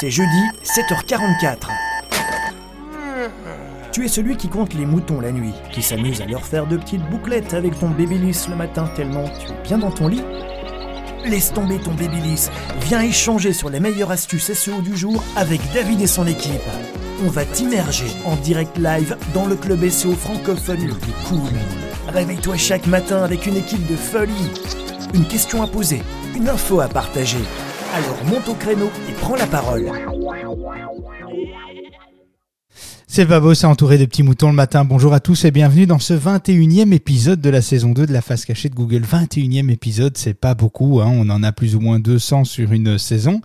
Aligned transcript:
C'est 0.00 0.10
jeudi, 0.10 0.42
7h44. 0.64 1.68
Tu 3.92 4.06
es 4.06 4.08
celui 4.08 4.38
qui 4.38 4.48
compte 4.48 4.72
les 4.72 4.86
moutons 4.86 5.20
la 5.20 5.30
nuit, 5.30 5.52
qui 5.72 5.82
s'amuse 5.82 6.22
à 6.22 6.24
leur 6.24 6.46
faire 6.46 6.66
de 6.66 6.78
petites 6.78 7.06
bouclettes 7.10 7.52
avec 7.52 7.78
ton 7.78 7.90
babyliss 7.90 8.48
le 8.48 8.56
matin 8.56 8.88
tellement 8.96 9.24
tu 9.24 9.52
es 9.52 9.62
bien 9.62 9.76
dans 9.76 9.90
ton 9.90 10.08
lit. 10.08 10.22
Laisse 11.26 11.52
tomber 11.52 11.78
ton 11.80 11.92
babyliss, 11.92 12.50
viens 12.80 13.02
échanger 13.02 13.52
sur 13.52 13.68
les 13.68 13.78
meilleures 13.78 14.10
astuces 14.10 14.54
SEO 14.54 14.80
du 14.80 14.96
jour 14.96 15.22
avec 15.36 15.60
David 15.74 16.00
et 16.00 16.06
son 16.06 16.26
équipe. 16.26 16.62
On 17.22 17.28
va 17.28 17.44
t'immerger 17.44 18.08
en 18.24 18.36
direct 18.36 18.78
live 18.78 19.18
dans 19.34 19.44
le 19.44 19.54
club 19.54 19.86
SEO 19.86 20.14
francophone 20.14 20.86
le 20.86 20.94
plus 20.94 21.12
cool. 21.28 21.50
Réveille-toi 22.08 22.56
chaque 22.56 22.86
matin 22.86 23.22
avec 23.22 23.46
une 23.46 23.58
équipe 23.58 23.86
de 23.86 23.96
folie. 23.96 24.50
Une 25.12 25.26
question 25.26 25.62
à 25.62 25.66
poser, 25.66 26.02
une 26.34 26.48
info 26.48 26.80
à 26.80 26.88
partager. 26.88 27.44
Alors 27.92 28.24
monte 28.24 28.48
au 28.48 28.54
créneau 28.54 28.86
et 29.08 29.12
prends 29.20 29.34
la 29.34 29.46
parole. 29.46 29.90
C'est 33.08 33.26
beau, 33.26 33.54
c'est 33.54 33.66
entouré 33.66 33.98
de 33.98 34.04
petits 34.04 34.22
moutons 34.22 34.50
le 34.50 34.54
matin. 34.54 34.84
Bonjour 34.84 35.12
à 35.12 35.18
tous 35.18 35.44
et 35.44 35.50
bienvenue 35.50 35.86
dans 35.86 35.98
ce 35.98 36.14
21e 36.14 36.92
épisode 36.92 37.40
de 37.40 37.50
la 37.50 37.60
saison 37.60 37.90
2 37.90 38.06
de 38.06 38.12
la 38.12 38.22
face 38.22 38.44
cachée 38.44 38.68
de 38.68 38.76
Google. 38.76 39.02
21e 39.02 39.70
épisode, 39.70 40.16
c'est 40.16 40.34
pas 40.34 40.54
beaucoup, 40.54 41.00
hein. 41.00 41.10
on 41.12 41.28
en 41.30 41.42
a 41.42 41.50
plus 41.50 41.74
ou 41.74 41.80
moins 41.80 41.98
200 41.98 42.44
sur 42.44 42.72
une 42.72 42.96
saison. 42.96 43.40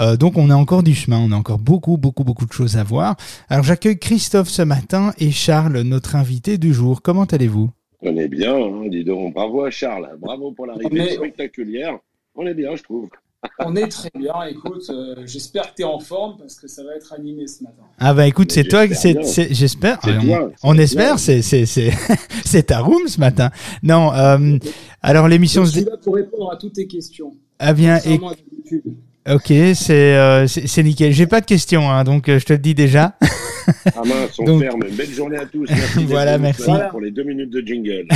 Euh, 0.00 0.16
donc 0.16 0.36
on 0.36 0.50
a 0.50 0.56
encore 0.56 0.82
du 0.82 0.94
chemin, 0.94 1.18
on 1.18 1.30
a 1.30 1.36
encore 1.36 1.60
beaucoup, 1.60 1.96
beaucoup, 1.96 2.24
beaucoup 2.24 2.46
de 2.46 2.52
choses 2.52 2.76
à 2.76 2.82
voir. 2.82 3.16
Alors 3.48 3.62
j'accueille 3.62 3.98
Christophe 3.98 4.48
ce 4.48 4.62
matin 4.62 5.12
et 5.20 5.30
Charles, 5.30 5.82
notre 5.82 6.16
invité 6.16 6.58
du 6.58 6.74
jour. 6.74 7.00
Comment 7.00 7.24
allez-vous? 7.24 7.70
On 8.02 8.16
est 8.16 8.28
bien, 8.28 8.56
hein, 8.56 8.88
dis 8.90 9.04
donc. 9.04 9.34
Bravo 9.34 9.62
à 9.62 9.70
Charles, 9.70 10.10
bravo 10.18 10.50
pour 10.50 10.66
l'arrivée 10.66 11.12
spectaculaire. 11.12 11.96
On 12.34 12.44
est 12.46 12.54
bien, 12.54 12.74
je 12.74 12.82
trouve. 12.82 13.08
On 13.58 13.76
est 13.76 13.88
très 13.88 14.10
bien. 14.18 14.34
Écoute, 14.48 14.84
euh, 14.90 15.14
j'espère 15.24 15.70
que 15.70 15.76
tu 15.76 15.82
es 15.82 15.84
en 15.84 16.00
forme 16.00 16.36
parce 16.38 16.56
que 16.56 16.68
ça 16.68 16.82
va 16.84 16.94
être 16.94 17.12
animé 17.12 17.46
ce 17.46 17.62
matin. 17.64 17.82
Ah 17.98 18.14
bah 18.14 18.26
écoute, 18.26 18.52
c'est 18.52 18.64
toi, 18.64 18.86
c'est, 18.92 19.54
j'espère. 19.54 20.00
On, 20.62 20.76
espère, 20.78 21.18
c'est 21.18 21.42
c'est 21.42 21.64
c'est 22.44 22.62
ta 22.64 22.80
room 22.80 23.06
ce 23.06 23.20
matin. 23.20 23.50
Non, 23.82 24.12
euh, 24.12 24.58
alors 25.02 25.28
l'émission. 25.28 25.64
Je 25.64 25.70
suis 25.70 25.84
là 25.84 25.96
pour 26.02 26.14
répondre 26.14 26.50
à 26.52 26.56
toutes 26.56 26.74
tes 26.74 26.86
questions. 26.86 27.32
Ah 27.58 27.72
bien, 27.72 27.98
et... 28.06 28.18
Ok, 29.26 29.46
c'est 29.74 30.16
euh, 30.16 30.46
c'est 30.46 30.82
nickel. 30.82 31.12
J'ai 31.12 31.26
pas 31.26 31.40
de 31.40 31.46
questions, 31.46 31.90
hein, 31.90 32.04
donc 32.04 32.28
euh, 32.28 32.38
je 32.38 32.44
te 32.44 32.52
le 32.52 32.58
dis 32.58 32.74
déjà. 32.74 33.16
ah 33.96 34.02
mince, 34.04 34.38
on 34.38 34.58
ferme. 34.60 34.84
Belle 34.90 35.10
journée 35.10 35.38
à 35.38 35.46
tous. 35.46 35.66
Merci 35.70 36.04
voilà, 36.04 36.36
merci. 36.36 36.70
Pour 36.90 37.00
les 37.00 37.10
deux 37.10 37.22
minutes 37.22 37.50
de 37.50 37.60
jingle. 37.60 38.06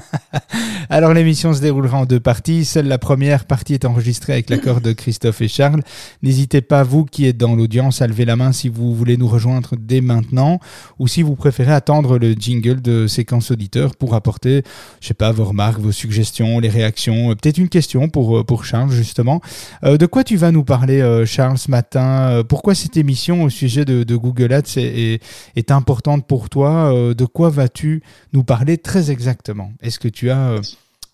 Alors 0.90 1.14
l'émission 1.14 1.52
se 1.54 1.60
déroulera 1.60 1.98
en 1.98 2.06
deux 2.06 2.20
parties. 2.20 2.64
Seule 2.64 2.86
la 2.86 2.98
première 2.98 3.44
partie 3.44 3.74
est 3.74 3.84
enregistrée 3.84 4.34
avec 4.34 4.50
l'accord 4.50 4.80
de 4.80 4.92
Christophe 4.92 5.40
et 5.40 5.48
Charles. 5.48 5.82
N'hésitez 6.22 6.60
pas, 6.60 6.82
vous 6.82 7.04
qui 7.04 7.26
êtes 7.26 7.36
dans 7.36 7.54
l'audience, 7.54 8.02
à 8.02 8.06
lever 8.06 8.24
la 8.24 8.36
main 8.36 8.52
si 8.52 8.68
vous 8.68 8.94
voulez 8.94 9.16
nous 9.16 9.28
rejoindre 9.28 9.74
dès 9.78 10.00
maintenant 10.00 10.60
ou 10.98 11.08
si 11.08 11.22
vous 11.22 11.34
préférez 11.34 11.72
attendre 11.72 12.18
le 12.18 12.32
jingle 12.32 12.80
de 12.80 13.06
séquence 13.06 13.50
auditeur 13.50 13.96
pour 13.96 14.14
apporter, 14.14 14.62
je 15.00 15.08
sais 15.08 15.14
pas, 15.14 15.32
vos 15.32 15.44
remarques, 15.44 15.80
vos 15.80 15.92
suggestions, 15.92 16.58
les 16.58 16.68
réactions, 16.68 17.30
euh, 17.30 17.34
peut-être 17.34 17.58
une 17.58 17.68
question 17.68 18.08
pour, 18.08 18.38
euh, 18.38 18.44
pour 18.44 18.64
Charles 18.64 18.90
justement. 18.90 19.40
Euh, 19.84 19.96
de 19.96 20.06
quoi 20.06 20.24
tu 20.24 20.36
vas 20.36 20.50
nous 20.50 20.64
parler, 20.64 21.02
Charles, 21.26 21.58
ce 21.58 21.70
matin? 21.70 22.42
Pourquoi 22.48 22.74
cette 22.74 22.96
émission 22.96 23.42
au 23.42 23.50
sujet 23.50 23.84
de, 23.84 24.16
Google 24.16 24.52
Ads 24.52 24.76
est, 24.76 25.22
est 25.56 25.70
importante 25.70 26.26
pour 26.26 26.48
toi? 26.48 26.92
De 27.14 27.24
quoi 27.24 27.50
vas-tu 27.50 28.02
nous 28.32 28.44
parler 28.44 28.78
très 28.78 29.10
exactement? 29.10 29.72
Est-ce 29.82 29.98
que 29.98 30.08
tu 30.08 30.30
as 30.30 30.52
euh, 30.52 30.60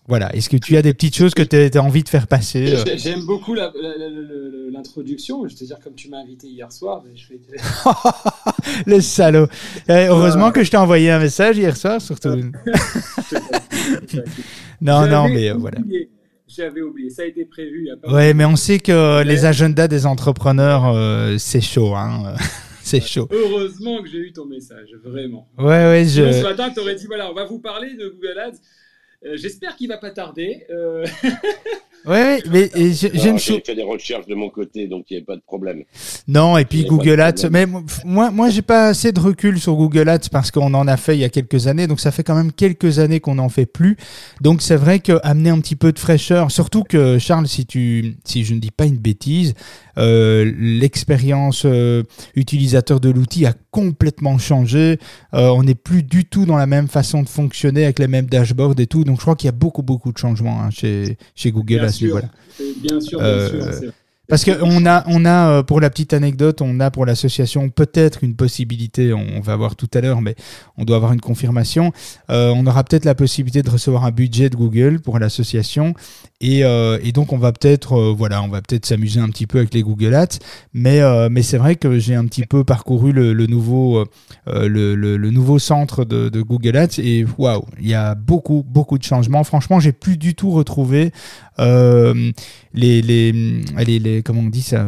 voilà, 0.07 0.33
est-ce 0.35 0.49
que 0.49 0.57
tu 0.57 0.75
as 0.75 0.81
des 0.81 0.93
petites 0.95 1.15
choses 1.15 1.35
que 1.35 1.43
tu 1.43 1.77
as, 1.77 1.83
envie 1.83 2.01
de 2.03 2.09
faire 2.09 2.25
passer 2.25 2.73
euh 2.73 2.83
J'aime 2.97 3.25
beaucoup 3.25 3.53
l'introduction. 3.53 5.47
Je 5.47 5.55
te 5.55 5.63
dire, 5.63 5.77
comme 5.83 5.93
tu 5.93 6.09
m'as 6.09 6.17
invité 6.17 6.47
hier 6.47 6.71
soir, 6.71 7.03
je 7.13 7.25
fais... 7.25 7.39
le 8.87 9.01
salaud. 9.01 9.45
Eh, 9.87 10.07
heureusement 10.07 10.51
que 10.51 10.63
je 10.63 10.71
t'ai 10.71 10.77
envoyé 10.77 11.11
un 11.11 11.19
message 11.19 11.59
hier 11.59 11.77
soir, 11.77 12.01
surtout. 12.01 12.29
non, 14.81 15.05
non, 15.05 15.29
mais 15.29 15.51
euh, 15.51 15.55
voilà. 15.55 15.77
J'avais 16.47 16.81
oublié, 16.81 17.11
ça 17.11 17.21
a 17.21 17.25
été 17.25 17.45
prévu. 17.45 17.89
ouais, 18.07 18.33
mais 18.33 18.45
on 18.45 18.55
sait 18.55 18.79
que 18.79 19.21
les 19.23 19.45
agendas 19.45 19.87
des 19.87 20.07
entrepreneurs, 20.07 21.39
c'est 21.39 21.61
chaud. 21.61 21.93
Hein 21.95 22.33
c'est 22.89 23.01
chaud. 23.01 23.27
Heureusement 23.31 24.01
que 24.01 24.09
j'ai 24.09 24.17
eu 24.17 24.33
ton 24.33 24.45
message, 24.45 24.95
vraiment. 25.03 25.47
Ouais, 25.57 25.65
ouais, 25.65 26.05
je. 26.05 26.31
ce 26.31 26.41
matin, 26.41 26.71
tu 26.71 26.79
aurais 26.79 26.95
dit 26.95 27.05
voilà, 27.05 27.29
on 27.29 27.33
va 27.33 27.45
vous 27.45 27.59
parler 27.59 27.93
de 27.93 28.09
Google 28.09 28.39
Ads. 28.39 28.57
Euh, 29.25 29.37
j'espère 29.37 29.75
qu'il 29.75 29.89
va 29.89 29.97
pas 29.97 30.11
tarder. 30.11 30.65
Euh... 30.69 31.05
Ouais, 32.05 32.41
mais 32.49 32.69
j'ai 32.73 33.29
une 33.29 33.39
chose. 33.39 33.59
fait 33.65 33.75
des 33.75 33.83
recherches 33.83 34.25
de 34.25 34.35
mon 34.35 34.49
côté, 34.49 34.87
donc 34.87 35.05
il 35.09 35.17
n'y 35.17 35.23
a 35.23 35.25
pas 35.25 35.35
de 35.35 35.41
problème. 35.41 35.83
Non, 36.27 36.57
et 36.57 36.65
puis 36.65 36.85
Google 36.85 37.19
Ads. 37.19 37.49
Mais 37.51 37.65
moi, 38.05 38.31
moi, 38.31 38.49
j'ai 38.49 38.61
pas 38.61 38.87
assez 38.87 39.11
de 39.11 39.19
recul 39.19 39.59
sur 39.59 39.75
Google 39.75 40.09
Ads 40.09 40.29
parce 40.31 40.51
qu'on 40.51 40.73
en 40.73 40.87
a 40.87 40.97
fait 40.97 41.15
il 41.15 41.19
y 41.19 41.23
a 41.23 41.29
quelques 41.29 41.67
années, 41.67 41.87
donc 41.87 41.99
ça 41.99 42.11
fait 42.11 42.23
quand 42.23 42.35
même 42.35 42.51
quelques 42.51 42.99
années 42.99 43.19
qu'on 43.19 43.35
n'en 43.35 43.49
fait 43.49 43.65
plus. 43.65 43.97
Donc 44.41 44.61
c'est 44.61 44.75
vrai 44.75 44.99
que 44.99 45.19
amener 45.23 45.49
un 45.49 45.59
petit 45.59 45.75
peu 45.75 45.91
de 45.91 45.99
fraîcheur, 45.99 46.51
surtout 46.51 46.83
que 46.83 47.19
Charles, 47.19 47.47
si 47.47 47.65
tu, 47.65 48.15
si 48.23 48.43
je 48.43 48.53
ne 48.53 48.59
dis 48.59 48.71
pas 48.71 48.85
une 48.85 48.97
bêtise, 48.97 49.53
euh, 49.97 50.51
l'expérience 50.57 51.63
euh, 51.65 52.03
utilisateur 52.35 52.99
de 52.99 53.09
l'outil 53.09 53.45
a 53.45 53.53
complètement 53.71 54.37
changé. 54.37 54.97
Euh, 55.33 55.49
on 55.49 55.63
n'est 55.63 55.75
plus 55.75 56.03
du 56.03 56.25
tout 56.25 56.45
dans 56.45 56.57
la 56.57 56.67
même 56.67 56.87
façon 56.87 57.21
de 57.21 57.29
fonctionner 57.29 57.83
avec 57.83 57.99
les 57.99 58.07
mêmes 58.07 58.27
dashboards 58.27 58.79
et 58.79 58.87
tout. 58.87 59.03
Donc 59.03 59.17
je 59.17 59.21
crois 59.21 59.35
qu'il 59.35 59.47
y 59.47 59.49
a 59.49 59.53
beaucoup 59.53 59.83
beaucoup 59.83 60.13
de 60.13 60.17
changements 60.17 60.61
hein, 60.61 60.69
chez 60.69 61.17
chez 61.35 61.51
Google 61.51 61.88
à 61.89 61.91
ce 61.91 62.05
niveau-là. 62.05 62.29
Bien 62.81 62.99
sûr, 62.99 63.19
bien 63.19 63.79
sûr. 63.79 63.91
Parce 64.29 64.45
qu'on 64.45 64.85
a, 64.85 65.03
on 65.07 65.25
a, 65.25 65.49
euh, 65.49 65.63
pour 65.63 65.81
la 65.81 65.89
petite 65.89 66.13
anecdote, 66.13 66.61
on 66.61 66.79
a 66.79 66.91
pour 66.91 67.07
l'association 67.07 67.69
peut-être 67.69 68.23
une 68.23 68.35
possibilité, 68.35 69.11
on 69.11 69.39
va 69.41 69.55
voir 69.55 69.75
tout 69.75 69.89
à 69.95 70.01
l'heure, 70.01 70.21
mais 70.21 70.35
on 70.77 70.85
doit 70.85 70.97
avoir 70.97 71.13
une 71.13 71.19
confirmation. 71.19 71.91
Euh, 72.29 72.53
on 72.55 72.67
aura 72.67 72.83
peut-être 72.83 73.05
la 73.05 73.15
possibilité 73.15 73.63
de 73.63 73.69
recevoir 73.71 74.05
un 74.05 74.11
budget 74.11 74.51
de 74.51 74.55
Google 74.55 74.99
pour 74.99 75.17
l'association. 75.17 75.95
Et, 76.41 76.63
euh, 76.63 76.99
et, 77.03 77.11
donc 77.11 77.33
on 77.33 77.39
va 77.39 77.51
peut-être, 77.51 77.93
euh, 77.93 78.13
voilà, 78.15 78.43
on 78.43 78.49
va 78.49 78.61
peut-être 78.61 78.85
s'amuser 78.85 79.19
un 79.19 79.29
petit 79.29 79.47
peu 79.47 79.57
avec 79.57 79.73
les 79.73 79.81
Google 79.81 80.13
Ads. 80.13 80.37
Mais, 80.73 81.01
mais 81.29 81.41
c'est 81.41 81.57
vrai 81.57 81.75
que 81.75 81.97
j'ai 81.97 82.13
un 82.13 82.25
petit 82.25 82.45
peu 82.45 82.63
parcouru 82.63 83.11
le, 83.11 83.33
le 83.33 83.47
nouveau, 83.47 84.05
le, 84.45 84.95
le, 84.95 85.17
le, 85.17 85.31
nouveau 85.31 85.57
centre 85.57 86.05
de, 86.05 86.29
de 86.29 86.41
Google 86.41 86.77
Ads 86.77 86.99
et 86.99 87.25
waouh, 87.37 87.65
il 87.79 87.87
y 87.87 87.95
a 87.95 88.13
beaucoup, 88.13 88.63
beaucoup 88.65 88.99
de 88.99 89.03
changements. 89.03 89.43
Franchement, 89.43 89.79
j'ai 89.79 89.91
plus 89.91 90.17
du 90.17 90.35
tout 90.35 90.51
retrouvé 90.51 91.11
les, 91.59 93.01
les, 93.01 93.31
les, 93.31 93.99
les 93.99 94.23
comment 94.23 94.41
on 94.41 94.49
dit 94.49 94.61
ça 94.61 94.85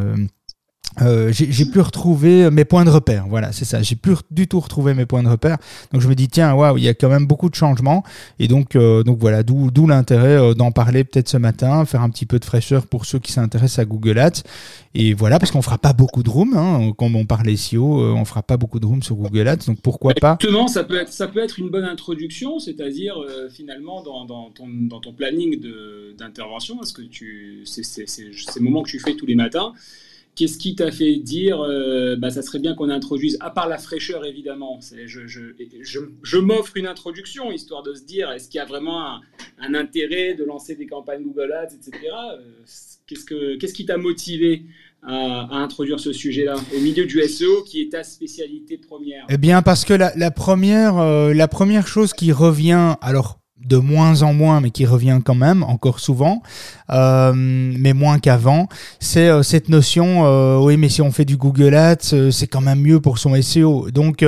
euh, 1.00 1.12
euh, 1.22 1.32
j'ai 1.32 1.64
pu 1.64 1.80
retrouver 1.80 2.50
mes 2.50 2.64
points 2.64 2.84
de 2.84 2.90
repère. 2.90 3.26
Voilà, 3.28 3.52
c'est 3.52 3.64
ça. 3.64 3.82
J'ai 3.82 3.96
plus 3.96 4.16
du 4.30 4.48
tout 4.48 4.60
retrouvé 4.60 4.94
mes 4.94 5.06
points 5.06 5.22
de 5.22 5.28
repère. 5.28 5.58
Donc 5.92 6.02
je 6.02 6.08
me 6.08 6.14
dis 6.14 6.28
tiens, 6.28 6.54
waouh, 6.54 6.78
il 6.78 6.84
y 6.84 6.88
a 6.88 6.94
quand 6.94 7.08
même 7.08 7.26
beaucoup 7.26 7.48
de 7.48 7.54
changements. 7.54 8.02
Et 8.38 8.48
donc, 8.48 8.76
euh, 8.76 9.02
donc 9.02 9.18
voilà, 9.18 9.42
d'où 9.42 9.86
l'intérêt 9.86 10.54
d'en 10.54 10.70
parler 10.70 11.04
peut-être 11.04 11.28
ce 11.28 11.36
matin, 11.36 11.84
faire 11.84 12.02
un 12.02 12.10
petit 12.10 12.26
peu 12.26 12.38
de 12.38 12.44
fraîcheur 12.44 12.86
pour 12.86 13.04
ceux 13.04 13.18
qui 13.18 13.32
s'intéressent 13.32 13.80
à 13.80 13.84
Google 13.84 14.18
Ads. 14.18 14.42
Et 14.94 15.14
voilà, 15.14 15.38
parce 15.38 15.50
qu'on 15.50 15.62
fera 15.62 15.78
pas 15.78 15.92
beaucoup 15.92 16.22
de 16.22 16.30
room, 16.30 16.54
hein, 16.54 16.92
comme 16.96 17.16
on 17.16 17.24
parlait 17.24 17.56
SEO, 17.56 18.14
on 18.14 18.24
fera 18.24 18.42
pas 18.42 18.56
beaucoup 18.56 18.78
de 18.78 18.86
room 18.86 19.02
sur 19.02 19.16
Google 19.16 19.48
Ads. 19.48 19.66
Donc 19.66 19.80
pourquoi 19.80 20.14
pas? 20.14 20.36
Exactement, 20.40 20.68
ça 20.68 20.84
peut 20.84 21.00
être 21.00 21.12
ça 21.12 21.28
peut 21.28 21.42
être 21.42 21.58
une 21.58 21.70
bonne 21.70 21.84
introduction, 21.84 22.58
c'est-à-dire 22.58 23.14
finalement 23.50 24.02
dans, 24.02 24.24
dans, 24.26 24.50
ton, 24.50 24.66
dans 24.68 25.00
ton 25.00 25.12
planning 25.12 25.60
d'intervention, 26.18 26.76
parce 26.76 26.92
que 26.92 27.02
tu 27.02 27.62
c'est 27.64 27.82
ces 27.84 28.60
moments 28.60 28.82
que 28.82 28.90
tu 28.90 28.98
fais 28.98 29.14
tous 29.14 29.26
les 29.26 29.34
matins 29.34 29.72
Qu'est-ce 30.34 30.56
qui 30.56 30.74
t'a 30.74 30.90
fait 30.90 31.16
dire, 31.16 31.60
euh, 31.60 32.16
bah, 32.16 32.30
ça 32.30 32.40
serait 32.40 32.58
bien 32.58 32.74
qu'on 32.74 32.88
introduise, 32.88 33.36
à 33.40 33.50
part 33.50 33.68
la 33.68 33.76
fraîcheur 33.76 34.24
évidemment, 34.24 34.80
je, 35.04 36.38
m'offre 36.38 36.76
une 36.78 36.86
introduction 36.86 37.52
histoire 37.52 37.82
de 37.82 37.92
se 37.92 38.04
dire, 38.04 38.30
est-ce 38.30 38.48
qu'il 38.48 38.58
y 38.58 38.62
a 38.62 38.64
vraiment 38.64 39.20
un, 39.58 39.74
intérêt 39.74 40.32
de 40.34 40.44
lancer 40.44 40.74
des 40.74 40.86
campagnes 40.86 41.22
Google 41.22 41.52
Ads, 41.52 41.74
etc. 41.74 41.98
Euh, 42.32 42.40
qu'est-ce, 43.06 43.26
que, 43.26 43.56
qu'est-ce 43.56 43.74
qui 43.74 43.84
t'a 43.84 43.98
motivé 43.98 44.64
à, 45.02 45.58
introduire 45.58 46.00
ce 46.00 46.14
sujet-là 46.14 46.56
au 46.74 46.80
milieu 46.80 47.04
du 47.04 47.20
SEO 47.28 47.62
qui 47.64 47.82
est 47.82 47.90
ta 47.90 48.02
spécialité 48.02 48.78
première? 48.78 49.26
Eh 49.28 49.36
bien, 49.36 49.60
parce 49.60 49.84
que 49.84 49.92
la, 49.92 50.12
la 50.16 50.30
première, 50.30 50.96
euh, 50.96 51.34
la 51.34 51.48
première 51.48 51.86
chose 51.86 52.14
qui 52.14 52.32
revient, 52.32 52.96
alors 53.02 53.41
de 53.64 53.76
moins 53.76 54.22
en 54.22 54.32
moins, 54.32 54.60
mais 54.60 54.70
qui 54.70 54.86
revient 54.86 55.20
quand 55.24 55.34
même 55.34 55.62
encore 55.62 56.00
souvent, 56.00 56.42
euh, 56.90 57.32
mais 57.34 57.92
moins 57.92 58.18
qu'avant, 58.18 58.68
c'est 59.00 59.28
euh, 59.28 59.42
cette 59.42 59.68
notion, 59.68 60.26
euh, 60.26 60.58
oui, 60.58 60.76
mais 60.76 60.88
si 60.88 61.02
on 61.02 61.12
fait 61.12 61.24
du 61.24 61.36
Google 61.36 61.74
Ads, 61.74 62.30
c'est 62.30 62.46
quand 62.46 62.60
même 62.60 62.80
mieux 62.80 63.00
pour 63.00 63.18
son 63.18 63.40
SEO. 63.40 63.90
Donc, 63.90 64.24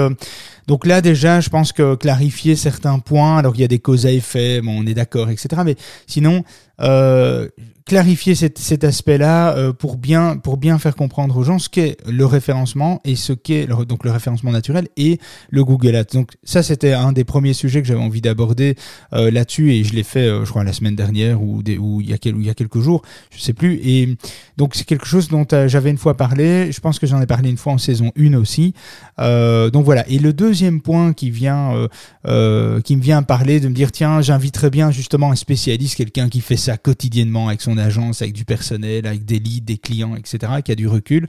donc 0.66 0.87
là 0.87 1.00
déjà, 1.00 1.40
je 1.40 1.49
pense 1.49 1.72
que 1.72 1.94
clarifier 1.94 2.56
certains 2.56 2.99
points, 2.99 3.38
alors 3.38 3.52
qu'il 3.52 3.62
y 3.62 3.64
a 3.64 3.69
des 3.69 3.78
causes 3.78 4.06
à 4.06 4.12
effet, 4.12 4.61
bon, 4.61 4.82
on 4.82 4.87
est 4.87 4.94
d'accord, 4.94 5.31
etc. 5.31 5.62
Mais 5.64 5.76
sinon, 6.06 6.44
euh, 6.81 7.49
clarifier 7.87 8.34
cet, 8.34 8.82
aspect-là 8.82 9.56
euh, 9.56 9.72
pour 9.75 9.99
bien 9.99 10.38
pour 10.38 10.56
bien 10.56 10.78
faire 10.78 10.96
comprendre 10.96 11.37
aux 11.37 11.43
gens 11.43 11.58
ce 11.58 11.69
qu'est 11.69 11.99
le 12.11 12.25
référencement 12.25 13.00
et 13.05 13.14
ce 13.14 13.34
qu'est 13.34 13.66
le, 13.66 13.84
donc 13.84 14.05
le 14.05 14.11
référencement 14.11 14.52
naturel 14.52 14.88
et 14.96 15.19
le 15.50 15.64
Google 15.64 15.96
Ads. 15.96 16.14
Donc 16.14 16.32
ça 16.44 16.62
c'était 16.62 16.94
un 16.94 17.12
des 17.12 17.25
premiers 17.25 17.52
sujets 17.52 17.82
que 17.82 17.88
j'avais 17.88 18.00
envie 18.00 18.22
d'aborder 18.22 18.76
euh, 19.12 19.31
là-dessus 19.31 19.72
et 19.72 19.84
je 19.84 19.93
l'ai 19.93 20.02
fait 20.02 20.26
euh, 20.26 20.46
je 20.46 20.50
crois 20.50 20.64
la 20.64 20.72
semaine 20.72 20.96
dernière 20.96 21.43
ou, 21.43 21.62
des, 21.62 21.76
ou 21.76 22.00
il 22.00 22.08
y 22.08 22.14
a 22.14 22.55
quelques 22.55 22.81
jours, 22.81 23.02
je 23.31 23.40
sais 23.40 23.52
plus 23.52 23.75
et 23.84 24.17
donc 24.56 24.75
c'est 24.75 24.84
quelque 24.84 25.06
chose 25.06 25.28
dont 25.28 25.46
j'avais 25.67 25.90
une 25.90 25.99
fois 25.99 26.17
parlé, 26.17 26.72
je 26.72 26.81
pense 26.81 26.99
que 26.99 27.06
j'en 27.06 27.20
ai 27.20 27.26
parlé 27.26 27.50
une 27.50 27.58
fois 27.58 27.75
en 27.75 27.78
saison 27.78 28.12
1 28.17 28.34
aussi. 28.34 28.72
donc 29.19 29.84
voilà, 29.84 30.08
et 30.08 30.19
le 30.19 30.32
deuxième 30.32 30.53
point 30.82 31.12
qui 31.12 31.30
vient 31.30 31.88
qui 32.24 32.96
me 32.96 33.02
vient 33.02 33.22
parler 33.22 33.60
de 33.60 33.68
me 33.68 33.74
dire 33.74 33.92
tiens, 33.92 34.20
j'inviterais 34.20 34.70
bien 34.70 34.90
justement 34.90 35.30
un 35.30 35.36
spécialiste, 35.36 35.96
quelqu'un 35.96 36.28
qui 36.28 36.40
fait 36.40 36.56
ça 36.56 36.76
quotidiennement 36.76 37.48
avec 37.48 37.60
son 37.60 37.78
agence, 37.78 38.22
avec 38.22 38.34
du 38.34 38.44
personnel, 38.44 39.06
avec 39.06 39.24
des 39.24 39.38
leads, 39.38 39.64
des 39.64 39.78
clients, 39.78 40.16
etc., 40.16 40.52
qui 40.64 40.72
a 40.72 40.74
du 40.74 40.88
recul. 40.88 41.26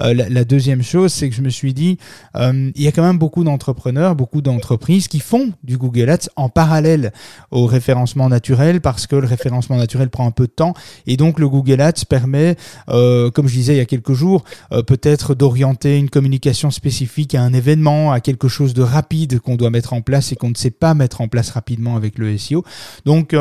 Euh, 0.00 0.14
la, 0.14 0.44
deuxième 0.44 0.82
chose, 0.82 1.12
c'est 1.12 1.28
que 1.28 1.34
je 1.34 1.42
me 1.42 1.50
suis 1.50 1.74
dit, 1.74 1.98
euh, 2.36 2.70
il 2.74 2.82
y 2.82 2.88
a 2.88 2.92
quand 2.92 3.02
même 3.02 3.18
beaucoup 3.18 3.44
d'entrepreneurs, 3.44 4.14
beaucoup 4.14 4.40
d'entreprises 4.40 5.08
qui 5.08 5.20
font 5.20 5.52
du 5.64 5.76
Google 5.76 6.10
Ads 6.10 6.28
en 6.36 6.48
parallèle 6.48 7.12
au 7.50 7.66
référencement 7.66 8.28
naturel, 8.28 8.80
parce 8.80 9.06
que 9.06 9.16
le 9.16 9.26
référencement 9.26 9.76
naturel 9.76 10.10
prend 10.10 10.26
un 10.26 10.30
peu 10.30 10.46
de 10.46 10.52
temps, 10.52 10.74
et 11.06 11.16
donc 11.16 11.38
le 11.38 11.48
Google 11.48 11.80
Ads 11.80 12.04
permet, 12.08 12.56
euh, 12.88 13.30
comme 13.30 13.48
je 13.48 13.54
disais 13.54 13.74
il 13.74 13.78
y 13.78 13.80
a 13.80 13.86
quelques 13.86 14.12
jours, 14.12 14.44
peut-être 14.86 15.34
d'orienter 15.34 15.98
une 15.98 16.10
communication 16.10 16.70
spécifique 16.70 17.34
à 17.34 17.42
un 17.42 17.52
événement, 17.52 18.12
à 18.12 18.20
quelque 18.20 18.48
chose 18.48 18.67
de 18.74 18.82
rapide 18.82 19.40
qu'on 19.40 19.56
doit 19.56 19.70
mettre 19.70 19.92
en 19.92 20.00
place 20.00 20.32
et 20.32 20.36
qu'on 20.36 20.50
ne 20.50 20.56
sait 20.56 20.70
pas 20.70 20.94
mettre 20.94 21.20
en 21.20 21.28
place 21.28 21.50
rapidement 21.50 21.96
avec 21.96 22.18
le 22.18 22.36
SEO. 22.36 22.64
Donc, 23.04 23.34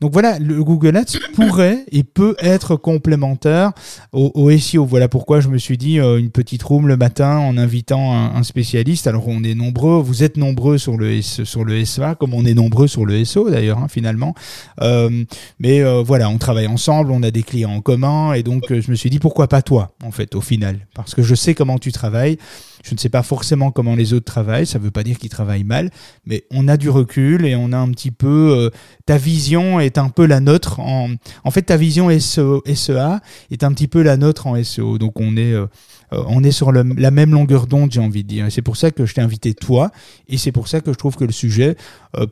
donc 0.00 0.12
voilà, 0.12 0.38
le 0.38 0.62
Google 0.64 0.96
Ads 0.96 1.18
pourrait 1.34 1.84
et 1.90 2.04
peut 2.04 2.36
être 2.38 2.76
complémentaire 2.76 3.72
au, 4.12 4.50
SEO. 4.58 4.84
Voilà 4.84 5.08
pourquoi 5.08 5.40
je 5.40 5.48
me 5.48 5.58
suis 5.58 5.78
dit 5.78 5.98
euh, 5.98 6.18
une 6.18 6.30
petite 6.30 6.62
room 6.62 6.88
le 6.88 6.96
matin 6.96 7.38
en 7.38 7.56
invitant 7.56 8.14
un, 8.14 8.42
spécialiste. 8.42 9.06
Alors 9.06 9.28
on 9.28 9.44
est 9.44 9.54
nombreux, 9.54 10.00
vous 10.00 10.22
êtes 10.22 10.36
nombreux 10.36 10.78
sur 10.78 10.96
le 10.96 11.22
sur 11.22 11.64
le 11.64 11.84
SEA 11.84 12.16
comme 12.18 12.34
on 12.34 12.44
est 12.44 12.54
nombreux 12.54 12.88
sur 12.88 13.06
le 13.06 13.24
SEO 13.24 13.50
d'ailleurs 13.50 13.78
hein, 13.78 13.88
finalement. 13.88 14.34
Euh, 14.80 15.24
mais 15.58 15.80
euh, 15.80 16.02
voilà, 16.04 16.28
on 16.28 16.38
travaille 16.38 16.66
ensemble, 16.66 17.12
on 17.12 17.22
a 17.22 17.30
des 17.30 17.42
clients 17.42 17.72
en 17.72 17.80
commun 17.80 18.32
et 18.32 18.42
donc 18.42 18.64
je 18.68 18.90
me 18.90 18.96
suis 18.96 19.10
dit 19.10 19.18
pourquoi 19.18 19.48
pas 19.48 19.62
toi 19.62 19.92
en 20.04 20.10
fait 20.10 20.34
au 20.34 20.40
final? 20.40 20.86
Parce 20.94 21.14
que 21.14 21.22
je 21.22 21.34
sais 21.34 21.54
comment 21.54 21.78
tu 21.78 21.92
travailles. 21.92 22.38
Je 22.82 22.94
ne 22.94 22.98
sais 22.98 23.08
pas 23.08 23.22
forcément 23.22 23.70
comment 23.70 23.94
les 23.94 24.12
autres 24.12 24.24
travaillent, 24.24 24.66
ça 24.66 24.78
ne 24.78 24.84
veut 24.84 24.90
pas 24.90 25.02
dire 25.02 25.18
qu'ils 25.18 25.30
travaillent 25.30 25.64
mal, 25.64 25.90
mais 26.26 26.44
on 26.50 26.68
a 26.68 26.76
du 26.76 26.90
recul 26.90 27.46
et 27.46 27.54
on 27.56 27.72
a 27.72 27.78
un 27.78 27.90
petit 27.90 28.10
peu... 28.10 28.56
Euh, 28.56 28.70
ta 29.06 29.16
vision 29.16 29.80
est 29.80 29.98
un 29.98 30.08
peu 30.08 30.26
la 30.26 30.40
nôtre. 30.40 30.80
En, 30.80 31.10
en 31.44 31.50
fait, 31.50 31.62
ta 31.62 31.76
vision 31.76 32.08
SEO, 32.18 32.62
SEA 32.66 33.20
est 33.50 33.64
un 33.64 33.72
petit 33.72 33.88
peu 33.88 34.02
la 34.02 34.16
nôtre 34.16 34.46
en 34.46 34.62
SEO. 34.62 34.98
Donc 34.98 35.20
on 35.20 35.36
est... 35.36 35.52
Euh, 35.52 35.66
euh, 36.12 36.22
on 36.26 36.44
est 36.44 36.50
sur 36.50 36.72
la 36.72 37.10
même 37.10 37.32
longueur 37.32 37.66
d'onde, 37.66 37.90
j'ai 37.90 38.00
envie 38.00 38.22
de 38.22 38.28
dire. 38.28 38.46
C'est 38.50 38.60
pour 38.60 38.76
ça 38.76 38.90
que 38.90 39.06
je 39.06 39.14
t'ai 39.14 39.22
invité 39.22 39.54
toi, 39.54 39.90
et 40.28 40.36
c'est 40.36 40.52
pour 40.52 40.68
ça 40.68 40.82
que 40.82 40.92
je 40.92 40.98
trouve 40.98 41.16
que 41.16 41.24
le 41.24 41.32
sujet 41.32 41.74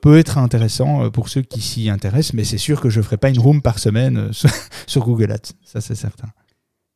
peut 0.03 0.19
être 0.19 0.37
intéressant 0.37 1.09
pour 1.09 1.31
ceux 1.31 1.41
qui 1.41 1.63
s'y 1.63 1.89
intéressent. 1.89 2.35
Mais 2.35 2.45
c'est 2.45 2.59
sûr 2.59 2.83
que 2.83 2.91
je 2.91 3.01
ferai 3.01 3.17
pas 3.17 3.31
une 3.31 3.39
room 3.39 3.63
par 3.63 3.79
semaine 3.79 4.33
sur 4.87 5.03
Google 5.03 5.33
Ads, 5.33 5.55
ça 5.65 5.81
c'est 5.81 5.95
certain. 5.95 6.29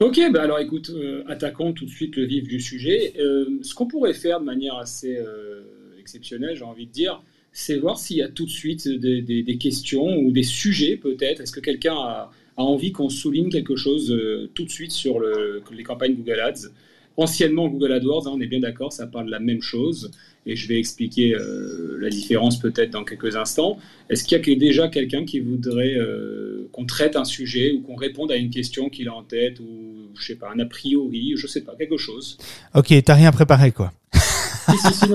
Ok, 0.04 0.20
bah 0.34 0.42
alors 0.42 0.58
écoute, 0.58 0.90
euh, 0.90 1.24
attaquons 1.28 1.72
tout 1.72 1.86
de 1.86 1.90
suite 1.90 2.16
le 2.16 2.26
vif 2.26 2.46
du 2.46 2.60
sujet. 2.60 3.14
Euh, 3.18 3.46
ce 3.62 3.74
qu'on 3.74 3.86
pourrait 3.86 4.12
faire 4.12 4.38
de 4.38 4.44
manière 4.44 4.76
assez 4.76 5.16
euh, 5.16 5.62
exceptionnelle, 5.98 6.54
j'ai 6.56 6.64
envie 6.64 6.84
de 6.84 6.92
dire, 6.92 7.22
c'est 7.52 7.78
voir 7.78 7.98
s'il 7.98 8.18
y 8.18 8.22
a 8.22 8.28
tout 8.28 8.44
de 8.44 8.50
suite 8.50 8.86
des, 8.86 9.56
questions 9.58 10.18
ou 10.18 10.30
des 10.30 10.42
sujets 10.42 10.98
peut-être. 10.98 11.40
Est-ce 11.40 11.52
que 11.52 11.60
quelqu'un 11.60 11.94
a, 11.94 12.30
envie 12.58 12.92
qu'on 12.92 13.08
souligne 13.08 13.48
quelque 13.48 13.76
chose 13.76 14.14
tout 14.52 14.64
de 14.64 14.70
suite 14.70 14.92
sur 14.92 15.20
les 15.20 15.82
campagnes 15.84 16.16
Google 16.16 16.40
Ads? 16.40 16.68
Anciennement 17.16 17.68
Google 17.68 17.92
AdWords, 17.92 18.28
hein, 18.28 18.32
on 18.34 18.40
est 18.42 18.46
bien 18.46 18.60
d'accord, 18.60 18.92
ça 18.92 19.06
parle 19.06 19.26
de 19.26 19.30
la 19.30 19.40
même 19.40 19.62
chose 19.62 20.10
et 20.46 20.56
je 20.56 20.68
vais 20.68 20.78
expliquer 20.78 21.34
euh, 21.34 21.96
la 22.00 22.10
différence 22.10 22.58
peut-être 22.58 22.90
dans 22.90 23.04
quelques 23.04 23.36
instants. 23.36 23.78
Est-ce 24.10 24.24
qu'il 24.24 24.38
y 24.38 24.52
a 24.52 24.56
déjà 24.56 24.88
quelqu'un 24.88 25.24
qui 25.24 25.40
voudrait 25.40 25.94
euh, 25.96 26.68
qu'on 26.72 26.84
traite 26.84 27.16
un 27.16 27.24
sujet 27.24 27.72
ou 27.72 27.80
qu'on 27.80 27.96
réponde 27.96 28.30
à 28.30 28.36
une 28.36 28.50
question 28.50 28.90
qu'il 28.90 29.08
a 29.08 29.14
en 29.14 29.22
tête 29.22 29.60
ou 29.60 30.10
je 30.18 30.26
sais 30.26 30.36
pas 30.36 30.50
un 30.54 30.58
a 30.60 30.66
priori, 30.66 31.32
je 31.36 31.46
sais 31.46 31.62
pas 31.62 31.74
quelque 31.76 31.96
chose? 31.96 32.36
Ok, 32.74 32.92
t'as 33.04 33.14
rien 33.14 33.32
préparé 33.32 33.72
quoi. 33.72 33.92
si, 34.12 34.78
si, 34.78 34.94
si, 34.94 35.08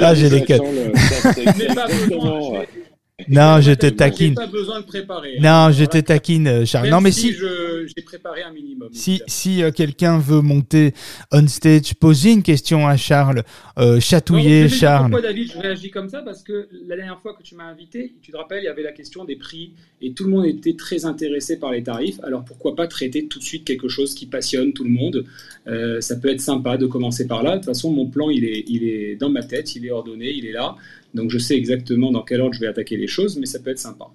Là, 0.00 0.14
j'ai 0.14 0.30
des 0.30 0.44
quêtes. 0.44 0.62
Non, 3.28 3.60
je 3.60 3.70
te 3.70 3.86
taquine. 3.86 4.34
Pas 4.34 4.48
besoin 4.48 4.80
de 4.80 4.86
préparer. 4.86 5.38
Non, 5.40 5.70
je 5.70 5.84
te 5.84 5.98
taquine, 5.98 6.66
Charles. 6.66 6.88
non, 6.88 7.00
mais 7.00 7.12
si, 7.12 7.32
j'ai 7.32 8.02
préparé 8.02 8.42
un 8.42 8.50
minimum. 8.50 8.88
Si 8.92 9.22
si 9.28 9.62
euh, 9.62 9.70
quelqu'un 9.70 10.18
veut 10.18 10.40
monter 10.40 10.94
on 11.30 11.46
stage, 11.46 11.94
poser 11.94 12.32
une 12.32 12.42
question 12.42 12.88
à 12.88 12.96
Charles, 12.96 13.44
euh, 13.78 14.00
chatouiller 14.00 14.68
Charles. 14.68 15.12
Pourquoi 15.12 15.28
David, 15.28 15.52
je 15.52 15.58
réagis 15.58 15.92
comme 15.92 16.08
ça 16.08 16.22
parce 16.22 16.42
que 16.42 16.68
la 16.88 16.96
dernière 16.96 17.20
fois 17.20 17.34
que 17.34 17.44
tu 17.44 17.54
m'as 17.54 17.66
invité, 17.66 18.14
tu 18.20 18.32
te 18.32 18.36
rappelles, 18.36 18.62
il 18.62 18.66
y 18.66 18.68
avait 18.68 18.82
la 18.82 18.90
question 18.90 19.24
des 19.24 19.36
prix 19.36 19.74
et 20.02 20.12
tout 20.12 20.24
le 20.24 20.30
monde 20.30 20.46
était 20.46 20.74
très 20.74 21.04
intéressé 21.04 21.60
par 21.60 21.70
les 21.70 21.84
tarifs. 21.84 22.18
Alors 22.24 22.44
pourquoi 22.44 22.74
pas 22.74 22.88
traiter 22.88 23.28
tout 23.28 23.38
de 23.38 23.44
suite 23.44 23.64
quelque 23.64 23.86
chose 23.88 24.14
qui 24.14 24.26
passionne 24.26 24.72
tout 24.72 24.84
le 24.84 24.90
monde? 24.90 25.24
Euh, 25.68 26.00
Ça 26.00 26.16
peut 26.16 26.30
être 26.30 26.40
sympa 26.40 26.76
de 26.78 26.86
commencer 26.86 27.28
par 27.28 27.44
là. 27.44 27.52
De 27.52 27.56
toute 27.58 27.66
façon, 27.66 27.92
mon 27.92 28.06
plan, 28.06 28.28
il 28.28 28.44
est 28.44 28.64
il 28.66 28.88
est 28.88 29.14
dans 29.14 29.30
ma 29.30 29.44
tête, 29.44 29.76
il 29.76 29.86
est 29.86 29.92
ordonné, 29.92 30.32
il 30.32 30.46
est 30.46 30.52
là. 30.52 30.74
Donc 31.14 31.30
je 31.30 31.38
sais 31.38 31.56
exactement 31.56 32.10
dans 32.10 32.22
quel 32.22 32.40
ordre 32.40 32.54
je 32.54 32.60
vais 32.60 32.66
attaquer 32.66 32.96
les 32.96 33.06
choses, 33.06 33.36
mais 33.38 33.46
ça 33.46 33.60
peut 33.60 33.70
être 33.70 33.78
sympa. 33.78 34.06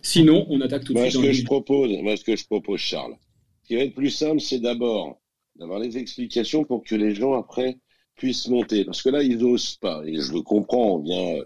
Sinon, 0.00 0.46
on 0.50 0.60
attaque 0.60 0.84
tout 0.84 0.94
de 0.94 0.98
suite. 1.00 1.12
Ce 1.12 1.18
que 1.18 1.32
je 1.32 1.44
propose, 1.44 1.90
moi, 2.02 2.16
ce 2.16 2.24
que 2.24 2.36
je 2.36 2.46
propose, 2.46 2.80
Charles, 2.80 3.16
ce 3.62 3.68
qui 3.68 3.76
va 3.76 3.82
être 3.82 3.94
plus 3.94 4.10
simple, 4.10 4.40
c'est 4.40 4.60
d'abord 4.60 5.20
d'avoir 5.56 5.78
les 5.78 5.98
explications 5.98 6.64
pour 6.64 6.84
que 6.84 6.94
les 6.94 7.14
gens 7.14 7.32
après 7.34 7.78
puissent 8.16 8.48
monter. 8.48 8.84
Parce 8.84 9.02
que 9.02 9.08
là, 9.08 9.22
ils 9.22 9.38
n'osent 9.38 9.76
pas. 9.76 10.02
Et 10.06 10.20
je 10.20 10.32
le 10.32 10.42
comprends. 10.42 10.96
On 10.96 10.98
vient, 10.98 11.42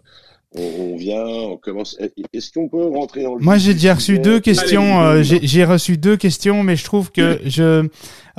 on, 0.56 0.96
vient, 0.96 1.24
on 1.24 1.56
commence. 1.56 1.96
Est-ce 2.32 2.52
qu'on 2.52 2.68
peut 2.68 2.86
rentrer 2.86 3.22
dans 3.22 3.34
le 3.34 3.42
Moi, 3.42 3.58
j'ai 3.58 3.74
déjà 3.74 3.94
reçu 3.94 4.18
deux 4.18 4.40
questions. 4.40 5.00
Euh, 5.00 5.22
j'ai 5.22 5.64
reçu 5.64 5.98
deux 5.98 6.16
questions, 6.16 6.62
mais 6.62 6.76
je 6.76 6.84
trouve 6.84 7.10
que 7.12 7.38
je 7.44 7.88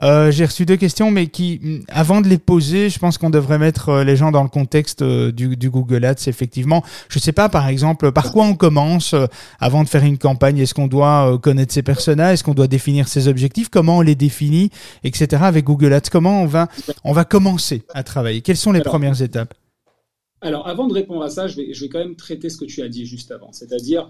euh, 0.03 0.31
j'ai 0.31 0.45
reçu 0.45 0.65
deux 0.65 0.77
questions, 0.77 1.11
mais 1.11 1.27
qui, 1.27 1.59
mm, 1.61 1.79
avant 1.89 2.21
de 2.21 2.27
les 2.27 2.37
poser, 2.37 2.89
je 2.89 2.99
pense 2.99 3.17
qu'on 3.17 3.29
devrait 3.29 3.57
mettre 3.57 3.89
euh, 3.89 4.03
les 4.03 4.15
gens 4.15 4.31
dans 4.31 4.43
le 4.43 4.49
contexte 4.49 5.01
euh, 5.01 5.31
du, 5.31 5.57
du, 5.57 5.69
Google 5.69 6.05
Ads. 6.05 6.27
Effectivement, 6.27 6.83
je 7.09 7.19
sais 7.19 7.31
pas, 7.31 7.49
par 7.49 7.67
exemple, 7.67 8.11
par 8.11 8.31
quoi 8.31 8.45
on 8.45 8.55
commence 8.55 9.15
avant 9.59 9.83
de 9.83 9.89
faire 9.89 10.03
une 10.03 10.17
campagne? 10.17 10.57
Est-ce 10.59 10.73
qu'on 10.73 10.87
doit 10.87 11.37
connaître 11.41 11.73
ses 11.73 11.83
personas 11.83 12.33
Est-ce 12.33 12.43
qu'on 12.43 12.53
doit 12.53 12.67
définir 12.67 13.07
ses 13.07 13.27
objectifs? 13.27 13.69
Comment 13.69 13.97
on 13.97 14.01
les 14.01 14.15
définit, 14.15 14.69
etc. 15.03 15.43
Avec 15.45 15.65
Google 15.65 15.93
Ads, 15.93 16.09
comment 16.11 16.41
on 16.41 16.45
va 16.45 16.67
on 17.03 17.13
va 17.13 17.25
commencer 17.25 17.83
à 17.93 18.03
travailler? 18.03 18.41
Quelles 18.41 18.57
sont 18.57 18.71
les 18.71 18.81
premières 18.81 19.21
étapes? 19.21 19.53
Alors, 20.41 20.67
avant 20.67 20.87
de 20.87 20.93
répondre 20.93 21.21
à 21.21 21.29
ça, 21.29 21.47
je 21.47 21.57
vais, 21.57 21.73
je 21.73 21.81
vais, 21.81 21.89
quand 21.89 21.99
même 21.99 22.15
traiter 22.15 22.49
ce 22.49 22.57
que 22.57 22.65
tu 22.65 22.81
as 22.81 22.87
dit 22.87 23.05
juste 23.05 23.31
avant, 23.31 23.51
c'est-à-dire 23.51 24.09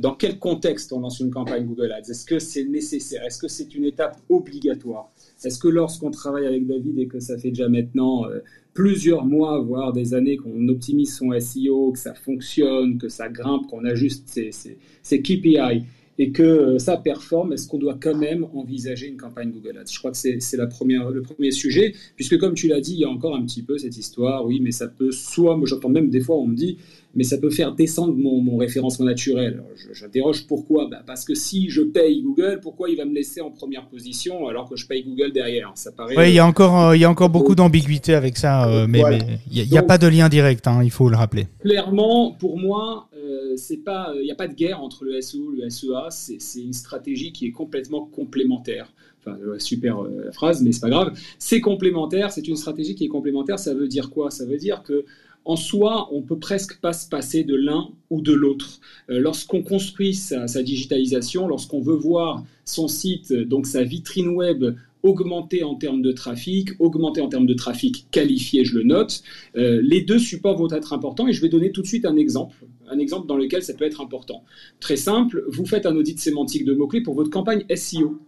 dans 0.00 0.12
quel 0.12 0.40
contexte 0.40 0.92
on 0.92 0.98
lance 0.98 1.20
une 1.20 1.30
campagne 1.30 1.64
Google 1.64 1.92
Ads? 1.92 2.10
Est-ce 2.10 2.24
que 2.24 2.40
c'est 2.40 2.64
nécessaire? 2.64 3.22
Est-ce 3.22 3.38
que 3.38 3.46
c'est 3.46 3.76
une 3.76 3.84
étape 3.84 4.18
obligatoire? 4.28 5.12
Est-ce 5.44 5.58
que 5.60 5.68
lorsqu'on 5.68 6.10
travaille 6.10 6.46
avec 6.46 6.66
David 6.66 6.98
et 6.98 7.06
que 7.06 7.20
ça 7.20 7.38
fait 7.38 7.50
déjà 7.50 7.68
maintenant 7.68 8.24
euh, 8.26 8.40
plusieurs 8.74 9.24
mois, 9.24 9.60
voire 9.60 9.92
des 9.92 10.14
années 10.14 10.36
qu'on 10.36 10.68
optimise 10.68 11.16
son 11.16 11.38
SEO, 11.38 11.92
que 11.92 11.98
ça 11.98 12.14
fonctionne, 12.14 12.98
que 12.98 13.08
ça 13.08 13.28
grimpe, 13.28 13.66
qu'on 13.68 13.84
ajuste 13.84 14.28
ses, 14.28 15.22
KPI 15.22 15.84
et 16.18 16.32
que 16.32 16.42
euh, 16.42 16.78
ça 16.78 16.96
performe, 16.96 17.52
est-ce 17.52 17.68
qu'on 17.68 17.78
doit 17.78 17.98
quand 18.00 18.16
même 18.16 18.46
envisager 18.52 19.06
une 19.06 19.16
campagne 19.16 19.52
Google 19.52 19.78
Ads? 19.78 19.92
Je 19.92 19.98
crois 19.98 20.10
que 20.10 20.16
c'est 20.16 20.38
le 20.56 21.22
premier 21.22 21.50
sujet, 21.50 21.94
puisque 22.16 22.38
comme 22.38 22.54
tu 22.54 22.68
l'as 22.68 22.80
dit, 22.80 22.94
il 22.94 23.00
y 23.00 23.04
a 23.04 23.08
encore 23.08 23.36
un 23.36 23.44
petit 23.44 23.62
peu 23.62 23.78
cette 23.78 23.96
histoire, 23.96 24.44
oui, 24.44 24.60
mais 24.60 24.72
ça 24.72 24.88
peut 24.88 25.12
soit, 25.12 25.56
moi 25.56 25.66
j'entends 25.66 25.88
même 25.88 26.10
des 26.10 26.20
fois, 26.20 26.36
on 26.36 26.46
me 26.46 26.56
dit, 26.56 26.78
mais 27.14 27.24
ça 27.24 27.38
peut 27.38 27.50
faire 27.50 27.74
descendre 27.74 28.14
mon, 28.14 28.56
référencement 28.58 29.06
naturel. 29.06 29.62
J'interroge 29.92 30.46
pourquoi? 30.46 30.88
Bah 30.90 31.02
Parce 31.06 31.24
que 31.24 31.34
si 31.34 31.70
je 31.70 31.82
paye 31.82 32.22
Google, 32.22 32.60
pourquoi 32.62 32.90
il 32.90 32.96
va 32.96 33.04
me 33.04 33.14
laisser 33.14 33.40
en 33.40 33.50
première 33.50 33.86
position 33.86 34.46
alors 34.48 34.68
que 34.68 34.76
je 34.76 34.86
paye 34.86 35.04
Google 35.04 35.32
derrière? 35.32 35.72
Ça 35.74 35.92
paraît. 35.92 36.16
Oui, 36.16 36.28
il 36.28 36.34
y 36.34 36.38
a 36.38 36.46
encore, 36.46 36.80
euh, 36.80 36.96
il 36.96 37.00
y 37.00 37.04
a 37.04 37.10
encore 37.10 37.30
beaucoup 37.30 37.54
d'ambiguïté 37.54 38.14
avec 38.14 38.36
ça, 38.36 38.68
euh, 38.68 38.86
mais 38.88 39.02
il 39.50 39.68
n'y 39.68 39.78
a, 39.78 39.82
pas 39.82 39.98
de 39.98 40.06
lien 40.06 40.28
direct, 40.28 40.66
hein, 40.66 40.80
il 40.82 40.90
faut 40.90 41.08
le 41.08 41.16
rappeler. 41.16 41.46
Clairement, 41.60 42.32
pour 42.32 42.58
moi, 42.58 43.08
euh, 43.16 43.54
c'est 43.56 43.84
pas, 43.84 44.12
il 44.16 44.24
n'y 44.24 44.32
a 44.32 44.36
pas 44.36 44.48
de 44.48 44.54
guerre 44.54 44.82
entre 44.82 45.04
le 45.04 45.20
SEO 45.20 45.54
et 45.54 45.62
le 45.62 45.70
SEA. 45.70 46.10
C'est 46.10 46.60
une 46.60 46.72
stratégie 46.72 47.32
qui 47.32 47.46
est 47.46 47.52
complètement 47.52 48.04
complémentaire. 48.04 48.92
Enfin, 49.20 49.36
super 49.58 49.98
phrase, 50.32 50.62
mais 50.62 50.72
c'est 50.72 50.80
pas 50.80 50.90
grave. 50.90 51.18
C'est 51.38 51.60
complémentaire. 51.60 52.30
C'est 52.30 52.46
une 52.46 52.56
stratégie 52.56 52.94
qui 52.94 53.04
est 53.04 53.08
complémentaire. 53.08 53.58
Ça 53.58 53.74
veut 53.74 53.88
dire 53.88 54.10
quoi? 54.10 54.30
Ça 54.30 54.46
veut 54.46 54.58
dire 54.58 54.82
que 54.82 55.04
en 55.48 55.56
soi, 55.56 56.10
on 56.12 56.20
peut 56.20 56.38
presque 56.38 56.78
pas 56.78 56.92
se 56.92 57.08
passer 57.08 57.42
de 57.42 57.54
l'un 57.54 57.88
ou 58.10 58.20
de 58.20 58.34
l'autre. 58.34 58.80
Euh, 59.08 59.18
lorsqu'on 59.18 59.62
construit 59.62 60.14
sa, 60.14 60.46
digitalisation, 60.62 61.48
lorsqu'on 61.48 61.80
veut 61.80 61.96
voir 61.96 62.44
son 62.66 62.86
site, 62.86 63.32
donc 63.32 63.66
sa 63.66 63.82
vitrine 63.82 64.28
web 64.28 64.76
augmenter 65.02 65.62
en 65.64 65.74
termes 65.74 66.02
de 66.02 66.12
trafic, 66.12 66.72
augmenter 66.80 67.22
en 67.22 67.28
termes 67.28 67.46
de 67.46 67.54
trafic 67.54 68.06
qualifié, 68.10 68.66
je 68.66 68.76
le 68.76 68.82
note. 68.82 69.22
Euh, 69.56 69.80
les 69.82 70.02
deux 70.02 70.18
supports 70.18 70.58
vont 70.58 70.70
être 70.70 70.92
importants 70.92 71.26
et 71.26 71.32
je 71.32 71.40
vais 71.40 71.48
donner 71.48 71.72
tout 71.72 71.80
de 71.80 71.86
suite 71.86 72.04
un 72.04 72.16
exemple, 72.16 72.56
un 72.90 72.98
exemple 72.98 73.26
dans 73.26 73.36
lequel 73.36 73.62
ça 73.62 73.72
peut 73.72 73.86
être 73.86 74.02
important. 74.02 74.42
Très 74.80 74.96
simple, 74.96 75.44
vous 75.48 75.64
faites 75.64 75.86
un 75.86 75.96
audit 75.96 76.18
sémantique 76.18 76.66
de 76.66 76.74
mots-clés 76.74 77.00
pour 77.00 77.14
votre 77.14 77.30
campagne 77.30 77.64
SEO. 77.74 78.18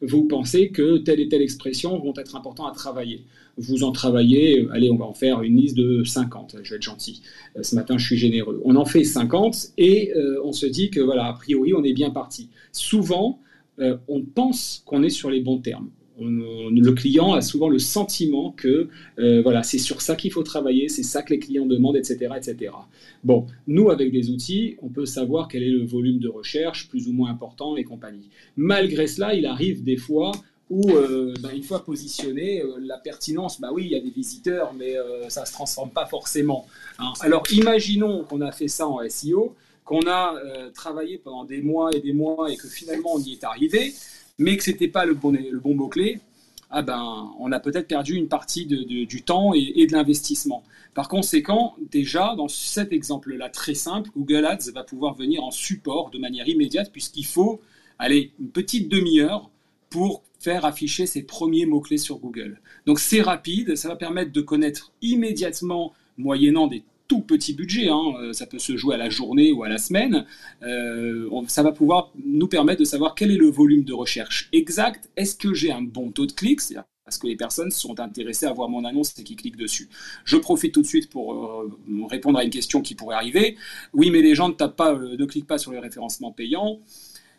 Vous 0.00 0.24
pensez 0.24 0.68
que 0.68 0.98
telle 0.98 1.18
et 1.18 1.28
telle 1.28 1.42
expression 1.42 1.98
vont 1.98 2.14
être 2.16 2.36
importantes 2.36 2.70
à 2.70 2.74
travailler. 2.74 3.24
Vous 3.58 3.82
en 3.84 3.92
travaillez, 3.92 4.60
euh, 4.60 4.72
allez, 4.72 4.90
on 4.90 4.96
va 4.96 5.04
en 5.04 5.14
faire 5.14 5.42
une 5.42 5.56
liste 5.56 5.76
de 5.76 6.04
50, 6.04 6.56
je 6.62 6.70
vais 6.70 6.76
être 6.76 6.82
gentil. 6.82 7.22
Euh, 7.56 7.62
ce 7.62 7.74
matin, 7.74 7.98
je 7.98 8.06
suis 8.06 8.16
généreux. 8.16 8.60
On 8.64 8.76
en 8.76 8.84
fait 8.84 9.04
50 9.04 9.72
et 9.76 10.12
on 10.44 10.52
se 10.52 10.66
dit 10.66 10.90
que, 10.90 11.00
voilà, 11.00 11.26
a 11.26 11.32
priori, 11.32 11.74
on 11.74 11.84
est 11.84 11.92
bien 11.92 12.10
parti. 12.10 12.48
Souvent, 12.72 13.40
on 14.08 14.22
pense 14.22 14.82
qu'on 14.86 15.02
est 15.04 15.10
sur 15.10 15.30
les 15.30 15.40
bons 15.40 15.58
termes 15.58 15.90
le 16.20 16.90
client 16.92 17.32
a 17.32 17.40
souvent 17.40 17.68
le 17.68 17.78
sentiment 17.78 18.50
que 18.50 18.88
euh, 19.18 19.42
voilà, 19.42 19.62
c'est 19.62 19.78
sur 19.78 20.00
ça 20.00 20.16
qu'il 20.16 20.32
faut 20.32 20.42
travailler, 20.42 20.88
c'est 20.88 21.02
ça 21.02 21.22
que 21.22 21.32
les 21.32 21.38
clients 21.38 21.66
demandent, 21.66 21.96
etc., 21.96 22.34
etc. 22.36 22.72
Bon, 23.24 23.46
nous, 23.66 23.90
avec 23.90 24.10
des 24.10 24.30
outils, 24.30 24.76
on 24.82 24.88
peut 24.88 25.06
savoir 25.06 25.48
quel 25.48 25.62
est 25.62 25.70
le 25.70 25.84
volume 25.84 26.18
de 26.18 26.28
recherche 26.28 26.88
plus 26.88 27.08
ou 27.08 27.12
moins 27.12 27.30
important 27.30 27.76
et 27.76 27.84
compagnie. 27.84 28.28
Malgré 28.56 29.06
cela, 29.06 29.34
il 29.34 29.46
arrive 29.46 29.82
des 29.84 29.96
fois 29.96 30.32
où, 30.70 30.90
euh, 30.90 31.34
ben, 31.40 31.50
une 31.50 31.62
fois 31.62 31.84
positionné, 31.84 32.62
euh, 32.62 32.76
la 32.80 32.98
pertinence, 32.98 33.60
bah 33.60 33.70
oui, 33.72 33.84
il 33.86 33.92
y 33.92 33.96
a 33.96 34.00
des 34.00 34.10
visiteurs, 34.10 34.74
mais 34.74 34.96
ça 35.28 35.42
ne 35.42 35.46
se 35.46 35.52
transforme 35.52 35.90
pas 35.90 36.06
forcément. 36.06 36.66
Hein. 36.98 37.12
Alors, 37.20 37.44
imaginons 37.52 38.24
qu'on 38.24 38.40
a 38.40 38.52
fait 38.52 38.68
ça 38.68 38.86
en 38.86 39.00
SEO, 39.08 39.54
qu'on 39.84 40.06
a 40.06 40.34
travaillé 40.74 41.18
pendant 41.18 41.44
des 41.44 41.62
mois 41.62 41.90
et 41.94 42.00
des 42.00 42.12
mois 42.12 42.50
et 42.52 42.56
que 42.56 42.68
finalement 42.68 43.14
on 43.14 43.20
y 43.20 43.32
est 43.32 43.44
arrivé 43.44 43.94
mais 44.38 44.56
que 44.56 44.64
c'était 44.64 44.88
pas 44.88 45.04
le 45.04 45.14
bon, 45.14 45.32
le 45.32 45.58
bon 45.58 45.74
mot-clé, 45.74 46.20
ah 46.70 46.82
ben, 46.82 47.32
on 47.38 47.50
a 47.52 47.60
peut-être 47.60 47.88
perdu 47.88 48.14
une 48.14 48.28
partie 48.28 48.66
du 48.66 49.22
temps 49.22 49.52
et, 49.54 49.86
de 49.86 49.92
l'investissement. 49.92 50.62
Par 50.94 51.08
conséquent, 51.08 51.74
déjà, 51.90 52.34
dans 52.36 52.48
cet 52.48 52.92
exemple-là 52.92 53.48
très 53.48 53.74
simple, 53.74 54.10
Google 54.16 54.44
Ads 54.44 54.70
va 54.74 54.84
pouvoir 54.84 55.14
venir 55.14 55.42
en 55.42 55.50
support 55.50 56.10
de 56.10 56.18
manière 56.18 56.48
immédiate 56.48 56.90
puisqu'il 56.92 57.26
faut, 57.26 57.60
aller 57.98 58.32
une 58.38 58.50
petite 58.50 58.88
demi-heure 58.88 59.50
pour 59.90 60.22
faire 60.38 60.64
afficher 60.64 61.06
ses 61.06 61.22
premiers 61.22 61.66
mots-clés 61.66 61.98
sur 61.98 62.18
Google. 62.18 62.60
Donc 62.86 63.00
c'est 63.00 63.22
rapide, 63.22 63.76
ça 63.76 63.88
va 63.88 63.96
permettre 63.96 64.32
de 64.32 64.40
connaître 64.40 64.92
immédiatement, 65.02 65.92
moyennant 66.16 66.66
des 66.66 66.84
tout 67.08 67.20
petit 67.20 67.54
budget, 67.54 67.88
hein, 67.88 68.12
euh, 68.20 68.32
ça 68.32 68.46
peut 68.46 68.58
se 68.58 68.76
jouer 68.76 68.94
à 68.94 68.98
la 68.98 69.08
journée 69.08 69.50
ou 69.50 69.64
à 69.64 69.68
la 69.68 69.78
semaine, 69.78 70.26
euh, 70.62 71.28
ça 71.48 71.62
va 71.62 71.72
pouvoir 71.72 72.12
nous 72.22 72.48
permettre 72.48 72.80
de 72.80 72.84
savoir 72.84 73.14
quel 73.14 73.30
est 73.30 73.36
le 73.36 73.48
volume 73.48 73.82
de 73.82 73.94
recherche 73.94 74.48
exact, 74.52 75.08
est-ce 75.16 75.34
que 75.34 75.54
j'ai 75.54 75.72
un 75.72 75.80
bon 75.80 76.10
taux 76.10 76.26
de 76.26 76.32
clics, 76.32 76.60
parce 77.04 77.16
que 77.16 77.26
les 77.26 77.36
personnes 77.36 77.70
sont 77.70 77.98
intéressées 77.98 78.44
à 78.44 78.52
voir 78.52 78.68
mon 78.68 78.84
annonce 78.84 79.18
et 79.18 79.24
qui 79.24 79.36
cliquent 79.36 79.56
dessus? 79.56 79.88
Je 80.26 80.36
profite 80.36 80.74
tout 80.74 80.82
de 80.82 80.86
suite 80.86 81.08
pour 81.08 81.32
euh, 81.32 81.70
répondre 82.10 82.38
à 82.38 82.44
une 82.44 82.50
question 82.50 82.82
qui 82.82 82.94
pourrait 82.94 83.16
arriver. 83.16 83.56
Oui, 83.94 84.10
mais 84.10 84.20
les 84.20 84.34
gens 84.34 84.50
ne 84.50 84.54
tapent 84.54 84.76
pas, 84.76 84.94
ne 84.94 85.24
cliquent 85.24 85.46
pas 85.46 85.56
sur 85.56 85.72
les 85.72 85.78
référencements 85.78 86.32
payants 86.32 86.80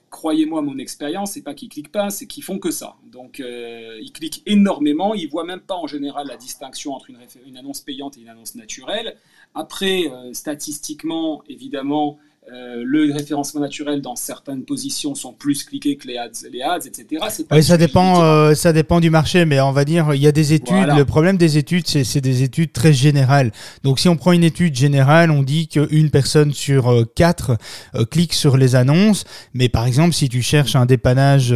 croyez-moi, 0.10 0.62
mon 0.62 0.78
expérience, 0.78 1.32
c'est 1.34 1.42
pas 1.42 1.54
qu'ils 1.54 1.70
cliquent 1.70 1.92
pas, 1.92 2.10
c'est 2.10 2.28
qu'ils 2.28 2.44
font 2.44 2.60
que 2.60 2.72
ça. 2.72 2.96
Donc, 3.06 3.40
euh, 3.40 3.98
ils 4.02 4.12
cliquent 4.12 4.44
énormément, 4.46 5.14
ils 5.14 5.30
voient 5.30 5.46
même 5.46 5.62
pas 5.62 5.76
en 5.76 5.88
général 5.88 6.28
la 6.28 6.38
distinction 6.38 6.94
entre 6.94 7.10
une, 7.10 7.58
annonce 7.58 7.82
payante 7.82 8.18
et 8.18 8.22
une 8.22 8.30
annonce 8.30 8.56
naturelle. 8.56 9.18
Après, 9.56 10.08
euh, 10.12 10.34
statistiquement, 10.34 11.44
évidemment, 11.48 12.18
euh, 12.52 12.82
le 12.84 13.14
référencement 13.14 13.62
naturel 13.62 14.02
dans 14.02 14.16
certaines 14.16 14.64
positions 14.64 15.14
sont 15.14 15.34
plus 15.34 15.64
cliqués 15.64 15.98
que 15.98 16.08
les 16.08 16.18
ads, 16.18 16.32
les 16.52 16.62
ads 16.62 16.80
etc. 16.86 17.22
oui, 17.52 17.64
ça 17.64 17.78
dépend, 17.78 18.24
euh, 18.24 18.56
ça 18.56 18.74
dépend 18.74 19.00
du 19.00 19.10
marché, 19.10 19.46
mais 19.46 19.62
on 19.62 19.72
va 19.72 19.86
dire 19.86 20.14
il 20.16 20.22
y 20.22 20.28
a 20.28 20.32
des 20.32 20.54
études. 20.54 20.88
Le 20.96 21.06
problème 21.06 21.38
des 21.38 21.58
études, 21.58 21.88
c'est 21.88 22.22
des 22.22 22.44
études 22.44 22.72
très 22.72 22.94
générales. 22.94 23.52
Donc, 23.84 24.00
si 24.00 24.10
on 24.10 24.16
prend 24.16 24.32
une 24.32 24.44
étude 24.44 24.76
générale, 24.76 25.30
on 25.32 25.44
dit 25.44 25.68
qu'une 25.68 26.10
personne 26.10 26.52
sur 26.54 26.92
euh, 26.92 27.04
quatre 27.16 27.58
clique 28.10 28.34
sur 28.34 28.58
les 28.58 28.76
annonces. 28.76 29.26
Mais 29.54 29.70
par 29.70 29.86
exemple, 29.86 30.14
si 30.14 30.30
tu 30.30 30.42
cherches 30.42 30.76
un 30.76 30.86
dépannage 30.86 31.54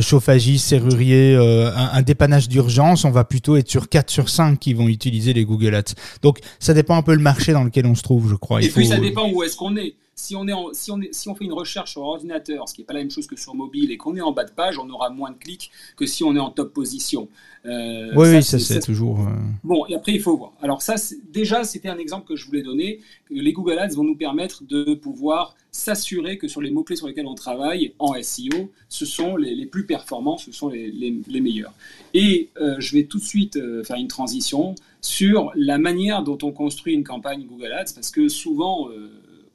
chauffagiste, 0.00 0.68
serrurier, 0.68 1.34
un, 1.36 1.90
un, 1.92 2.02
dépannage 2.02 2.48
d'urgence, 2.48 3.04
on 3.04 3.10
va 3.10 3.24
plutôt 3.24 3.56
être 3.56 3.68
sur 3.68 3.88
4 3.88 4.10
sur 4.10 4.28
5 4.28 4.58
qui 4.58 4.74
vont 4.74 4.88
utiliser 4.88 5.32
les 5.32 5.44
Google 5.44 5.74
Ads. 5.74 5.94
Donc, 6.22 6.38
ça 6.58 6.74
dépend 6.74 6.96
un 6.96 7.02
peu 7.02 7.14
le 7.14 7.22
marché 7.22 7.52
dans 7.52 7.64
lequel 7.64 7.86
on 7.86 7.94
se 7.94 8.02
trouve, 8.02 8.28
je 8.30 8.36
crois. 8.36 8.62
Et 8.62 8.68
puis, 8.68 8.86
ça 8.86 8.98
dépend 8.98 9.30
où 9.30 9.42
est-ce 9.42 9.56
qu'on 9.56 9.76
est 9.76 9.94
si 10.20 10.36
on, 10.36 10.46
est 10.46 10.54
si, 10.72 10.90
on 10.90 11.00
est, 11.00 11.12
si 11.14 11.28
on 11.28 11.34
fait 11.34 11.44
une 11.44 11.52
recherche 11.52 11.92
sur 11.92 12.02
ordinateur, 12.02 12.68
ce 12.68 12.74
qui 12.74 12.82
n'est 12.82 12.84
pas 12.84 12.92
la 12.92 13.00
même 13.00 13.10
chose 13.10 13.26
que 13.26 13.36
sur 13.36 13.54
mobile, 13.54 13.90
et 13.90 13.96
qu'on 13.96 14.14
est 14.16 14.20
en 14.20 14.32
bas 14.32 14.44
de 14.44 14.50
page, 14.50 14.78
on 14.78 14.88
aura 14.90 15.10
moins 15.10 15.30
de 15.30 15.36
clics 15.36 15.70
que 15.96 16.06
si 16.06 16.22
on 16.22 16.36
est 16.36 16.40
en 16.40 16.50
top 16.50 16.72
position. 16.74 17.28
Euh, 17.64 18.12
oui, 18.14 18.42
ça, 18.42 18.58
c'est 18.58 18.80
toujours. 18.80 19.20
Euh, 19.20 19.32
bon, 19.64 19.86
et 19.86 19.94
après, 19.94 20.12
il 20.12 20.20
faut 20.20 20.36
voir. 20.36 20.52
Alors, 20.62 20.82
ça, 20.82 20.94
déjà, 21.32 21.64
c'était 21.64 21.88
un 21.88 21.98
exemple 21.98 22.28
que 22.28 22.36
je 22.36 22.46
voulais 22.46 22.62
donner. 22.62 23.00
Les 23.30 23.52
Google 23.52 23.78
Ads 23.78 23.94
vont 23.94 24.04
nous 24.04 24.16
permettre 24.16 24.62
de 24.64 24.94
pouvoir 24.94 25.56
s'assurer 25.72 26.36
que 26.36 26.48
sur 26.48 26.60
les 26.60 26.70
mots-clés 26.70 26.96
sur 26.96 27.06
lesquels 27.06 27.26
on 27.26 27.34
travaille 27.34 27.94
en 27.98 28.14
SEO, 28.20 28.70
ce 28.88 29.06
sont 29.06 29.36
les, 29.36 29.66
plus 29.66 29.86
performants, 29.86 30.36
ce 30.36 30.52
sont 30.52 30.68
les, 30.68 30.90
les, 30.90 31.40
meilleurs. 31.40 31.72
Et 32.12 32.50
euh, 32.60 32.76
je 32.78 32.94
vais 32.94 33.04
tout 33.04 33.18
de 33.18 33.24
suite 33.24 33.58
faire 33.84 33.96
une 33.96 34.08
transition 34.08 34.74
sur 35.00 35.52
la 35.54 35.78
manière 35.78 36.22
dont 36.24 36.38
on 36.42 36.50
construit 36.50 36.92
une 36.92 37.04
campagne 37.04 37.46
Google 37.46 37.72
Ads, 37.72 37.94
parce 37.94 38.10
que 38.10 38.28
souvent, 38.28 38.88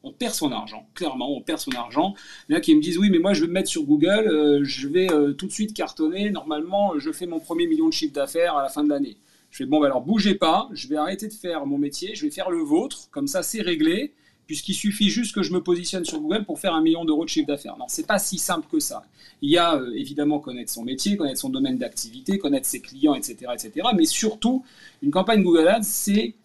on 0.05 0.11
perd 0.11 0.33
son 0.33 0.51
argent. 0.51 0.87
Clairement, 0.93 1.35
on 1.35 1.41
perd 1.41 1.59
son 1.59 1.71
argent. 1.71 2.13
Il 2.47 2.53
y 2.53 2.55
en 2.55 2.59
a 2.59 2.61
qui 2.61 2.75
me 2.75 2.81
disent 2.81 2.97
oui, 2.97 3.09
mais 3.09 3.19
moi 3.19 3.33
je 3.33 3.41
vais 3.41 3.47
me 3.47 3.53
mettre 3.53 3.69
sur 3.69 3.83
Google, 3.83 4.27
euh, 4.27 4.63
je 4.63 4.87
vais 4.87 5.11
euh, 5.11 5.33
tout 5.33 5.47
de 5.47 5.51
suite 5.51 5.73
cartonner. 5.73 6.29
Normalement, 6.29 6.97
je 6.97 7.11
fais 7.11 7.25
mon 7.25 7.39
premier 7.39 7.67
million 7.67 7.87
de 7.87 7.93
chiffre 7.93 8.13
d'affaires 8.13 8.55
à 8.55 8.61
la 8.61 8.69
fin 8.69 8.83
de 8.83 8.89
l'année. 8.89 9.17
Je 9.49 9.57
fais 9.57 9.65
bon, 9.65 9.79
bah 9.79 9.87
alors 9.87 10.01
bougez 10.01 10.35
pas, 10.35 10.69
je 10.73 10.87
vais 10.87 10.95
arrêter 10.95 11.27
de 11.27 11.33
faire 11.33 11.65
mon 11.65 11.77
métier, 11.77 12.13
je 12.13 12.25
vais 12.25 12.31
faire 12.31 12.51
le 12.51 12.59
vôtre. 12.59 13.09
Comme 13.09 13.27
ça, 13.27 13.41
c'est 13.41 13.61
réglé, 13.61 14.13
puisqu'il 14.45 14.75
suffit 14.75 15.09
juste 15.09 15.33
que 15.33 15.41
je 15.41 15.53
me 15.53 15.61
positionne 15.61 16.05
sur 16.05 16.19
Google 16.19 16.45
pour 16.45 16.59
faire 16.59 16.75
un 16.75 16.81
million 16.81 17.03
d'euros 17.03 17.23
de 17.23 17.29
chiffre 17.29 17.47
d'affaires. 17.47 17.75
Non, 17.77 17.85
c'est 17.87 18.05
pas 18.05 18.19
si 18.19 18.37
simple 18.37 18.67
que 18.71 18.79
ça. 18.79 19.03
Il 19.41 19.49
y 19.49 19.57
a 19.57 19.75
euh, 19.75 19.91
évidemment 19.95 20.39
connaître 20.39 20.71
son 20.71 20.83
métier, 20.83 21.17
connaître 21.17 21.39
son 21.39 21.49
domaine 21.49 21.77
d'activité, 21.77 22.37
connaître 22.37 22.67
ses 22.67 22.79
clients, 22.79 23.15
etc., 23.15 23.37
etc. 23.53 23.87
Mais 23.95 24.05
surtout, 24.05 24.63
une 25.01 25.11
campagne 25.11 25.41
Google 25.41 25.67
Ads, 25.67 25.83
c'est 25.83 26.35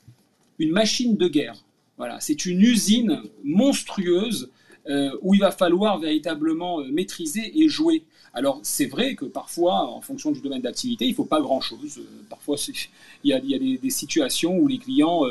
une 0.58 0.70
machine 0.70 1.16
de 1.16 1.28
guerre 1.28 1.56
voilà, 2.00 2.18
c'est 2.18 2.46
une 2.46 2.62
usine 2.62 3.20
monstrueuse 3.44 4.50
euh, 4.88 5.10
où 5.20 5.34
il 5.34 5.40
va 5.40 5.50
falloir 5.50 5.98
véritablement 5.98 6.80
euh, 6.80 6.90
maîtriser 6.90 7.60
et 7.60 7.68
jouer. 7.68 8.04
Alors 8.32 8.60
c'est 8.62 8.86
vrai 8.86 9.14
que 9.16 9.24
parfois, 9.24 9.88
en 9.90 10.00
fonction 10.00 10.30
du 10.30 10.40
domaine 10.40 10.62
d'activité, 10.62 11.04
il 11.04 11.10
ne 11.10 11.14
faut 11.14 11.24
pas 11.24 11.40
grand-chose. 11.40 11.98
Euh, 11.98 12.24
parfois, 12.28 12.56
il 13.24 13.30
y 13.30 13.34
a, 13.34 13.40
des, 13.40 13.90
situations 13.90 14.56
où 14.56 14.68
les 14.68 14.78
clients, 14.78 15.22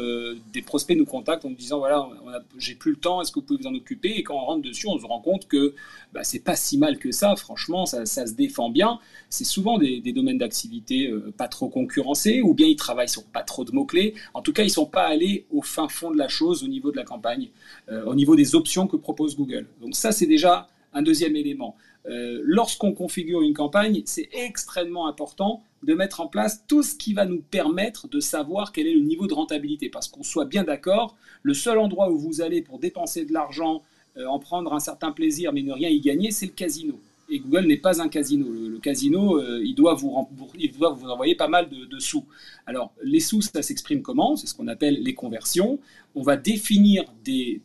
des 0.51 0.61
prospects 0.61 0.97
nous 0.97 1.05
contactent 1.05 1.45
en 1.45 1.49
nous 1.49 1.55
disant, 1.55 1.79
voilà, 1.79 2.09
j'ai 2.57 2.75
plus 2.75 2.91
le 2.91 2.97
temps, 2.97 3.21
est-ce 3.21 3.31
que 3.31 3.39
vous 3.39 3.45
pouvez 3.45 3.61
vous 3.61 3.67
en 3.67 3.73
occuper? 3.73 4.09
Et 4.17 4.23
quand 4.23 4.35
on 4.35 4.45
rentre 4.45 4.61
dessus, 4.61 4.87
on 4.87 4.99
se 4.99 5.05
rend 5.05 5.21
compte 5.21 5.47
que 5.47 5.73
bah, 6.13 6.23
c'est 6.23 6.39
pas 6.43 6.55
si 6.55 6.77
mal 6.77 6.97
que 6.97 7.11
ça, 7.11 7.35
franchement, 7.35 7.85
ça, 7.85 8.05
se 8.05 8.33
défend 8.33 8.69
bien. 8.69 8.99
C'est 9.29 9.45
souvent 9.45 9.77
des, 9.77 10.01
domaines 10.11 10.37
d'activité 10.37 11.11
pas 11.37 11.47
trop 11.47 11.69
concurrencés, 11.69 12.41
ou 12.41 12.53
bien 12.53 12.67
ils 12.67 12.75
travaillent 12.75 13.09
sur 13.09 13.23
pas 13.23 13.43
trop 13.43 13.63
de 13.63 13.71
mots-clés. 13.71 14.13
En 14.33 14.41
tout 14.41 14.51
cas, 14.53 14.63
ils 14.63 14.67
ne 14.67 14.71
sont 14.71 14.85
pas 14.85 15.05
allés 15.05 15.45
au 15.51 15.61
fin 15.61 15.87
fond 15.87 16.11
de 16.11 16.17
la 16.17 16.27
chose 16.27 16.63
au 16.63 16.67
niveau 16.67 16.91
de 16.91 16.97
la 16.97 17.03
campagne, 17.05 17.49
au 18.05 18.15
niveau 18.15 18.35
des 18.35 18.55
options 18.55 18.87
que 18.87 18.97
propose 18.97 19.37
Google. 19.37 19.67
Donc 19.81 19.95
ça, 19.95 20.11
c'est 20.11 20.27
déjà 20.27 20.67
un 20.93 21.01
deuxième 21.01 21.35
élément. 21.35 21.75
Euh, 22.07 22.41
lorsqu'on 22.43 22.93
configure 22.93 23.41
une 23.41 23.53
campagne, 23.53 24.01
c'est 24.05 24.29
extrêmement 24.31 25.07
important 25.07 25.63
de 25.83 25.93
mettre 25.93 26.21
en 26.21 26.27
place 26.27 26.63
tout 26.67 26.83
ce 26.83 26.95
qui 26.95 27.13
va 27.13 27.25
nous 27.25 27.41
permettre 27.41 28.07
de 28.07 28.19
savoir 28.19 28.71
quel 28.71 28.87
est 28.87 28.93
le 28.93 29.01
niveau 29.01 29.27
de 29.27 29.33
rentabilité. 29.33 29.89
Parce 29.89 30.07
qu'on 30.07 30.23
soit 30.23 30.45
bien 30.45 30.63
d'accord, 30.63 31.15
le 31.43 31.53
seul 31.53 31.77
endroit 31.77 32.09
où 32.09 32.17
vous 32.17 32.41
allez 32.41 32.61
pour 32.61 32.79
dépenser 32.79 33.25
de 33.25 33.33
l'argent, 33.33 33.83
euh, 34.17 34.25
en 34.25 34.39
prendre 34.39 34.73
un 34.73 34.79
certain 34.79 35.11
plaisir, 35.11 35.53
mais 35.53 35.61
ne 35.61 35.71
rien 35.71 35.89
y 35.89 35.99
gagner, 35.99 36.31
c'est 36.31 36.47
le 36.47 36.53
casino 36.53 36.99
et 37.29 37.39
Google 37.39 37.67
n'est 37.67 37.77
pas 37.77 38.01
un 38.01 38.09
casino. 38.09 38.47
Le, 38.49 38.79
casino, 38.79 39.37
euh, 39.37 39.61
il, 39.63 39.75
doit 39.75 39.93
vous 39.93 40.09
envoyer 41.09 41.35
pas 41.35 41.47
mal 41.47 41.69
de, 41.69 41.99
sous. 41.99 42.25
Alors, 42.65 42.93
les 43.03 43.19
sous, 43.19 43.41
ça 43.41 43.61
s'exprime 43.61 44.01
comment? 44.01 44.35
C'est 44.35 44.47
ce 44.47 44.55
qu'on 44.55 44.67
appelle 44.67 45.01
les 45.01 45.13
conversions. 45.13 45.79
On 46.15 46.21
va 46.21 46.37
définir 46.37 47.05
des, 47.23 47.61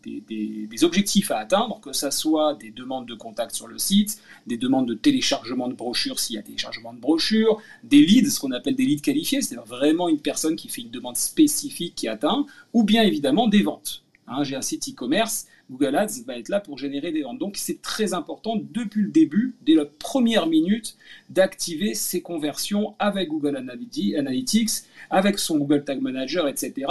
objectifs 0.82 1.30
à 1.30 1.38
atteindre, 1.38 1.80
que 1.80 1.92
ce 1.92 2.10
soit 2.10 2.54
des 2.54 2.70
demandes 2.70 3.06
de 3.06 3.14
contact 3.14 3.54
sur 3.54 3.66
le 3.66 3.78
site, 3.78 4.20
des 4.46 4.58
demandes 4.58 4.86
de 4.86 4.94
téléchargement 4.94 5.68
de 5.68 5.74
brochures 5.74 6.18
s'il 6.18 6.36
y 6.36 6.38
a 6.38 6.42
téléchargement 6.42 6.92
de 6.92 7.00
brochures, 7.00 7.58
des 7.82 8.04
leads, 8.04 8.30
ce 8.30 8.40
qu'on 8.40 8.52
appelle 8.52 8.76
des 8.76 8.84
leads 8.84 9.02
qualifiés, 9.02 9.40
c'est-à-dire 9.40 9.64
vraiment 9.64 10.08
une 10.08 10.20
personne 10.20 10.56
qui 10.56 10.68
fait 10.68 10.82
une 10.82 10.90
demande 10.90 11.16
spécifique 11.16 11.94
qui 11.94 12.08
atteint, 12.08 12.44
ou 12.72 12.84
bien 12.84 13.02
évidemment 13.02 13.48
des 13.48 13.62
ventes. 13.62 14.03
Hein, 14.26 14.42
j'ai 14.42 14.56
un 14.56 14.62
site 14.62 14.88
e-commerce, 14.88 15.46
Google 15.70 15.96
Ads 15.96 16.22
va 16.26 16.38
être 16.38 16.48
là 16.48 16.60
pour 16.60 16.78
générer 16.78 17.12
des 17.12 17.22
ventes. 17.22 17.38
Donc 17.38 17.56
c'est 17.56 17.82
très 17.82 18.14
important 18.14 18.56
depuis 18.56 19.02
le 19.02 19.10
début, 19.10 19.56
dès 19.62 19.74
la 19.74 19.84
première 19.84 20.46
minute, 20.46 20.96
d'activer 21.28 21.94
ces 21.94 22.22
conversions 22.22 22.94
avec 22.98 23.28
Google 23.28 23.56
Analytics, 23.56 24.70
avec 25.10 25.38
son 25.38 25.58
Google 25.58 25.84
Tag 25.84 26.00
Manager, 26.00 26.48
etc. 26.48 26.86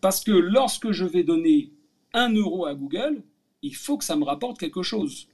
Parce 0.00 0.22
que 0.22 0.32
lorsque 0.32 0.90
je 0.92 1.04
vais 1.04 1.24
donner 1.24 1.70
un 2.12 2.32
euro 2.32 2.66
à 2.66 2.74
Google, 2.74 3.22
il 3.62 3.74
faut 3.74 3.96
que 3.96 4.04
ça 4.04 4.16
me 4.16 4.24
rapporte 4.24 4.58
quelque 4.58 4.82
chose. 4.82 5.28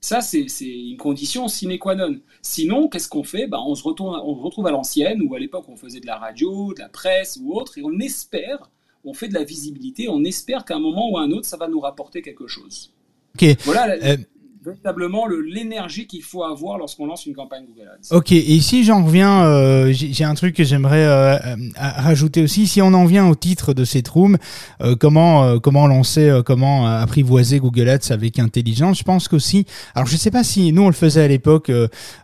Ça, 0.00 0.20
c'est 0.20 0.46
une 0.60 0.96
condition 0.96 1.48
sine 1.48 1.78
qua 1.78 1.94
non. 1.94 2.20
Sinon, 2.40 2.88
qu'est-ce 2.88 3.08
qu'on 3.08 3.24
fait? 3.24 3.46
Bah, 3.48 3.58
on, 3.66 3.74
se 3.74 3.82
retourne, 3.82 4.18
on 4.22 4.36
se 4.36 4.40
retrouve 4.40 4.66
à 4.66 4.70
l'ancienne, 4.70 5.20
ou 5.22 5.34
à 5.34 5.38
l'époque, 5.38 5.64
on 5.68 5.76
faisait 5.76 6.00
de 6.00 6.06
la 6.06 6.16
radio, 6.16 6.72
de 6.72 6.80
la 6.80 6.88
presse 6.88 7.38
ou 7.42 7.52
autre, 7.52 7.78
et 7.78 7.82
on 7.84 7.98
espère, 7.98 8.70
on 9.04 9.14
fait 9.14 9.28
de 9.28 9.34
la 9.34 9.44
visibilité, 9.44 10.08
on 10.08 10.24
espère 10.24 10.64
qu'à 10.64 10.76
un 10.76 10.80
moment 10.80 11.10
ou 11.10 11.18
à 11.18 11.22
un 11.22 11.30
autre, 11.30 11.46
ça 11.46 11.56
va 11.56 11.68
nous 11.68 11.80
rapporter 11.80 12.22
quelque 12.22 12.46
chose. 12.46 12.92
Ok. 13.34 13.56
Voilà, 13.64 13.94
Euh, 14.04 14.16
véritablement 14.64 15.26
l'énergie 15.26 16.06
qu'il 16.06 16.22
faut 16.22 16.42
avoir 16.42 16.78
lorsqu'on 16.78 17.06
lance 17.06 17.26
une 17.26 17.34
campagne 17.34 17.64
Google 17.66 17.88
Ads. 17.88 18.16
Ok, 18.16 18.32
et 18.32 18.52
ici 18.52 18.84
j'en 18.84 19.04
reviens, 19.04 19.44
euh, 19.44 19.92
j'ai 19.92 20.24
un 20.24 20.34
truc 20.34 20.56
que 20.56 20.64
j'aimerais 20.64 21.04
euh, 21.04 21.36
euh, 21.36 21.56
rajouter 21.76 22.42
aussi. 22.42 22.66
Si 22.66 22.82
on 22.82 22.92
en 22.94 23.04
vient 23.04 23.28
au 23.28 23.34
titre 23.34 23.74
de 23.74 23.84
cette 23.84 24.08
room, 24.08 24.36
euh, 24.80 24.96
comment 24.96 25.58
comment 25.60 25.86
lancer, 25.86 26.40
comment 26.44 26.86
apprivoiser 26.86 27.58
Google 27.60 27.88
Ads 27.88 28.10
avec 28.10 28.38
intelligence, 28.38 28.98
je 28.98 29.04
pense 29.04 29.28
qu'aussi. 29.28 29.64
Alors 29.94 30.06
je 30.06 30.16
sais 30.16 30.30
pas 30.30 30.44
si 30.44 30.72
nous 30.72 30.82
on 30.82 30.88
le 30.88 30.92
faisait 30.92 31.22
à 31.22 31.28
l'époque, 31.28 31.70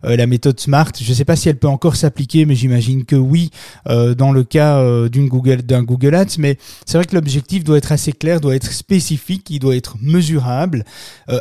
la 0.03 0.27
méthode 0.27 0.59
Smart. 0.59 0.91
Je 1.01 1.13
sais 1.13 1.25
pas 1.25 1.37
si 1.37 1.49
elle 1.49 1.59
peut 1.59 1.69
encore 1.69 1.97
s'appliquer, 1.97 2.47
mais 2.47 2.55
j'imagine 2.55 3.05
que 3.05 3.17
oui 3.17 3.51
dans 3.87 4.33
le 4.33 4.45
cas 4.45 5.09
d'une 5.09 5.29
d'un 5.29 5.83
Google 5.83 6.15
Ads. 6.15 6.37
Mais 6.39 6.59
c'est 6.87 6.99
vrai 6.99 7.07
que 7.07 7.15
l'objectif 7.15 7.65
doit 7.65 7.79
être 7.79 7.93
assez 7.93 8.13
clair, 8.13 8.41
doit 8.41 8.55
être 8.55 8.73
spécifique, 8.73 9.51
il 9.51 9.59
doit 9.59 9.77
être 9.77 9.97
mesurable, 10.01 10.85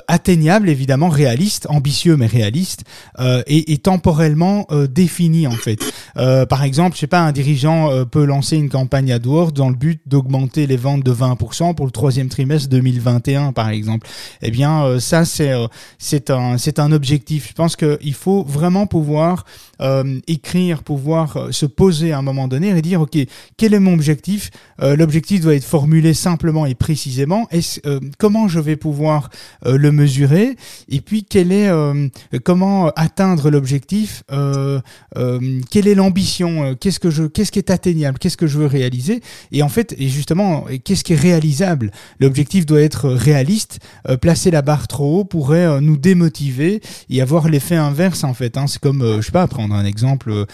atteignable 0.07 0.69
évidemment, 0.69 0.83
réaliste, 1.10 1.68
ambitieux 1.70 2.18
mais 2.18 2.28
réaliste, 2.28 2.84
euh, 3.20 3.44
et, 3.48 3.78
temporellement 3.78 4.66
euh, 4.72 4.88
défini 4.88 5.48
en 5.48 5.52
fait. 5.52 5.80
Euh, 6.18 6.46
par 6.46 6.63
exemple, 6.63 6.96
je 6.96 7.02
sais 7.02 7.08
pas, 7.08 7.22
un 7.22 7.32
dirigeant 7.32 7.90
euh, 7.90 8.06
peut 8.06 8.24
lancer 8.24 8.56
une 8.56 8.70
campagne 8.70 9.12
AdWords 9.12 9.52
dans 9.52 9.70
le 9.70 9.75
but 9.75 10.02
d'augmenter 10.06 10.68
les 10.68 10.78
ventes 10.78 11.04
de 11.04 11.12
20% 11.12 11.75
pour 11.75 11.86
le 11.86 11.92
troisième 11.92 12.30
trimestre 12.30 12.70
2021 12.70 13.52
par 13.52 13.70
exemple. 13.70 14.08
Eh 14.42 14.52
bien, 14.52 15.00
ça 15.00 15.25
c'est 15.25 15.54
c'est 15.98 16.30
un 16.30 16.58
c'est 16.58 16.80
un 16.80 16.92
objectif. 16.92 17.50
Je 17.50 17.54
pense 17.54 17.75
qu'il 17.75 18.13
faut 18.13 18.44
vraiment 18.44 18.88
pouvoir 18.88 19.46
écrire, 20.28 20.84
pouvoir 20.84 21.50
se 21.52 21.66
poser 21.66 22.13
à 22.13 22.20
un 22.20 22.22
moment 22.22 22.48
donné 22.48 22.70
et 22.70 22.82
dire 22.82 23.02
ok 23.02 23.18
quel 23.58 23.74
est 23.74 23.80
mon 23.80 23.94
objectif? 23.94 24.50
L'objectif 24.80 25.42
doit 25.42 25.56
être 25.56 25.63
formulé 25.63 26.13
simplement 26.13 26.66
et 26.66 26.75
précisément. 26.75 27.48
Est-ce, 27.52 27.80
comment 28.18 28.48
je 28.48 28.60
vais 28.60 28.75
pouvoir 28.75 29.30
le 29.66 29.92
mesurer? 29.92 30.56
Et 30.89 31.01
puis 31.01 31.24
quel 31.24 31.51
est 31.51 31.68
euh, 31.68 32.08
comment 32.44 32.89
atteindre 32.96 33.50
l'objectif 33.50 34.24
euh, 34.32 34.80
euh, 35.18 35.62
Quelle 35.70 35.88
est 35.88 35.96
l'ambition 35.96 36.63
Euh, 36.63 36.75
Qu'est-ce 36.75 37.00
que 37.00 37.10
je 37.10 37.24
qu'est-ce 37.24 37.51
qui 37.51 37.60
est 37.60 37.70
atteignable 37.70 38.20
Qu'est-ce 38.20 38.38
que 38.38 38.48
je 38.48 38.58
veux 38.58 38.65
réaliser? 38.65 39.22
Et 39.51 39.63
en 39.63 39.70
fait, 39.70 39.96
et 39.98 40.10
justement, 40.10 40.65
qu'est-ce 40.84 41.03
qui 41.03 41.13
est 41.13 41.18
réalisable? 41.20 41.92
L'objectif 42.20 42.65
doit 42.65 42.82
être 42.82 43.10
réaliste. 43.10 43.80
Euh, 44.08 44.18
placer 44.18 44.51
la 44.51 44.62
barre 44.62 44.88
trop 44.88 45.20
haut 45.20 45.25
pourrait 45.25 45.65
euh, 45.65 45.82
nous 45.82 45.98
démotiver 45.98 46.82
et 47.10 47.22
avoir 47.22 47.50
l'effet 47.50 47.75
inverse 47.75 48.24
en 48.24 48.34
fait. 48.34 48.58
Hein. 48.58 48.68
C'est 48.68 48.80
comme, 48.80 49.18
je 49.18 49.22
sais 49.22 49.32
pas, 49.32 49.48
prendre 49.48 49.75
un 49.75 49.86
exemple, 49.86 50.46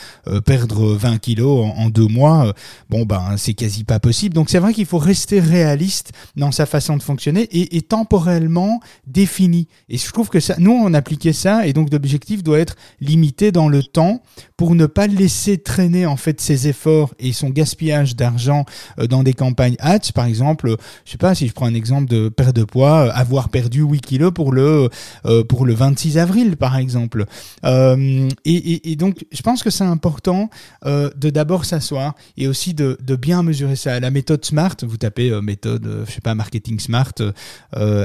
perdre 0.45 0.93
20 0.93 1.17
kilos 1.17 1.71
en, 1.75 1.89
deux 1.89 2.07
mois. 2.07 2.53
bon 2.89 3.05
ben, 3.05 3.35
c'est 3.37 3.53
quasi 3.53 3.83
pas 3.83 3.99
possible. 3.99 4.35
Donc 4.35 4.49
c'est 4.49 4.59
vrai 4.59 4.73
qu'il 4.73 4.85
faut 4.85 4.97
rester 4.97 5.39
réaliste 5.39 6.11
dans 6.35 6.51
sa 6.51 6.65
façon 6.65 6.97
de 6.97 7.03
fonctionner 7.03 7.43
et, 7.51 7.77
et 7.77 7.81
temporellement 7.81 8.79
défini. 9.07 9.67
Trouve 10.11 10.29
que 10.29 10.39
ça, 10.39 10.55
nous 10.57 10.71
on 10.71 10.93
appliquait 10.93 11.33
ça 11.33 11.67
et 11.67 11.73
donc 11.73 11.91
l'objectif 11.91 12.43
doit 12.43 12.59
être 12.59 12.75
limité 13.01 13.51
dans 13.51 13.67
le 13.67 13.83
temps 13.83 14.21
pour 14.57 14.75
ne 14.75 14.85
pas 14.85 15.07
laisser 15.07 15.57
traîner 15.57 16.05
en 16.05 16.17
fait 16.17 16.41
ses 16.41 16.67
efforts 16.67 17.13
et 17.19 17.33
son 17.33 17.49
gaspillage 17.49 18.15
d'argent 18.15 18.65
euh, 18.99 19.07
dans 19.07 19.23
des 19.23 19.33
campagnes 19.33 19.75
ads. 19.79 20.11
Par 20.13 20.25
exemple, 20.25 20.75
je 21.05 21.11
sais 21.11 21.17
pas 21.17 21.35
si 21.35 21.47
je 21.47 21.53
prends 21.53 21.65
un 21.65 21.73
exemple 21.73 22.09
de 22.09 22.29
perte 22.29 22.55
de 22.55 22.63
poids, 22.63 23.07
euh, 23.07 23.11
avoir 23.13 23.49
perdu 23.49 23.81
8 23.81 24.01
kilos 24.01 24.31
pour 24.33 24.51
le 24.51 24.89
euh, 25.25 25.43
pour 25.43 25.65
le 25.65 25.73
26 25.73 26.17
avril 26.17 26.57
par 26.57 26.77
exemple. 26.77 27.25
Et, 27.63 28.95
donc 28.95 29.25
je 29.31 29.41
pense 29.41 29.63
que 29.63 29.69
c'est 29.69 29.83
important 29.83 30.49
de 30.85 31.29
d'abord 31.29 31.65
s'asseoir 31.65 32.15
et 32.37 32.47
aussi 32.47 32.73
de, 32.73 32.97
bien 33.15 33.43
mesurer 33.43 33.75
ça. 33.75 33.99
La 33.99 34.11
méthode 34.11 34.43
SMART, 34.43 34.77
vous 34.83 34.97
tapez 34.97 35.39
méthode, 35.41 36.05
je 36.07 36.11
sais 36.11 36.21
pas, 36.21 36.35
marketing 36.35 36.79
SMART, 36.79 37.13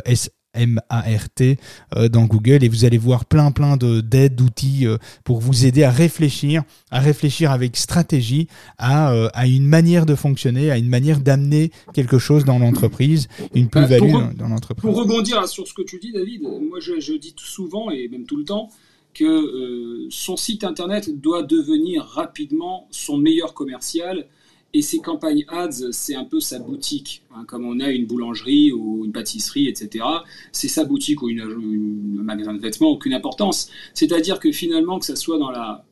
S 0.04 0.30
M-A-R-T 0.54 1.58
euh, 1.96 2.08
dans 2.08 2.24
Google 2.24 2.64
et 2.64 2.68
vous 2.68 2.84
allez 2.84 2.98
voir 2.98 3.24
plein 3.24 3.50
plein 3.50 3.76
de 3.76 4.00
d'aides, 4.00 4.34
d'outils 4.34 4.86
euh, 4.86 4.96
pour 5.24 5.40
vous 5.40 5.66
aider 5.66 5.82
à 5.82 5.90
réfléchir, 5.90 6.62
à 6.90 7.00
réfléchir 7.00 7.50
avec 7.50 7.76
stratégie 7.76 8.48
à, 8.78 9.12
euh, 9.12 9.28
à 9.34 9.46
une 9.46 9.66
manière 9.66 10.06
de 10.06 10.14
fonctionner, 10.14 10.70
à 10.70 10.78
une 10.78 10.88
manière 10.88 11.20
d'amener 11.20 11.70
quelque 11.92 12.18
chose 12.18 12.44
dans 12.44 12.58
l'entreprise, 12.58 13.28
une 13.54 13.66
Bah, 13.66 13.82
plus-value 13.82 14.36
dans, 14.36 14.48
l'entreprise. 14.48 14.82
Pour 14.82 14.96
rebondir 14.96 15.46
sur 15.48 15.66
ce 15.66 15.74
que 15.74 15.82
tu 15.82 15.98
dis, 15.98 16.12
David, 16.12 16.42
moi 16.42 16.80
je, 16.80 17.00
je 17.00 17.14
dis 17.14 17.34
tout 17.34 17.44
souvent 17.44 17.90
et 17.90 18.08
même 18.08 18.24
tout 18.24 18.36
le 18.36 18.44
temps 18.44 18.70
que 19.12 20.08
son 20.10 20.36
site 20.36 20.64
internet 20.64 21.20
doit 21.20 21.44
devenir 21.44 22.02
rapidement 22.04 22.88
son 22.90 23.16
meilleur 23.16 23.54
commercial 23.54 24.26
et 24.76 24.82
ses 24.82 24.98
campagnes 24.98 25.44
ads, 25.48 25.92
c'est 25.92 26.16
un 26.16 26.24
peu 26.24 26.40
sa 26.40 26.58
boutique. 26.58 27.22
hein, 27.34 27.44
comme 27.46 27.64
on 27.64 27.78
a 27.80 27.90
une 27.90 28.06
boulangerie 28.06 28.72
ou 28.72 29.04
une 29.04 29.12
pâtisserie, 29.12 29.68
etc. 29.68 30.04
C'est 30.52 30.68
sa 30.68 30.84
boutique 30.84 31.22
ou 31.22 31.28
une, 31.28 31.40
un 32.20 32.22
magasin 32.24 32.52
de 32.54 32.58
vêtements, 32.60 32.88
aucune 32.90 33.14
importance. 33.14 33.70
C'est-à-dire 33.94 34.40
que 34.40 34.50
finalement, 34.52 34.98
que 34.98 35.06
ce 35.06 35.14
soit 35.14 35.38
dans 35.38 35.50
la 35.50 35.84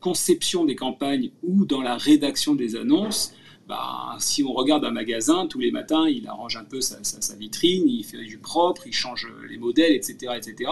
conception 0.00 0.64
des 0.64 0.76
campagnes 0.76 1.30
ou 1.42 1.64
dans 1.66 1.82
la 1.82 1.96
rédaction 1.96 2.54
des 2.54 2.74
annonces, 2.76 3.34
bah, 3.68 4.16
si 4.18 4.42
on 4.42 4.52
regarde 4.52 4.84
un 4.84 4.90
magasin, 4.90 5.46
tous 5.46 5.60
les 5.60 5.70
matins, 5.70 6.08
il 6.08 6.26
arrange 6.26 6.56
un 6.56 6.64
peu 6.64 6.80
sa, 6.80 7.04
sa- 7.04 7.36
vitrine, 7.36 7.84
il 7.86 8.02
fait 8.04 8.24
du 8.24 8.38
propre, 8.38 8.82
il 8.86 8.92
change 8.92 9.28
les 9.48 9.58
modèles, 9.58 9.92
etc. 9.92 10.32
etc. 10.36 10.70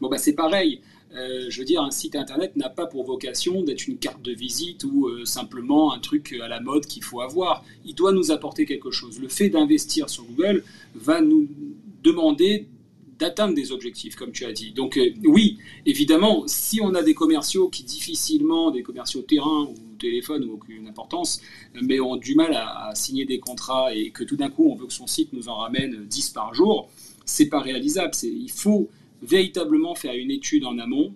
Bon, 0.00 0.08
bah, 0.08 0.16
c'est 0.18 0.32
pareil. 0.34 0.80
Euh, 1.12 1.46
je 1.48 1.58
veux 1.58 1.64
dire, 1.64 1.82
un 1.82 1.90
site 1.90 2.14
internet 2.14 2.54
n'a 2.56 2.68
pas 2.68 2.86
pour 2.86 3.04
vocation 3.04 3.62
d'être 3.62 3.88
une 3.88 3.98
carte 3.98 4.22
de 4.22 4.32
visite 4.32 4.84
ou 4.84 5.08
euh, 5.08 5.24
simplement 5.24 5.92
un 5.92 5.98
truc 5.98 6.36
à 6.40 6.46
la 6.46 6.60
mode 6.60 6.86
qu'il 6.86 7.02
faut 7.02 7.20
avoir. 7.20 7.64
Il 7.84 7.94
doit 7.94 8.12
nous 8.12 8.30
apporter 8.30 8.64
quelque 8.64 8.90
chose. 8.90 9.18
Le 9.20 9.28
fait 9.28 9.48
d'investir 9.48 10.08
sur 10.08 10.24
Google 10.24 10.62
va 10.94 11.20
nous 11.20 11.48
demander 12.02 12.68
d'atteindre 13.20 13.54
des 13.54 13.70
objectifs, 13.70 14.16
comme 14.16 14.32
tu 14.32 14.44
as 14.46 14.52
dit. 14.52 14.72
Donc 14.72 14.96
euh, 14.96 15.12
oui, 15.24 15.58
évidemment, 15.84 16.44
si 16.46 16.80
on 16.80 16.94
a 16.94 17.02
des 17.02 17.14
commerciaux 17.14 17.68
qui 17.68 17.84
difficilement, 17.84 18.70
des 18.70 18.82
commerciaux 18.82 19.22
terrain 19.22 19.68
ou 19.68 19.74
téléphone 19.98 20.44
ou 20.44 20.54
aucune 20.54 20.88
importance, 20.88 21.40
mais 21.80 22.00
ont 22.00 22.16
du 22.16 22.34
mal 22.34 22.54
à, 22.54 22.92
signer 22.94 23.26
des 23.26 23.38
contrats 23.38 23.94
et 23.94 24.10
que 24.10 24.24
tout 24.24 24.36
d'un 24.36 24.48
coup 24.48 24.70
on 24.70 24.74
veut 24.74 24.86
que 24.86 24.92
son 24.92 25.06
site 25.06 25.32
nous 25.32 25.48
en 25.48 25.56
ramène 25.56 26.06
10 26.06 26.30
par 26.30 26.54
jour, 26.54 26.88
c'est 27.26 27.50
pas 27.50 27.60
réalisable. 27.60 28.12
Il 28.22 28.50
faut 28.50 28.88
véritablement 29.22 29.94
faire 29.94 30.14
une 30.14 30.30
étude 30.30 30.64
en 30.64 30.78
amont, 30.78 31.14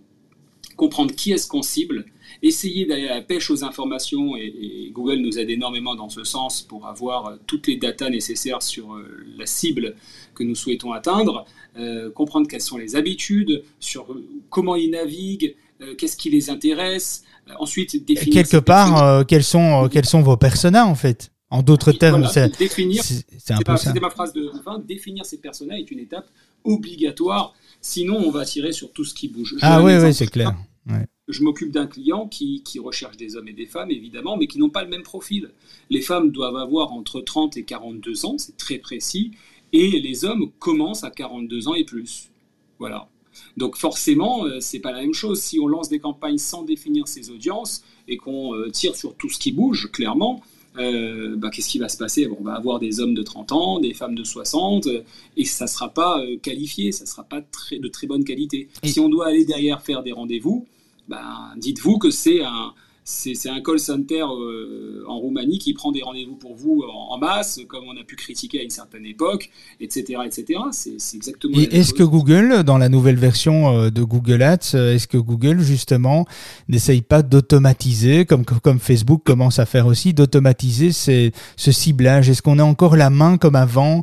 comprendre 0.77 1.15
qui 1.15 1.33
est-ce 1.33 1.47
qu'on 1.47 1.63
cible, 1.63 2.05
essayer 2.43 2.85
d'aller 2.85 3.07
à 3.09 3.15
la 3.17 3.23
pêche 3.23 3.51
aux 3.51 3.65
informations, 3.65 4.37
et, 4.37 4.47
et 4.87 4.91
Google 4.91 5.17
nous 5.17 5.39
aide 5.39 5.51
énormément 5.51 5.95
dans 5.95 6.09
ce 6.09 6.25
sens 6.25 6.63
pour 6.63 6.87
avoir 6.87 7.27
euh, 7.27 7.37
toutes 7.47 7.67
les 7.69 7.77
datas 7.77 8.11
nécessaires 8.11 8.63
sur 8.63 8.95
euh, 8.95 9.25
la 9.39 9.47
cible 9.47 9.95
que 10.35 10.43
nous 10.43 10.55
souhaitons 10.57 10.93
atteindre, 10.93 11.45
euh, 11.79 12.11
comprendre 12.11 12.49
quelles 12.49 12.61
sont 12.61 12.79
les 12.79 12.97
habitudes, 12.97 13.63
sur 13.79 14.07
comment 14.51 14.75
ils 14.75 14.91
naviguent, 14.91 15.55
euh, 15.81 15.95
qu'est-ce 15.95 16.17
qui 16.17 16.29
les 16.31 16.51
intéresse, 16.51 17.25
euh, 17.49 17.53
ensuite 17.61 18.05
définir... 18.05 18.35
Quelque 18.35 18.57
part, 18.57 18.89
personas. 18.95 19.25
quels 19.25 19.45
sont 19.45 19.89
quels 19.91 20.07
sont 20.07 20.23
vos 20.23 20.37
personas 20.37 20.87
en 20.87 20.95
fait? 20.97 21.31
En 21.51 21.63
d'autres 21.63 21.93
termes, 21.93 22.23
Voilà, 22.23 22.33
c'est 22.33 22.59
définir 22.59 23.05
c'est- 23.05 23.25
c'est 23.39 23.53
un 23.53 23.59
peu. 23.59 23.77
C'était 23.77 24.01
ma 24.01 24.11
phrase 24.11 24.33
de 24.33 24.51
fin. 24.65 24.81
Définir 24.81 25.25
ces 25.25 25.39
personnages 25.39 25.79
est 25.81 25.91
une 25.91 26.01
étape 26.01 26.27
obligatoire. 26.65 27.55
Sinon, 27.87 28.17
on 28.17 28.31
va 28.31 28.47
tirer 28.47 28.73
sur 28.73 28.91
tout 28.93 29.05
ce 29.05 29.13
qui 29.13 29.29
bouge. 29.29 29.57
Je 29.59 29.61
Ah 29.61 29.83
oui, 29.83 29.93
oui, 29.99 30.15
c'est 30.15 30.31
clair. 30.31 30.57
Ouais. 30.89 31.07
Je 31.29 31.43
m'occupe 31.43 31.71
d'un 31.71 31.87
client 31.87 32.27
qui, 32.27 32.63
qui 32.63 32.79
recherche 32.79 33.19
des 33.19 33.37
hommes 33.37 33.49
et 33.49 33.53
des 33.53 33.67
femmes, 33.67 33.91
évidemment, 33.91 34.39
mais 34.39 34.47
qui 34.47 34.59
n'ont 34.59 34.71
pas 34.71 34.83
le 34.83 34.89
même 34.89 35.03
profil. 35.03 35.51
Les 35.91 36.01
femmes 36.01 36.31
doivent 36.31 36.57
avoir 36.57 36.95
entre 36.95 37.21
30 37.21 37.59
et 37.59 37.65
42 37.65 38.25
ans, 38.25 38.39
c'est 38.39 38.57
très 38.57 38.79
précis, 38.79 39.33
et 39.75 40.01
les 40.01 40.25
hommes 40.25 40.51
commencent 40.59 41.05
à 41.05 41.11
42 41.11 41.69
ans 41.69 41.75
et 41.75 41.85
plus. 41.85 42.31
Voilà. 42.79 43.11
Donc 43.59 43.77
forcément, 43.77 44.47
euh, 44.47 44.61
c'est 44.61 44.81
pas 44.81 44.93
la 44.93 45.03
même 45.03 45.13
chose. 45.13 45.43
Si 45.43 45.61
on 45.61 45.69
lance 45.69 45.91
des 45.91 45.99
campagnes 45.99 46.39
sans 46.39 46.63
définir 46.63 47.07
ses 47.07 47.29
audiences 47.29 47.85
et 48.09 48.17
qu'on 48.17 48.55
euh, 48.55 48.71
tire 48.71 48.97
sur 48.97 49.15
tout 49.15 49.29
ce 49.29 49.39
qui 49.39 49.53
bouge, 49.53 49.91
clairement, 49.93 50.41
euh, 50.79 51.37
bah, 51.37 51.51
qu'est-ce 51.51 51.69
qui 51.69 51.79
va 51.79 51.89
se 51.89 51.97
passer? 51.97 52.27
Bon, 52.27 52.37
On 52.41 52.45
va 52.45 52.55
avoir 52.55 52.79
des 52.79 53.01
hommes 53.01 53.15
de 53.15 53.23
30 53.23 53.53
ans, 53.53 53.79
des 53.81 53.95
femmes 53.95 54.15
de 54.15 54.25
60, 54.25 54.87
euh, 54.87 55.03
et 55.37 55.45
ça 55.45 55.65
ne 55.67 55.71
sera 55.71 55.89
pas 55.89 56.21
euh, 56.21 56.37
qualifié, 56.39 56.93
ça 56.93 57.05
ne 57.05 57.09
sera 57.09 57.25
pas 57.25 57.41
très, 57.43 57.79
de 57.79 57.89
très 57.89 58.07
bonne 58.07 58.25
qualité. 58.25 58.69
Et- 58.83 58.89
Si 58.89 59.01
on 59.01 59.09
doit 59.09 59.27
aller 59.29 59.45
derrière 59.45 59.83
faire 59.83 60.03
des 60.03 60.13
rendez-vous, 60.13 60.67
ben, 61.09 61.53
dites-vous 61.59 61.99
que 61.99 62.11
c'est 62.11 62.43
un, 62.43 62.73
c'est 63.07 63.51
un 63.51 63.61
call 63.61 63.79
center 63.79 64.23
euh, 64.23 65.05
en 65.07 65.19
Roumanie 65.19 65.59
qui 65.59 65.75
prend 65.75 65.93
des 65.93 66.01
rendez-vous 66.01 66.37
pour 66.37 66.57
vous 66.57 66.83
en, 66.89 67.19
masse, 67.19 67.61
comme 67.69 67.85
on 67.87 68.01
a 68.01 68.03
pu 68.03 68.17
critiquer 68.17 68.61
à 68.61 68.63
une 68.63 68.71
certaine 68.71 69.05
époque, 69.05 69.51
etc. 69.79 70.21
etc. 70.25 70.61
C'est 70.73 70.97
exactement. 71.15 71.59
Et 71.59 71.65
est-ce 71.65 71.93
que 71.93 72.03
Google, 72.03 72.63
dans 72.65 72.79
la 72.79 72.89
nouvelle 72.89 73.17
version 73.17 73.77
euh, 73.77 73.91
de 73.91 74.03
Google 74.03 74.43
Ads, 74.43 74.75
euh, 74.75 74.95
est-ce 74.95 75.07
que 75.07 75.19
Google 75.19 75.61
justement 75.61 76.25
n'essaye 76.69 77.03
pas 77.03 77.23
d'automatiser, 77.23 78.25
comme, 78.25 78.47
comme 78.47 78.79
Facebook 78.79 79.23
commence 79.23 79.59
à 79.59 79.67
faire 79.67 79.87
aussi, 79.87 80.15
d'automatiser 80.15 80.93
ce 80.93 81.31
ciblage? 81.57 82.31
Est-ce 82.31 82.41
qu'on 82.41 82.59
a 82.59 82.65
encore 82.65 82.97
la 82.97 83.11
main 83.11 83.37
comme 83.37 83.57
avant 83.57 84.03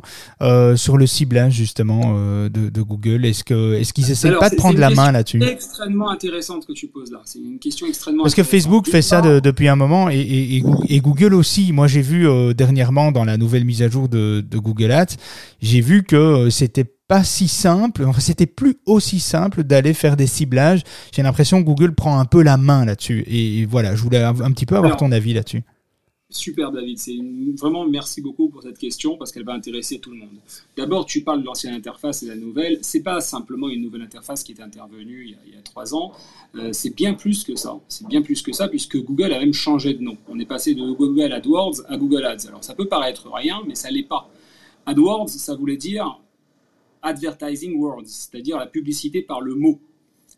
sur 0.76 0.96
le 0.96 1.06
ciblage 1.08 1.54
justement 1.54 2.14
de, 2.48 2.82
Google? 2.82 3.24
Est-ce 3.24 3.42
qu'ils 3.42 4.06
n'essayent 4.06 4.38
pas 4.38 4.50
de 4.50 4.56
prendre 4.56 4.78
la 4.78 4.90
main 4.90 5.10
là-dessus? 5.10 5.40
C'est 5.40 5.52
extrêmement 5.52 6.10
intéressante 6.10 6.66
que 6.66 6.72
tu 6.72 6.86
poses 6.86 7.10
là. 7.10 7.20
C'est 7.24 7.40
une 7.40 7.58
question 7.58 7.88
extrêmement. 7.88 8.22
Parce 8.22 8.36
que 8.36 8.44
Facebook 8.44 8.91
fait 8.92 9.02
ça 9.02 9.22
depuis 9.22 9.68
un 9.68 9.76
moment 9.76 10.08
et, 10.10 11.00
Google 11.00 11.34
aussi. 11.34 11.72
Moi, 11.72 11.86
j'ai 11.86 12.02
vu 12.02 12.28
euh, 12.28 12.52
dernièrement 12.52 13.10
dans 13.10 13.24
la 13.24 13.36
nouvelle 13.36 13.64
mise 13.64 13.82
à 13.82 13.88
jour 13.88 14.08
de, 14.08 14.44
Google 14.52 14.92
Ads, 14.92 15.16
j'ai 15.60 15.80
vu 15.80 16.02
que 16.02 16.16
euh, 16.16 16.50
c'était 16.50 16.84
pas 17.08 17.24
si 17.24 17.48
simple, 17.48 18.04
enfin, 18.06 18.20
c'était 18.20 18.46
plus 18.46 18.76
aussi 18.86 19.18
simple 19.18 19.64
d'aller 19.64 19.94
faire 19.94 20.16
des 20.16 20.26
ciblages. 20.26 20.82
J'ai 21.14 21.22
l'impression 21.22 21.60
que 21.60 21.66
Google 21.66 21.94
prend 21.94 22.18
un 22.18 22.24
peu 22.24 22.42
la 22.42 22.56
main 22.56 22.84
là-dessus. 22.84 23.24
Et, 23.26 23.66
voilà, 23.66 23.94
je 23.94 24.02
voulais 24.02 24.22
un, 24.22 24.52
petit 24.52 24.66
peu 24.66 24.76
avoir 24.76 24.96
ton 24.96 25.10
avis 25.10 25.32
là-dessus. 25.32 25.62
Super 26.32 26.72
David, 26.72 26.98
c'est 26.98 27.18
vraiment 27.60 27.86
merci 27.86 28.22
beaucoup 28.22 28.48
pour 28.48 28.62
cette 28.62 28.78
question 28.78 29.18
parce 29.18 29.30
qu'elle 29.30 29.44
va 29.44 29.52
intéresser 29.52 29.98
tout 29.98 30.10
le 30.10 30.16
monde. 30.16 30.38
D'abord, 30.78 31.04
tu 31.04 31.22
parles 31.22 31.42
de 31.42 31.46
l'ancienne 31.46 31.74
interface 31.74 32.22
et 32.22 32.26
la 32.26 32.36
nouvelle. 32.36 32.78
C'est 32.80 33.02
pas 33.02 33.20
simplement 33.20 33.68
une 33.68 33.82
nouvelle 33.82 34.00
interface 34.00 34.42
qui 34.42 34.52
est 34.52 34.60
intervenue 34.62 35.36
il 35.46 35.52
y 35.52 35.56
a, 35.56 35.62
trois 35.62 35.94
ans. 35.94 36.12
Euh, 36.54 36.72
c'est 36.72 36.96
bien 36.96 37.12
plus 37.12 37.44
que 37.44 37.54
ça. 37.54 37.78
C'est 37.86 38.06
bien 38.08 38.22
plus 38.22 38.40
que 38.40 38.52
ça 38.52 38.68
puisque 38.68 38.96
Google 38.96 39.34
a 39.34 39.40
même 39.40 39.52
changé 39.52 39.92
de 39.92 40.02
nom. 40.02 40.16
On 40.26 40.38
est 40.38 40.46
passé 40.46 40.74
de 40.74 40.90
Google 40.92 41.32
AdWords 41.32 41.82
à 41.86 41.98
Google 41.98 42.24
Ads. 42.24 42.48
Alors 42.48 42.64
ça 42.64 42.74
peut 42.74 42.88
paraître 42.88 43.30
rien, 43.30 43.60
mais 43.66 43.74
ça 43.74 43.90
l'est 43.90 44.02
pas. 44.02 44.30
AdWords, 44.86 45.28
ça 45.28 45.54
voulait 45.54 45.76
dire 45.76 46.18
Advertising 47.02 47.76
Words, 47.78 48.06
c'est-à-dire 48.06 48.56
la 48.56 48.66
publicité 48.66 49.20
par 49.20 49.42
le 49.42 49.54
mot. 49.54 49.78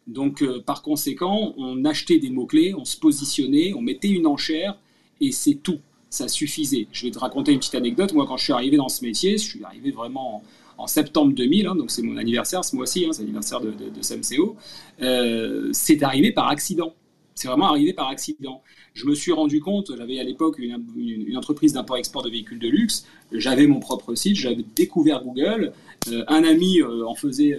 Donc, 0.08 0.42
euh, 0.42 0.60
par 0.60 0.82
conséquent, 0.82 1.54
on 1.56 1.84
achetait 1.84 2.18
des 2.18 2.30
mots-clés, 2.30 2.74
on 2.74 2.84
se 2.84 2.98
positionnait, 2.98 3.72
on 3.74 3.80
mettait 3.80 4.10
une 4.10 4.26
enchère 4.26 4.76
et 5.20 5.32
c'est 5.32 5.54
tout. 5.54 5.80
Ça 6.10 6.28
suffisait. 6.28 6.86
Je 6.92 7.06
vais 7.06 7.10
te 7.10 7.18
raconter 7.18 7.52
une 7.52 7.58
petite 7.58 7.74
anecdote. 7.74 8.12
Moi, 8.12 8.24
quand 8.26 8.36
je 8.36 8.44
suis 8.44 8.52
arrivé 8.52 8.76
dans 8.76 8.88
ce 8.88 9.04
métier, 9.04 9.36
je 9.36 9.42
suis 9.42 9.64
arrivé 9.64 9.90
vraiment 9.90 10.42
en, 10.78 10.86
septembre 10.86 11.32
2000, 11.34 11.66
hein, 11.66 11.76
donc 11.76 11.90
c'est 11.90 12.02
mon 12.02 12.16
anniversaire 12.16 12.64
ce 12.64 12.76
mois-ci, 12.76 13.04
hein, 13.04 13.12
c'est 13.12 13.22
l'anniversaire 13.22 13.60
de, 13.60 13.70
de. 13.70 15.02
Euh, 15.02 15.70
c'est 15.72 16.02
arrivé 16.02 16.32
par 16.32 16.48
accident. 16.48 16.94
C'est 17.34 17.48
vraiment 17.48 17.66
arrivé 17.66 17.92
par 17.92 18.08
accident. 18.08 18.62
Je 18.92 19.06
me 19.06 19.14
suis 19.14 19.32
rendu 19.32 19.60
compte, 19.60 19.90
j'avais 19.96 20.20
à 20.20 20.22
l'époque 20.22 20.60
une, 20.60 21.36
entreprise 21.36 21.72
d'import-export 21.72 22.22
de 22.22 22.30
véhicules 22.30 22.60
de 22.60 22.68
luxe, 22.68 23.06
j'avais 23.32 23.66
mon 23.66 23.80
propre 23.80 24.14
site, 24.14 24.36
j'avais 24.36 24.64
découvert 24.76 25.24
Google, 25.24 25.72
euh, 26.08 26.24
un 26.28 26.44
ami 26.44 26.80
euh, 26.80 27.04
en 27.04 27.16
faisait 27.16 27.58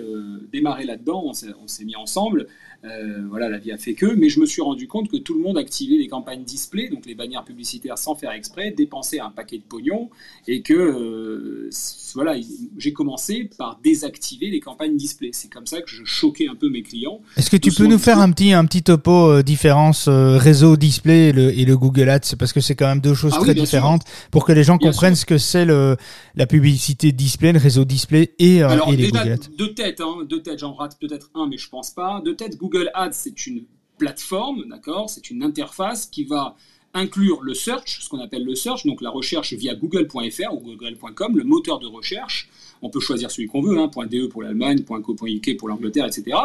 démarrer 0.54 0.86
là-dedans, 0.86 1.26
on 1.26 1.34
s'est 1.34 1.84
mis 1.84 1.98
ensemble, 1.98 2.48
euh, 2.84 3.24
voilà, 3.30 3.50
la 3.50 3.58
vie 3.58 3.72
a 3.72 3.78
fait 3.78 3.94
que, 3.94 4.06
mais 4.06 4.30
je 4.30 4.40
me 4.40 4.46
suis 4.46 4.62
rendu 4.62 4.88
compte 4.88 5.10
que 5.10 5.18
tout 5.18 5.34
le 5.34 5.42
monde 5.42 5.58
activait 5.58 5.98
les 5.98 6.08
campagnes 6.08 6.44
display, 6.44 6.90
donc 6.90 7.06
les 7.06 7.16
bannières 7.16 7.44
publicitaires 7.44 7.98
sans 7.98 8.16
faire 8.16 8.32
exprès, 8.32 8.72
dépensait 8.72 9.20
un 9.20 9.30
paquet 9.30 9.58
de 9.58 9.64
pognon, 9.64 10.10
et 10.48 10.62
que 10.62 10.74
euh, 10.74 11.70
voilà, 12.14 12.36
j'ai 12.78 12.94
commencé 12.94 13.50
par 13.58 13.80
désactiver 13.84 14.50
les 14.50 14.60
campagnes 14.60 14.98
display. 14.98 15.32
C'est 15.34 15.52
comme 15.52 15.66
ça 15.66 15.82
que 15.82 15.90
je 15.90 16.04
choquais 16.04 16.48
un 16.48 16.56
peu 16.56 16.70
mes 16.70 16.84
clients. 16.84 17.22
Est-ce 17.38 17.50
que 17.50 17.58
tu 17.58 17.72
peux 17.72 17.88
nous 17.88 17.98
faire 17.98 18.20
un 18.20 18.32
petit, 18.32 18.54
un 18.54 18.66
petit 18.66 18.84
topo 18.84 19.30
euh, 19.30 19.44
différence 19.44 20.08
réseau 20.08 20.78
display 20.78 21.30
et 21.30 21.66
le, 21.66 21.78
Google 21.78 22.10
Ads? 22.10 22.36
Parce 22.38 22.54
que 22.54 22.60
c'est 22.60 22.76
quand 22.76 22.88
même 22.88 23.02
deux 23.02 23.16
choses 23.16 23.34
ah 23.36 23.42
très 23.42 23.56
différentes 23.56 24.04
pour 24.32 24.46
que 24.46 24.52
les 24.52 24.64
gens 24.64 24.78
comprennent 24.78 25.16
ce 25.16 25.26
que 25.26 25.38
c'est 25.38 25.66
la 25.66 26.48
publicité 26.48 27.12
display, 27.12 27.52
le 27.52 27.60
réseau 27.60 27.86
display 27.86 28.34
et, 28.38 28.60
les 28.60 29.10
Google 29.12 29.32
Ads. 29.32 29.50
De 29.58 29.66
tête, 29.68 30.02
hein, 30.02 30.26
de 30.28 30.38
tête, 30.38 30.60
j'en 30.60 30.74
rate 30.74 30.98
peut-être 31.00 31.32
un, 31.34 31.48
mais 31.48 31.58
je 31.58 31.70
pense 31.70 31.92
pas. 31.92 32.22
De 32.24 32.32
tête, 32.32 32.58
Google 32.58 32.65
Google 32.66 32.90
Ads, 32.96 33.12
c'est 33.14 33.46
une 33.46 33.66
plateforme, 33.98 34.66
C'est 35.08 35.30
une 35.30 35.44
interface 35.44 36.08
qui 36.08 36.24
va 36.24 36.56
inclure 36.94 37.42
le 37.44 37.54
search, 37.54 38.00
ce 38.02 38.10
qu'on 38.10 38.20
appelle 38.20 38.44
le 38.44 38.56
search, 38.56 38.86
donc 38.86 39.02
la 39.02 39.10
recherche 39.10 39.54
via 39.54 39.76
google.fr 39.76 40.54
ou 40.54 40.60
google.com, 40.60 41.38
le 41.38 41.44
moteur 41.44 41.80
de 41.80 41.88
recherche, 41.88 42.50
on 42.82 42.90
peut 42.90 43.00
choisir 43.00 43.32
celui 43.32 43.48
qu'on 43.48 43.62
veut, 43.62 43.78
hein, 43.80 43.90
.de 44.10 44.28
pour 44.28 44.44
l'Allemagne, 44.44 44.84
.co.uk 44.84 45.58
pour 45.58 45.68
l'Angleterre, 45.70 46.06
etc. 46.06 46.38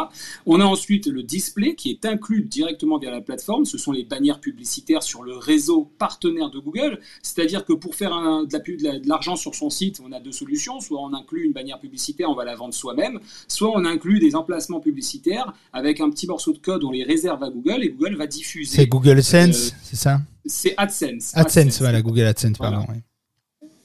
On 0.45 0.59
a 0.59 0.65
ensuite 0.65 1.07
le 1.07 1.23
display 1.23 1.75
qui 1.75 1.91
est 1.91 2.05
inclus 2.05 2.43
directement 2.43 2.97
via 2.97 3.11
la 3.11 3.21
plateforme. 3.21 3.65
Ce 3.65 3.77
sont 3.77 3.91
les 3.91 4.03
bannières 4.03 4.39
publicitaires 4.39 5.03
sur 5.03 5.23
le 5.23 5.37
réseau 5.37 5.91
partenaire 5.97 6.49
de 6.49 6.59
Google. 6.59 6.99
C'est-à-dire 7.21 7.65
que 7.65 7.73
pour 7.73 7.95
faire 7.95 8.11
de 8.11 9.07
l'argent 9.07 9.35
sur 9.35 9.55
son 9.55 9.69
site, 9.69 10.01
on 10.03 10.11
a 10.11 10.19
deux 10.19 10.31
solutions. 10.31 10.79
Soit 10.79 11.01
on 11.01 11.13
inclut 11.13 11.45
une 11.45 11.53
bannière 11.53 11.79
publicitaire, 11.79 12.29
on 12.29 12.35
va 12.35 12.45
la 12.45 12.55
vendre 12.55 12.73
soi-même. 12.73 13.19
Soit 13.47 13.71
on 13.73 13.85
inclut 13.85 14.19
des 14.19 14.35
emplacements 14.35 14.79
publicitaires 14.79 15.53
avec 15.73 15.99
un 15.99 16.09
petit 16.09 16.27
morceau 16.27 16.53
de 16.53 16.59
code, 16.59 16.83
on 16.83 16.91
les 16.91 17.03
réserve 17.03 17.43
à 17.43 17.49
Google 17.49 17.83
et 17.83 17.89
Google 17.89 18.15
va 18.15 18.27
diffuser. 18.27 18.75
C'est 18.77 18.87
Google 18.87 19.21
Sense, 19.23 19.67
euh, 19.67 19.75
c'est 19.83 19.95
ça? 19.95 20.21
C'est 20.45 20.73
AdSense. 20.77 21.31
AdSense. 21.35 21.79
voilà, 21.79 22.01
Google 22.01 22.21
AdSense, 22.21 22.57
pardon. 22.57 22.85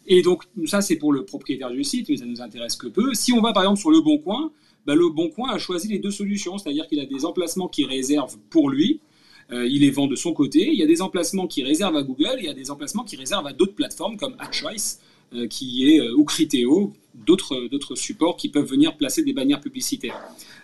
Et 0.06 0.22
donc, 0.22 0.44
ça, 0.66 0.80
c'est 0.80 0.96
pour 0.96 1.12
le 1.12 1.24
propriétaire 1.24 1.70
du 1.70 1.84
site, 1.84 2.08
mais 2.08 2.16
ça 2.16 2.26
nous 2.26 2.40
intéresse 2.40 2.76
que 2.76 2.86
peu. 2.86 3.14
Si 3.14 3.32
on 3.32 3.40
va 3.40 3.52
par 3.52 3.64
exemple 3.64 3.80
sur 3.80 3.90
Le 3.90 4.00
Bon 4.00 4.18
Coin, 4.18 4.52
bah, 4.86 4.94
Le 4.94 5.08
Bon 5.08 5.28
Coin 5.28 5.50
a 5.50 5.58
choisi 5.58 5.88
les 5.88 5.98
deux 5.98 6.10
solutions, 6.10 6.58
c'est-à-dire 6.58 6.86
qu'il 6.86 7.00
a 7.00 7.06
des 7.06 7.24
emplacements 7.24 7.68
qui 7.68 7.84
réservent 7.84 8.36
pour 8.50 8.70
lui, 8.70 9.00
euh, 9.52 9.66
il 9.66 9.80
les 9.80 9.90
vend 9.90 10.06
de 10.06 10.16
son 10.16 10.32
côté. 10.32 10.68
Il 10.72 10.78
y 10.78 10.82
a 10.82 10.86
des 10.86 11.02
emplacements 11.02 11.46
qui 11.46 11.62
réservent 11.62 11.96
à 11.96 12.02
Google, 12.02 12.36
il 12.38 12.44
y 12.44 12.48
a 12.48 12.54
des 12.54 12.70
emplacements 12.70 13.04
qui 13.04 13.16
réservent 13.16 13.46
à 13.46 13.52
d'autres 13.52 13.74
plateformes 13.74 14.16
comme 14.16 14.34
AdChoice, 14.38 15.00
euh, 15.34 15.46
qui 15.46 15.88
est, 15.88 16.00
euh, 16.00 16.14
ou 16.16 16.24
Criteo, 16.24 16.92
d'autres, 17.14 17.68
d'autres 17.68 17.94
supports 17.94 18.36
qui 18.36 18.48
peuvent 18.48 18.68
venir 18.68 18.96
placer 18.96 19.22
des 19.22 19.32
bannières 19.32 19.60
publicitaires. 19.60 20.20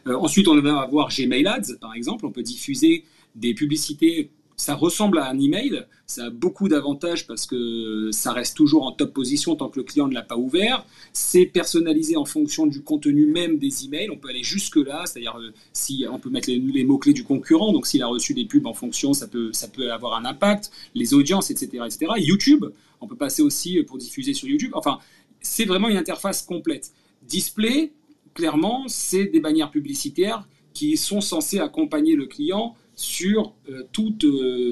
ensuite, 0.07 0.49
on 0.49 0.61
va 0.61 0.81
avoir 0.81 1.11
Gmail 1.11 1.47
Ads, 1.47 1.77
par 1.81 1.95
exemple. 1.95 2.27
On 2.27 2.33
peut 2.33 2.43
diffuser 2.43 3.05
des 3.37 3.55
publicités 3.55 4.31
ça 4.63 4.77
ressemble 4.77 5.19
à 5.19 5.29
un 5.29 5.41
email, 5.41 5.87
ça 6.07 6.27
a 6.27 6.31
beaucoup 6.31 6.69
d'avantages 6.69 7.27
parce 7.27 7.47
que 7.47 8.11
ça 8.13 8.31
reste 8.31 8.57
toujours 8.57 8.85
en 8.85 8.93
top 8.93 9.13
position 9.13 9.57
tant 9.57 9.69
que 9.69 9.81
le 9.81 9.83
client 9.83 10.07
ne 10.07 10.15
l'a 10.15 10.23
pas 10.23 10.37
ouvert. 10.37 10.87
C'est 11.13 11.47
personnalisé 11.47 12.15
en 12.17 12.25
fonction 12.25 12.69
du 12.69 12.81
contenu 12.81 13.27
même 13.27 13.59
des 13.59 13.87
emails. 13.87 14.09
On 14.11 14.17
peut 14.17 14.29
aller 14.29 14.45
jusque 14.45 14.77
là, 14.77 15.03
c'est-à-dire 15.05 15.37
euh, 15.37 15.51
si 15.73 16.07
on 16.09 16.21
peut 16.21 16.31
mettre 16.31 16.49
les, 16.49 16.85
mots 16.85 16.99
clés 16.99 17.13
du 17.13 17.25
concurrent. 17.25 17.73
Donc 17.73 17.89
s'il 17.89 18.05
a 18.05 18.07
reçu 18.07 18.35
des 18.35 18.45
pubs 18.45 18.65
en 18.69 18.73
fonction, 18.73 19.15
ça 19.15 19.27
peut 19.27 19.53
ça 19.53 19.67
peut 19.67 19.91
avoir 19.91 20.15
un 20.15 20.25
impact. 20.25 20.71
Les 20.95 21.13
audiences, 21.13 21.51
etc., 21.51 21.83
etc. 21.85 22.13
YouTube, 22.19 22.67
on 23.01 23.09
peut 23.09 23.17
passer 23.17 23.43
aussi 23.43 23.83
pour 23.83 23.99
diffuser 23.99 24.33
sur 24.33 24.47
YouTube. 24.47 24.71
Enfin, 24.75 25.01
c'est 25.41 25.65
vraiment 25.65 25.89
une 25.89 25.97
interface 25.97 26.41
complète. 26.41 26.93
Display, 27.27 27.91
clairement, 28.33 28.85
c'est 28.87 29.25
des 29.25 29.41
bannières 29.41 29.73
publicitaires 29.73 30.47
qui 30.73 30.97
sont 30.97 31.21
censées 31.21 31.59
accompagner 31.59 32.15
le 32.15 32.27
client 32.27 32.77
sur 33.03 33.53
euh, 33.69 33.83
toute 33.93 34.25
euh, 34.25 34.71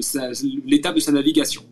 l'étape 0.65 0.95
de 0.95 0.99
sa 0.99 1.11
navigation. 1.11 1.63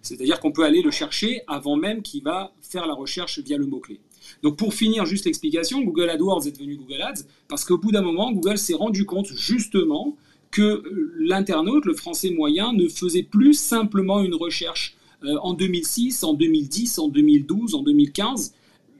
C'est-à-dire 0.00 0.40
qu'on 0.40 0.52
peut 0.52 0.64
aller 0.64 0.80
le 0.80 0.90
chercher 0.90 1.42
avant 1.46 1.76
même 1.76 2.00
qu'il 2.00 2.22
va 2.22 2.54
faire 2.62 2.86
la 2.86 2.94
recherche 2.94 3.38
via 3.40 3.58
le 3.58 3.66
mot-clé. 3.66 4.00
Donc 4.42 4.56
pour 4.56 4.72
finir 4.72 5.04
juste 5.04 5.26
l'explication, 5.26 5.82
Google 5.82 6.08
AdWords 6.08 6.46
est 6.46 6.52
devenu 6.52 6.76
Google 6.76 7.02
Ads 7.02 7.24
parce 7.48 7.64
qu'au 7.64 7.76
bout 7.76 7.92
d'un 7.92 8.00
moment, 8.00 8.32
Google 8.32 8.56
s'est 8.56 8.74
rendu 8.74 9.04
compte 9.04 9.26
justement 9.26 10.16
que 10.50 10.62
euh, 10.62 11.12
l'internaute, 11.18 11.84
le 11.84 11.94
français 11.94 12.30
moyen, 12.30 12.72
ne 12.72 12.88
faisait 12.88 13.24
plus 13.24 13.52
simplement 13.52 14.22
une 14.22 14.34
recherche 14.34 14.96
en 15.42 15.54
2006, 15.54 16.24
en 16.24 16.34
2010, 16.34 16.98
en 16.98 17.08
2012, 17.08 17.74
en 17.74 17.82
2015 17.82 18.54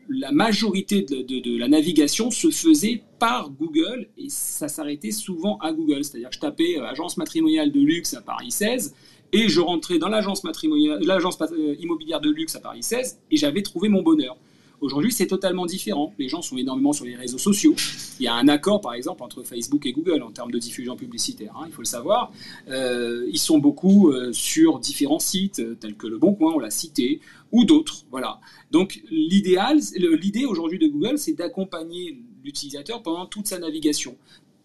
la 0.08 0.32
majorité 0.32 1.02
de, 1.02 1.58
la 1.58 1.68
navigation 1.68 2.30
se 2.30 2.50
faisait 2.50 3.02
par 3.18 3.50
Google 3.50 4.08
et 4.18 4.28
ça 4.28 4.68
s'arrêtait 4.68 5.10
souvent 5.10 5.58
à 5.58 5.72
Google. 5.72 6.04
C'est-à-dire 6.04 6.28
que 6.28 6.34
je 6.34 6.40
tapais 6.40 6.78
euh, 6.78 6.86
agence 6.86 7.16
matrimoniale 7.16 7.72
de 7.72 7.80
luxe 7.80 8.14
à 8.14 8.20
Paris 8.20 8.50
16 8.50 8.94
et 9.32 9.48
je 9.48 9.60
rentrais 9.60 9.98
dans 9.98 10.08
l'agence 10.08 10.42
euh, 10.44 11.76
immobilière 11.80 12.20
de 12.20 12.30
luxe 12.30 12.56
à 12.56 12.60
Paris 12.60 12.82
16 12.82 13.20
et 13.30 13.36
j'avais 13.36 13.62
trouvé 13.62 13.88
mon 13.88 14.02
bonheur. 14.02 14.36
Aujourd'hui, 14.82 15.10
c'est 15.10 15.26
totalement 15.26 15.64
différent. 15.64 16.12
Les 16.18 16.28
gens 16.28 16.42
sont 16.42 16.58
énormément 16.58 16.92
sur 16.92 17.06
les 17.06 17.16
réseaux 17.16 17.38
sociaux. 17.38 17.74
Il 18.20 18.24
y 18.24 18.28
a 18.28 18.34
un 18.34 18.46
accord, 18.46 18.82
par 18.82 18.92
exemple, 18.92 19.22
entre 19.22 19.42
Facebook 19.42 19.86
et 19.86 19.92
Google 19.92 20.22
en 20.22 20.30
termes 20.30 20.50
de 20.50 20.58
diffusion 20.58 20.96
publicitaire, 20.96 21.54
hein, 21.56 21.64
il 21.66 21.72
faut 21.72 21.80
le 21.80 21.86
savoir. 21.86 22.30
Euh, 22.68 23.26
ils 23.32 23.38
sont 23.38 23.56
beaucoup 23.56 24.12
sur 24.32 24.78
différents 24.78 25.18
sites, 25.18 25.62
tels 25.80 25.96
que 25.96 26.06
Le 26.06 26.18
Bon 26.18 26.34
Coin, 26.34 26.52
on 26.54 26.58
l'a 26.58 26.68
cité, 26.68 27.20
ou 27.52 27.64
d'autres. 27.64 28.04
Voilà. 28.10 28.40
Donc, 28.70 29.00
l'idéal, 29.10 29.80
l'idée 29.96 30.44
aujourd'hui 30.44 30.78
de 30.78 30.88
Google, 30.88 31.18
c'est 31.18 31.34
d'accompagner 31.34 32.22
l'utilisateur 32.44 33.02
pendant 33.02 33.26
toute 33.26 33.46
sa 33.46 33.58
navigation. 33.58 34.16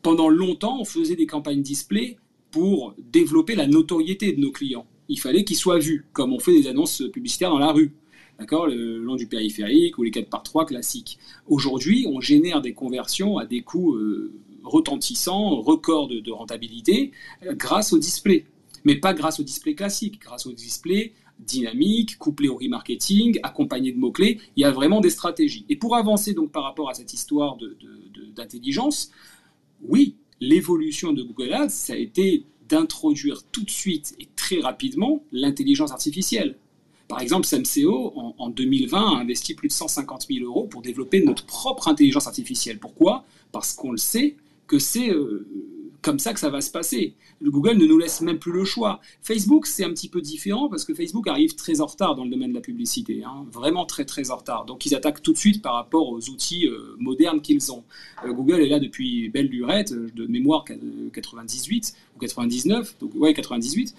Pendant 0.02 0.30
longtemps, 0.30 0.80
on 0.80 0.86
faisait 0.86 1.16
des 1.16 1.28
campagnes 1.28 1.62
display 1.62 2.18
pour 2.50 2.96
développer 3.12 3.56
la 3.56 3.68
notoriété 3.68 4.34
de 4.34 4.42
nos 4.42 4.52
clients. 4.52 4.86
Il 5.10 5.20
fallait 5.20 5.44
qu'ils 5.44 5.58
soient 5.58 5.80
vus, 5.80 6.06
comme 6.14 6.34
on 6.34 6.40
fait 6.40 6.54
des 6.54 6.68
annonces 6.68 7.04
publicitaires 7.12 7.50
dans 7.50 7.60
la 7.60 7.72
rue 7.72 7.94
d'accord, 8.42 8.66
le 8.66 8.98
long 8.98 9.16
du 9.16 9.28
périphérique 9.28 10.00
ou 10.00 10.04
les 10.04 10.10
4 10.10 10.28
par 10.28 10.42
3 10.42 10.66
classiques. 10.66 11.20
Aujourd'hui, 11.48 12.08
on 12.10 12.20
génère 12.22 12.62
des 12.62 12.74
conversions 12.74 13.38
à 13.38 13.46
des 13.46 13.62
coûts 13.62 13.96
euh, 13.96 14.34
retentissants, 14.64 15.62
records 15.62 16.08
de, 16.08 16.32
rentabilité, 16.32 17.12
euh, 17.46 17.54
grâce 17.54 17.94
au 17.94 18.00
display. 18.00 18.46
Mais 18.84 18.96
pas 18.96 19.14
grâce 19.14 19.40
au 19.40 19.44
display 19.44 19.76
classique, 19.76 20.20
grâce 20.20 20.48
au 20.48 20.54
display 20.54 21.14
dynamique, 21.46 22.18
couplé 22.18 22.48
au 22.48 22.56
remarketing, 22.56 23.40
accompagné 23.44 23.92
de 23.92 23.98
mots-clés. 23.98 24.40
Il 24.56 24.62
y 24.62 24.66
a 24.66 24.72
vraiment 24.72 25.02
des 25.02 25.10
stratégies. 25.10 25.66
Et 25.70 25.76
pour 25.76 25.96
avancer 25.96 26.34
donc 26.34 26.52
par 26.52 26.64
rapport 26.64 26.90
à 26.90 26.94
cette 26.94 27.14
histoire 27.14 27.58
d'intelligence, 28.36 29.12
oui, 29.82 30.16
l'évolution 30.40 31.14
de 31.14 31.24
Google 31.24 31.54
Ads, 31.54 31.70
ça 31.70 31.94
a 31.94 31.98
été 31.98 32.46
d'introduire 32.68 33.44
tout 33.52 33.64
de 33.64 33.70
suite 33.70 34.16
et 34.20 34.28
très 34.36 34.60
rapidement 34.60 35.24
l'intelligence 35.32 35.92
artificielle. 35.92 36.58
Par 37.10 37.20
exemple, 37.20 37.46
SMCO, 37.46 38.14
en, 38.38 38.50
2020, 38.50 39.18
a 39.18 39.20
investi 39.20 39.54
plus 39.54 39.68
de 39.68 39.74
150 39.74 40.28
000 40.32 40.46
euros 40.46 40.68
pour 40.68 40.82
développer 40.82 41.22
notre 41.22 41.46
propre 41.46 41.90
intelligence 41.90 42.26
artificielle. 42.26 42.80
Pourquoi? 42.80 43.26
Parce 43.52 43.74
qu'on 43.74 43.92
le 43.92 43.98
sait 43.98 44.38
que 44.66 44.80
c'est 44.80 45.10
euh, 45.10 45.46
comme 46.02 46.20
ça 46.20 46.34
que 46.34 46.40
ça 46.40 46.50
va 46.50 46.62
se 46.62 46.72
passer. 46.72 47.16
Le 47.40 47.52
Google 47.52 47.78
ne 47.78 47.86
nous 47.86 47.98
laisse 47.98 48.22
même 48.22 48.40
plus 48.40 48.52
le 48.52 48.66
choix. 48.66 49.00
Facebook, 49.22 49.68
c'est 49.68 49.84
un 49.84 49.92
petit 49.92 50.10
peu 50.10 50.22
différent 50.22 50.68
parce 50.68 50.84
que 50.84 50.94
Facebook 50.94 51.28
arrive 51.28 51.56
très 51.56 51.82
en 51.82 51.86
retard 51.86 52.16
dans 52.16 52.24
le 52.24 52.30
domaine 52.30 52.50
de 52.50 52.56
la 52.56 52.62
publicité, 52.62 53.24
hein. 53.24 53.46
vraiment 53.52 53.86
très 53.86 54.06
très 54.06 54.32
en 54.32 54.38
retard. 54.38 54.66
Donc 54.66 54.86
ils 54.86 54.96
attaquent 54.96 55.22
tout 55.22 55.34
de 55.34 55.38
suite 55.38 55.62
par 55.62 55.76
rapport 55.76 56.10
aux 56.10 56.30
outils 56.30 56.68
euh, 56.68 56.96
modernes 56.98 57.42
qu'ils 57.42 57.72
ont. 57.72 57.84
Euh, 58.26 58.34
Google 58.34 58.62
est 58.62 58.70
là 58.70 58.80
depuis 58.80 59.30
belle 59.30 59.48
lurette, 59.48 59.92
euh, 59.92 60.10
de 60.16 60.26
mémoire 60.26 60.66
98 61.14 61.94
ou 62.16 62.20
99, 62.20 62.98
donc 63.00 63.12
ouais 63.16 63.34
98. 63.34 63.96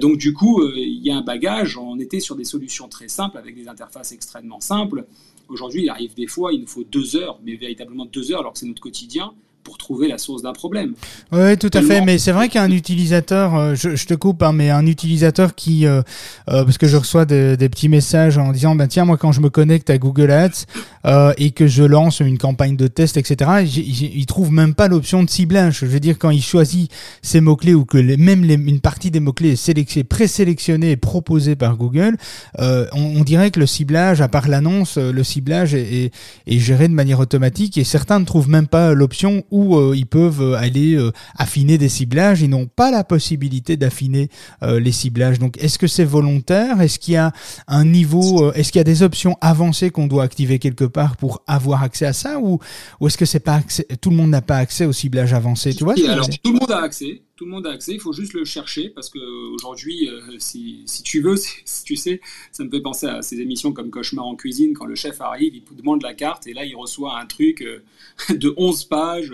donc 0.00 0.18
du 0.18 0.34
coup, 0.34 0.62
il 0.76 1.02
y 1.02 1.10
a 1.10 1.16
un 1.16 1.22
bagage. 1.22 1.78
On 1.78 1.98
était 1.98 2.20
sur 2.20 2.36
des 2.36 2.44
solutions 2.44 2.88
très 2.88 3.08
simples 3.08 3.38
avec 3.38 3.54
des 3.54 3.68
interfaces 3.68 4.12
extrêmement 4.12 4.60
simples. 4.60 5.06
Aujourd'hui, 5.48 5.82
il 5.82 5.88
arrive 5.88 6.14
des 6.14 6.26
fois, 6.26 6.52
il 6.52 6.60
nous 6.60 6.66
faut 6.66 6.84
deux 6.84 7.16
heures, 7.16 7.40
mais 7.44 7.56
véritablement 7.56 8.04
deux 8.04 8.30
heures 8.30 8.40
alors 8.40 8.52
que 8.52 8.58
c'est 8.58 8.66
notre 8.66 8.82
quotidien 8.82 9.32
pour 9.64 9.78
trouver 9.78 10.08
la 10.08 10.18
source 10.18 10.42
d'un 10.42 10.52
problème. 10.52 10.94
Oui, 11.32 11.56
tout 11.58 11.70
à 11.72 11.82
fait. 11.82 12.00
Mais 12.00 12.18
c'est 12.18 12.32
vrai 12.32 12.48
qu'un 12.48 12.70
utilisateur, 12.70 13.54
euh, 13.54 13.74
je, 13.74 13.96
je, 13.96 14.06
te 14.06 14.14
coupe, 14.14 14.42
hein, 14.42 14.52
mais 14.52 14.70
un 14.70 14.86
utilisateur 14.86 15.54
qui, 15.54 15.86
euh, 15.86 16.02
euh, 16.48 16.64
parce 16.64 16.78
que 16.78 16.86
je 16.86 16.96
reçois 16.96 17.24
des, 17.24 17.56
des, 17.56 17.68
petits 17.68 17.88
messages 17.88 18.38
en 18.38 18.52
disant, 18.52 18.74
bah 18.74 18.86
tiens, 18.86 19.04
moi 19.04 19.16
quand 19.16 19.32
je 19.32 19.40
me 19.40 19.50
connecte 19.50 19.90
à 19.90 19.98
Google 19.98 20.30
Ads 20.30 20.66
euh, 21.06 21.32
et 21.38 21.50
que 21.50 21.66
je 21.66 21.82
lance 21.82 22.20
une 22.20 22.38
campagne 22.38 22.76
de 22.76 22.86
test, 22.86 23.16
etc., 23.16 23.50
il 23.64 24.26
trouve 24.26 24.52
même 24.52 24.74
pas 24.74 24.88
l'option 24.88 25.22
de 25.22 25.30
ciblage. 25.30 25.80
Je 25.80 25.86
veux 25.86 26.00
dire, 26.00 26.18
quand 26.18 26.30
il 26.30 26.42
choisit 26.42 26.90
ses 27.22 27.40
mots 27.40 27.56
clés 27.56 27.74
ou 27.74 27.84
que 27.84 27.98
les, 27.98 28.16
même 28.16 28.44
les, 28.44 28.54
une 28.54 28.80
partie 28.80 29.10
des 29.10 29.20
mots 29.20 29.32
clés 29.32 29.52
est 29.52 30.04
présélectionnée 30.04 30.92
et 30.92 30.96
proposée 30.96 31.56
par 31.56 31.76
Google, 31.76 32.16
on, 32.58 32.86
on, 32.92 33.24
dirait 33.24 33.50
que 33.50 33.60
le 33.60 33.66
ciblage, 33.66 34.20
à 34.20 34.28
part 34.28 34.48
l'annonce, 34.48 34.98
le 34.98 35.24
ciblage 35.24 35.74
est, 35.74 36.04
est, 36.04 36.12
est, 36.46 36.58
géré 36.58 36.88
de 36.88 36.94
manière 36.94 37.20
automatique 37.20 37.78
et 37.78 37.84
certains 37.84 38.20
ne 38.20 38.24
trouvent 38.24 38.48
même 38.48 38.66
pas 38.66 38.94
l'option 38.94 39.44
où 39.50 39.76
euh, 39.76 39.94
ils 39.96 40.06
peuvent 40.06 40.42
euh, 40.42 40.56
aller 40.56 40.94
euh, 40.94 41.12
affiner 41.36 41.78
des 41.78 41.88
ciblages. 41.88 42.42
Ils 42.42 42.50
n'ont 42.50 42.66
pas 42.66 42.90
la 42.90 43.04
possibilité 43.04 43.76
d'affiner 43.76 44.28
les 44.62 44.92
ciblages. 44.92 45.38
Donc, 45.38 45.56
est-ce 45.62 45.78
que 45.78 45.86
c'est 45.86 46.04
volontaire? 46.04 46.80
Est-ce 46.80 46.98
qu'il 46.98 47.14
y 47.14 47.16
a 47.16 47.32
un 47.66 47.84
niveau 47.84 48.52
Est-ce 48.52 48.72
qu'il 48.72 48.78
y 48.78 48.80
a 48.80 48.84
des 48.84 49.02
options 49.02 49.36
avancées 49.40 49.90
qu'on 49.90 50.06
doit 50.06 50.24
activer 50.24 50.58
quelque 50.58 50.84
part 50.84 51.16
pour 51.16 51.42
avoir 51.46 51.82
accès 51.82 52.06
à 52.06 52.12
ça, 52.12 52.38
ou, 52.38 52.58
ou 53.00 53.06
est-ce 53.06 53.18
que 53.18 53.24
c'est 53.24 53.40
pas 53.40 53.60
tout 54.00 54.10
le 54.10 54.16
monde 54.16 54.30
n'a 54.30 54.42
pas 54.42 54.56
accès 54.56 54.84
au 54.84 54.92
ciblage 54.92 55.32
avancé? 55.32 55.74
Tu 55.74 55.84
vois 55.84 55.94
Alors, 56.08 56.28
tout 56.28 56.52
le 56.52 56.58
monde 56.58 56.70
a 56.70 56.82
accès 56.82 57.22
tout 57.40 57.46
le 57.46 57.52
monde 57.52 57.66
a 57.66 57.70
accès, 57.70 57.94
il 57.94 58.00
faut 58.00 58.12
juste 58.12 58.34
le 58.34 58.44
chercher 58.44 58.90
parce 58.90 59.08
qu'aujourd'hui, 59.08 60.10
si, 60.36 60.82
si, 60.84 61.02
tu 61.02 61.22
veux, 61.22 61.36
si, 61.64 61.84
tu 61.84 61.96
sais, 61.96 62.20
ça 62.52 62.64
me 62.64 62.68
fait 62.68 62.82
penser 62.82 63.06
à 63.06 63.22
ces 63.22 63.40
émissions 63.40 63.72
comme 63.72 63.88
Cauchemar 63.88 64.26
en 64.26 64.36
cuisine, 64.36 64.74
quand 64.74 64.84
le 64.84 64.94
chef 64.94 65.22
arrive, 65.22 65.54
il 65.54 65.62
demande 65.74 66.02
la 66.02 66.12
carte 66.12 66.46
et 66.46 66.52
là 66.52 66.66
il 66.66 66.76
reçoit 66.76 67.18
un 67.18 67.24
truc 67.24 67.66
de 68.28 68.54
11 68.58 68.84
pages 68.84 69.32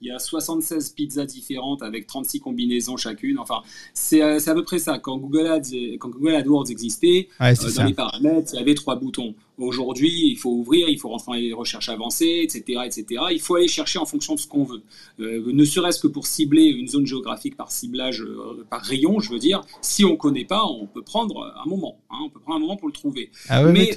il 0.00 0.08
y 0.08 0.10
a 0.10 0.18
76 0.18 0.90
pizzas 0.90 1.24
différentes 1.24 1.82
avec 1.82 2.06
36 2.06 2.40
combinaisons 2.40 2.96
chacune. 2.96 3.38
Enfin, 3.38 3.62
c'est 3.94 4.22
euh, 4.22 4.38
à 4.44 4.54
peu 4.54 4.62
près 4.62 4.78
ça. 4.78 4.98
Quand 4.98 5.16
Google, 5.16 5.46
Ads, 5.46 5.72
quand 5.98 6.10
Google 6.10 6.34
AdWords 6.34 6.70
existait, 6.70 7.28
euh, 7.40 7.54
dans 7.76 7.84
les 7.84 7.94
paramètres, 7.94 8.50
il 8.52 8.56
y 8.56 8.62
avait 8.62 8.74
trois 8.74 8.96
boutons. 8.96 9.34
Aujourd'hui, 9.58 10.30
il 10.30 10.36
faut 10.36 10.50
ouvrir, 10.50 10.88
il 10.88 10.98
faut 10.98 11.08
rentrer 11.08 11.26
dans 11.26 11.38
les 11.38 11.52
recherches 11.52 11.88
avancées, 11.88 12.40
etc., 12.42 12.80
etc. 12.84 13.24
Il 13.30 13.40
faut 13.40 13.56
aller 13.56 13.68
chercher 13.68 13.98
en 13.98 14.06
fonction 14.06 14.34
de 14.34 14.40
ce 14.40 14.46
qu'on 14.46 14.64
veut. 14.64 14.82
Euh, 15.20 15.42
ne 15.46 15.64
serait-ce 15.64 16.00
que 16.00 16.08
pour 16.08 16.26
cibler 16.26 16.64
une 16.64 16.88
zone 16.88 17.06
géographique 17.06 17.56
par 17.56 17.70
ciblage, 17.70 18.24
par 18.70 18.82
rayon, 18.82 19.20
je 19.20 19.30
veux 19.30 19.38
dire. 19.38 19.62
Si 19.80 20.04
on 20.04 20.12
ne 20.12 20.16
connaît 20.16 20.44
pas, 20.44 20.64
on 20.64 20.86
peut 20.86 21.02
prendre 21.02 21.54
un 21.64 21.68
moment. 21.68 21.98
Hein, 22.10 22.18
on 22.24 22.28
peut 22.28 22.40
prendre 22.40 22.58
un 22.58 22.60
moment 22.60 22.76
pour 22.76 22.88
le 22.88 22.94
trouver. 22.94 23.30
Ah 23.48 23.62
Mais 23.62 23.90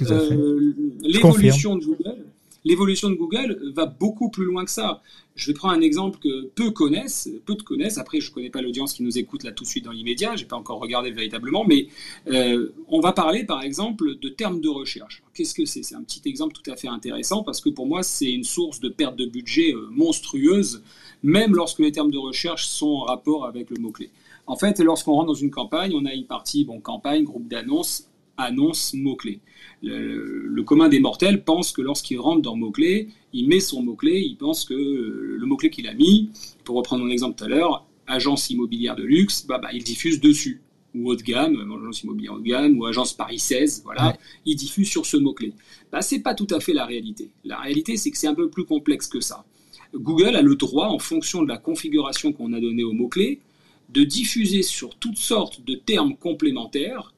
l'évolution 1.02 1.76
de 1.76 1.84
Google 1.84 2.19
l'évolution 2.64 3.10
de 3.10 3.14
Google 3.14 3.72
va 3.74 3.86
beaucoup 3.86 4.30
plus 4.30 4.44
loin 4.44 4.64
que 4.64 4.70
ça. 4.70 5.02
Je 5.34 5.46
vais 5.46 5.54
prendre 5.54 5.74
un 5.74 5.80
exemple 5.80 6.18
que 6.18 6.46
peu 6.54 6.70
connaissent, 6.70 7.30
peu 7.46 7.54
de 7.54 7.62
connaissent. 7.62 7.98
Après, 7.98 8.20
je 8.20 8.28
ne 8.28 8.34
connais 8.34 8.50
pas 8.50 8.60
l'audience 8.60 8.92
qui 8.92 9.02
nous 9.02 9.16
écoute 9.16 9.42
là 9.42 9.52
tout 9.52 9.64
de 9.64 9.68
suite 9.68 9.84
dans 9.84 9.92
l'immédiat. 9.92 10.36
Je 10.36 10.42
n'ai 10.42 10.48
pas 10.48 10.56
encore 10.56 10.80
regardé 10.80 11.10
véritablement, 11.10 11.64
mais 11.64 11.88
euh, 12.28 12.74
on 12.88 13.00
va 13.00 13.12
parler 13.12 13.44
par 13.44 13.62
exemple 13.62 14.18
de 14.18 14.28
termes 14.28 14.60
de 14.60 14.68
recherche. 14.68 15.22
Qu'est-ce 15.32 15.54
que 15.54 15.64
c'est? 15.64 15.82
C'est 15.82 15.94
un 15.94 16.02
petit 16.02 16.20
exemple 16.26 16.52
tout 16.52 16.70
à 16.70 16.76
fait 16.76 16.88
intéressant 16.88 17.42
parce 17.42 17.60
que 17.60 17.70
pour 17.70 17.86
moi, 17.86 18.02
c'est 18.02 18.30
une 18.30 18.44
source 18.44 18.80
de 18.80 18.88
perte 18.88 19.16
de 19.16 19.24
budget 19.24 19.72
euh, 19.72 19.88
monstrueuse, 19.90 20.82
même 21.22 21.54
lorsque 21.54 21.78
les 21.78 21.92
termes 21.92 22.10
de 22.10 22.18
recherche 22.18 22.66
sont 22.66 22.88
en 22.88 23.04
rapport 23.04 23.46
avec 23.46 23.70
le 23.70 23.80
mot-clé. 23.80 24.10
En 24.46 24.56
fait, 24.56 24.80
lorsqu'on 24.80 25.12
rentre 25.12 25.28
dans 25.28 25.34
une 25.34 25.50
campagne, 25.50 25.92
on 25.94 26.04
a 26.06 26.12
une 26.12 26.26
partie, 26.26 26.64
bon, 26.64 26.80
campagne, 26.80 27.24
groupe 27.24 27.46
d'annonces, 27.46 28.09
annonce, 28.40 28.94
mot-clé. 28.94 29.40
Le, 29.82 30.62
commun 30.62 30.88
des 30.88 31.00
mortels 31.00 31.42
pense 31.44 31.72
que 31.72 31.82
lorsqu'il 31.82 32.18
rentre 32.18 32.42
dans 32.42 32.56
mot-clé, 32.56 33.08
il 33.32 33.48
met 33.48 33.60
son 33.60 33.82
mot-clé, 33.82 34.20
il 34.20 34.36
pense 34.36 34.64
que 34.64 34.74
euh, 34.74 35.36
le 35.38 35.46
mot-clé 35.46 35.70
qu'il 35.70 35.88
a 35.88 35.94
mis, 35.94 36.30
pour 36.64 36.76
reprendre 36.76 37.04
mon 37.04 37.10
exemple 37.10 37.36
tout 37.36 37.44
à 37.44 37.48
l'heure, 37.48 37.86
agence 38.06 38.50
immobilière 38.50 38.96
de 38.96 39.04
luxe, 39.04 39.46
bah, 39.46 39.58
bah, 39.58 39.70
il 39.72 39.82
diffuse 39.82 40.20
dessus. 40.20 40.60
Ou 40.94 41.10
haut 41.10 41.16
de 41.16 41.22
gamme, 41.22 41.56
agence 41.80 42.02
immobilière 42.02 42.34
haut 42.34 42.40
de 42.40 42.44
gamme, 42.44 42.78
ou 42.78 42.84
agence 42.84 43.12
Paris 43.12 43.38
16, 43.38 43.82
voilà, 43.84 44.16
il 44.44 44.56
diffuse 44.56 44.88
sur 44.88 45.06
ce 45.06 45.16
mot-clé. 45.16 45.52
Bah, 45.92 46.02
c'est 46.02 46.20
pas 46.20 46.34
tout 46.34 46.48
à 46.50 46.60
fait 46.60 46.72
la 46.72 46.84
réalité. 46.84 47.30
La 47.44 47.58
réalité, 47.58 47.96
c'est 47.96 48.10
que 48.10 48.18
c'est 48.18 48.26
un 48.26 48.34
peu 48.34 48.50
plus 48.50 48.64
complexe 48.64 49.06
que 49.06 49.20
ça. 49.20 49.44
Google 49.94 50.36
a 50.36 50.42
le 50.42 50.54
droit, 50.56 50.86
en 50.86 50.98
fonction 50.98 51.42
de 51.42 51.48
la 51.48 51.58
configuration 51.58 52.32
qu'on 52.32 52.52
a 52.52 52.60
donnée 52.60 52.84
au 52.84 52.92
mot-clé, 52.92 53.40
de 53.92 54.04
diffuser 54.04 54.62
sur 54.62 54.94
toutes 54.96 55.18
sortes 55.18 55.64
de 55.64 55.74
termes 55.74 56.16
complémentaires 56.16 57.12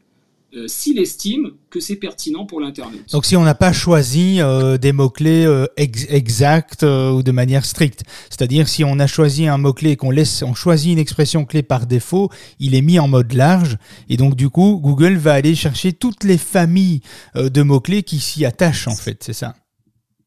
euh, 0.55 0.69
s'il 0.69 0.99
estime 0.99 1.53
que 1.71 1.81
c'est 1.81 1.97
pertinent 1.97 2.45
pour 2.45 2.61
l'Internet. 2.61 3.01
Donc 3.11 3.25
si 3.25 3.37
on 3.37 3.43
n'a 3.43 3.55
pas 3.55 3.73
choisi 3.73 4.41
euh, 4.41 4.77
des 4.77 4.93
mots-clés 4.93 5.47
euh, 5.47 5.67
exacts 5.79 6.83
ou 6.83 7.23
de 7.23 7.33
manière 7.33 7.65
stricte, 7.65 8.03
c'est-à-dire 8.29 8.69
si 8.69 8.85
on 8.85 8.99
a 8.99 9.07
choisi 9.07 9.47
un 9.47 9.57
mot-clé 9.57 9.93
et 9.93 9.97
qu'on 9.97 10.11
laisse, 10.11 10.43
on 10.43 10.53
choisit 10.53 10.93
une 10.93 10.99
expression 10.99 11.47
clé 11.47 11.63
par 11.63 11.87
défaut, 11.87 12.29
il 12.59 12.75
est 12.75 12.83
mis 12.83 12.99
en 12.99 13.09
mode 13.09 13.33
large 13.33 13.79
et 14.11 14.19
donc 14.19 14.35
du 14.35 14.51
coup 14.51 14.79
Google 14.83 15.15
va 15.15 15.33
aller 15.33 15.55
chercher 15.55 15.95
toutes 15.95 16.23
les 16.25 16.39
familles 16.39 17.01
de 17.35 17.63
mots-clés 17.63 18.03
qui 18.03 18.19
s'y 18.19 18.45
attachent 18.45 18.89
en 18.89 18.95
fait, 18.95 19.23
c'est 19.25 19.33
ça 19.33 19.55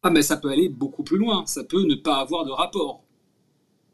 Ah 0.01 0.09
mais 0.09 0.23
ça 0.23 0.37
peut 0.37 0.49
aller 0.49 0.69
beaucoup 0.69 1.03
plus 1.03 1.17
loin, 1.17 1.43
ça 1.45 1.63
peut 1.63 1.85
ne 1.85 1.95
pas 1.95 2.19
avoir 2.19 2.45
de 2.45 2.51
rapport 2.51 3.05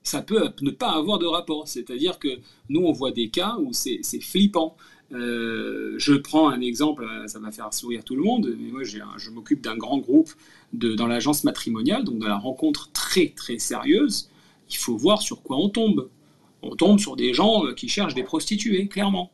ça 0.04 0.22
peut 0.22 0.50
ne 0.62 0.72
pas 0.72 0.92
avoir 0.92 1.20
de 1.20 1.26
rapport. 1.26 1.68
C'est-à-dire 1.68 2.20
que 2.20 2.40
nous, 2.70 2.82
on 2.82 2.92
voit 2.92 3.12
des 3.12 3.30
cas 3.30 3.58
où 3.60 3.72
c'est 3.74 4.02
flippant. 4.22 4.76
Euh, 5.14 5.96
je 5.98 6.14
prends 6.14 6.50
un 6.50 6.62
exemple, 6.62 7.06
ça 7.28 7.40
va 7.40 7.52
faire 7.52 7.74
sourire 7.74 8.04
tout 8.04 8.16
le 8.16 8.24
monde, 8.24 8.56
mais 8.58 8.72
moi 8.72 8.84
je 8.84 9.30
m'occupe 9.30 9.62
d'un 9.62 9.76
grand 9.76 9.98
groupe 9.98 10.32
dans 10.74 11.08
l'agence 11.08 11.44
matrimoniale, 11.44 12.04
donc 12.04 12.20
de 12.20 12.26
la 12.26 12.38
rencontre 12.38 12.92
très 12.92 13.28
très 13.30 13.60
sérieuse. 13.60 14.30
Il 14.70 14.78
faut 14.78 14.96
voir 14.96 15.22
sur 15.22 15.44
quoi 15.44 15.58
on 15.58 15.70
tombe. 15.70 16.10
On 16.62 16.76
tombe 16.76 17.00
sur 17.00 17.16
des 17.16 17.34
gens 17.34 17.66
euh, 17.66 17.74
qui 17.74 17.90
cherchent 17.90 18.14
des 18.14 18.24
prostituées, 18.24 18.88
clairement. 18.88 19.32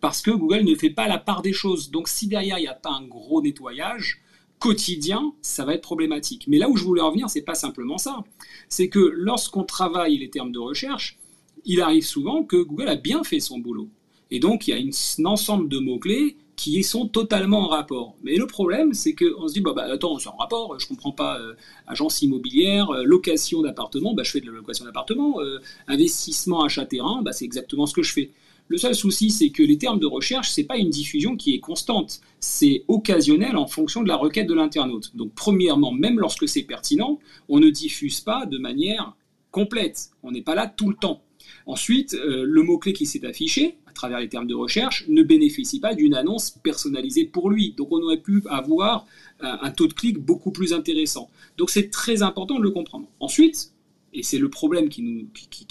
Parce 0.00 0.22
que 0.22 0.30
Google 0.30 0.62
ne 0.64 0.74
fait 0.74 0.90
pas 0.90 1.08
la 1.08 1.18
part 1.18 1.42
des 1.42 1.52
choses. 1.52 1.90
Donc 1.90 2.08
si 2.08 2.26
derrière 2.28 2.58
il 2.58 2.62
n'y 2.62 2.68
a 2.68 2.74
pas 2.74 2.92
un 2.92 3.04
gros 3.04 3.42
nettoyage 3.42 4.22
quotidien, 4.58 5.34
ça 5.42 5.64
va 5.64 5.74
être 5.74 5.82
problématique. 5.82 6.46
Mais 6.48 6.58
là 6.58 6.70
où 6.70 6.76
je 6.76 6.84
voulais 6.84 7.02
revenir, 7.02 7.28
c'est 7.28 7.42
pas 7.42 7.54
simplement 7.54 7.98
ça. 7.98 8.24
C'est 8.68 8.88
que 8.88 8.98
lorsqu'on 8.98 9.64
travaille 9.64 10.16
les 10.16 10.30
termes 10.30 10.52
de 10.52 10.58
recherche, 10.58 11.18
il 11.64 11.80
arrive 11.80 12.04
souvent 12.04 12.44
que 12.44 12.56
Google 12.56 12.88
a 12.88 12.96
bien 12.96 13.24
fait 13.24 13.40
son 13.40 13.58
boulot. 13.58 13.88
Et 14.34 14.40
donc, 14.40 14.66
il 14.66 14.70
y 14.72 14.74
a 14.74 14.78
un 14.78 15.24
ensemble 15.26 15.68
de 15.68 15.78
mots-clés 15.78 16.36
qui 16.56 16.82
sont 16.82 17.06
totalement 17.06 17.66
en 17.66 17.68
rapport. 17.68 18.16
Mais 18.24 18.34
le 18.34 18.48
problème, 18.48 18.92
c'est 18.92 19.14
qu'on 19.14 19.46
se 19.46 19.54
dit, 19.54 19.60
bah, 19.60 19.74
bah, 19.76 19.86
attends, 19.88 20.18
c'est 20.18 20.28
en 20.28 20.34
rapport, 20.34 20.76
je 20.80 20.88
comprends 20.88 21.12
pas, 21.12 21.38
euh, 21.38 21.54
agence 21.86 22.20
immobilière, 22.20 22.90
euh, 22.90 23.04
location 23.04 23.62
d'appartement, 23.62 24.12
bah, 24.12 24.24
je 24.24 24.32
fais 24.32 24.40
de 24.40 24.46
la 24.46 24.52
location 24.52 24.86
d'appartement, 24.86 25.40
euh, 25.40 25.60
investissement, 25.86 26.64
achat-terrain, 26.64 27.22
bah, 27.22 27.30
c'est 27.30 27.44
exactement 27.44 27.86
ce 27.86 27.94
que 27.94 28.02
je 28.02 28.12
fais. 28.12 28.32
Le 28.66 28.76
seul 28.76 28.96
souci, 28.96 29.30
c'est 29.30 29.50
que 29.50 29.62
les 29.62 29.78
termes 29.78 30.00
de 30.00 30.06
recherche, 30.06 30.50
c'est 30.50 30.64
pas 30.64 30.78
une 30.78 30.90
diffusion 30.90 31.36
qui 31.36 31.54
est 31.54 31.60
constante, 31.60 32.20
c'est 32.40 32.82
occasionnel 32.88 33.56
en 33.56 33.68
fonction 33.68 34.02
de 34.02 34.08
la 34.08 34.16
requête 34.16 34.48
de 34.48 34.54
l'internaute. 34.54 35.14
Donc, 35.14 35.30
premièrement, 35.36 35.92
même 35.92 36.18
lorsque 36.18 36.48
c'est 36.48 36.64
pertinent, 36.64 37.20
on 37.48 37.60
ne 37.60 37.70
diffuse 37.70 38.18
pas 38.18 38.46
de 38.46 38.58
manière 38.58 39.14
complète. 39.52 40.08
On 40.24 40.32
n'est 40.32 40.42
pas 40.42 40.56
là 40.56 40.66
tout 40.66 40.88
le 40.88 40.96
temps. 40.96 41.22
Ensuite, 41.66 42.14
le 42.14 42.62
mot-clé 42.62 42.94
qui 42.94 43.06
s'est 43.06 43.24
affiché, 43.24 43.76
travers 43.94 44.20
les 44.20 44.28
termes 44.28 44.46
de 44.46 44.54
recherche, 44.54 45.06
ne 45.08 45.22
bénéficie 45.22 45.80
pas 45.80 45.94
d'une 45.94 46.14
annonce 46.14 46.50
personnalisée 46.50 47.24
pour 47.24 47.50
lui. 47.50 47.72
Donc 47.76 47.88
on 47.92 48.02
aurait 48.02 48.20
pu 48.20 48.42
avoir 48.48 49.06
un, 49.40 49.70
taux 49.70 49.86
de 49.86 49.92
clic 49.92 50.18
beaucoup 50.18 50.50
plus 50.50 50.72
intéressant. 50.72 51.30
Donc 51.56 51.70
c'est 51.70 51.90
très 51.90 52.22
important 52.22 52.58
de 52.58 52.62
le 52.62 52.70
comprendre. 52.70 53.06
Ensuite, 53.20 53.72
et 54.12 54.22
c'est 54.22 54.38
le 54.38 54.48
problème 54.48 54.88
qui, 54.88 55.28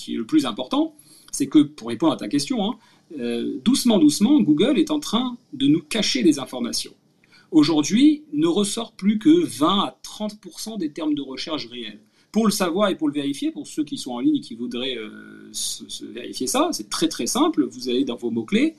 est 0.10 0.12
le 0.12 0.26
plus 0.26 0.46
important, 0.46 0.96
c'est 1.32 1.48
que, 1.48 1.60
pour 1.60 1.88
répondre 1.88 2.14
à 2.14 2.18
ta 2.18 2.28
question, 2.28 2.64
hein, 2.66 2.78
euh, 3.20 3.60
doucement, 3.64 4.00
doucement, 4.00 4.42
Google 4.42 4.78
est 4.78 4.92
en 4.92 5.00
train 5.00 5.38
de 5.54 5.68
nous 5.68 5.82
cacher 5.82 6.24
des 6.24 6.40
informations. 6.40 6.94
Aujourd'hui, 7.52 8.24
ne 8.34 8.48
ressort 8.48 8.94
plus 8.94 9.20
que 9.20 9.30
20 9.30 9.80
à 9.80 10.00
30% 10.04 10.78
des 10.78 10.92
termes 10.92 11.14
de 11.14 11.22
recherche 11.22 11.68
réels. 11.68 12.00
Pour 12.34 12.46
le 12.48 12.52
savoir 12.52 12.90
et 12.90 12.96
pour 12.96 13.08
le 13.08 13.14
vérifier, 13.14 13.52
pour 13.52 13.68
ceux 13.68 13.84
qui 13.84 14.00
sont 14.00 14.12
en 14.12 14.20
ligne 14.20 14.38
et 14.38 14.42
qui 14.42 14.56
voudraient 14.56 14.98
euh, 14.98 15.48
se, 15.52 16.04
vérifier 16.04 16.48
ça, 16.48 16.70
c'est 16.72 16.90
très 16.90 17.08
très 17.08 17.28
simple. 17.28 17.64
Vous 17.64 17.90
allez 17.90 18.06
dans 18.06 18.16
vos 18.16 18.32
mots-clés, 18.32 18.74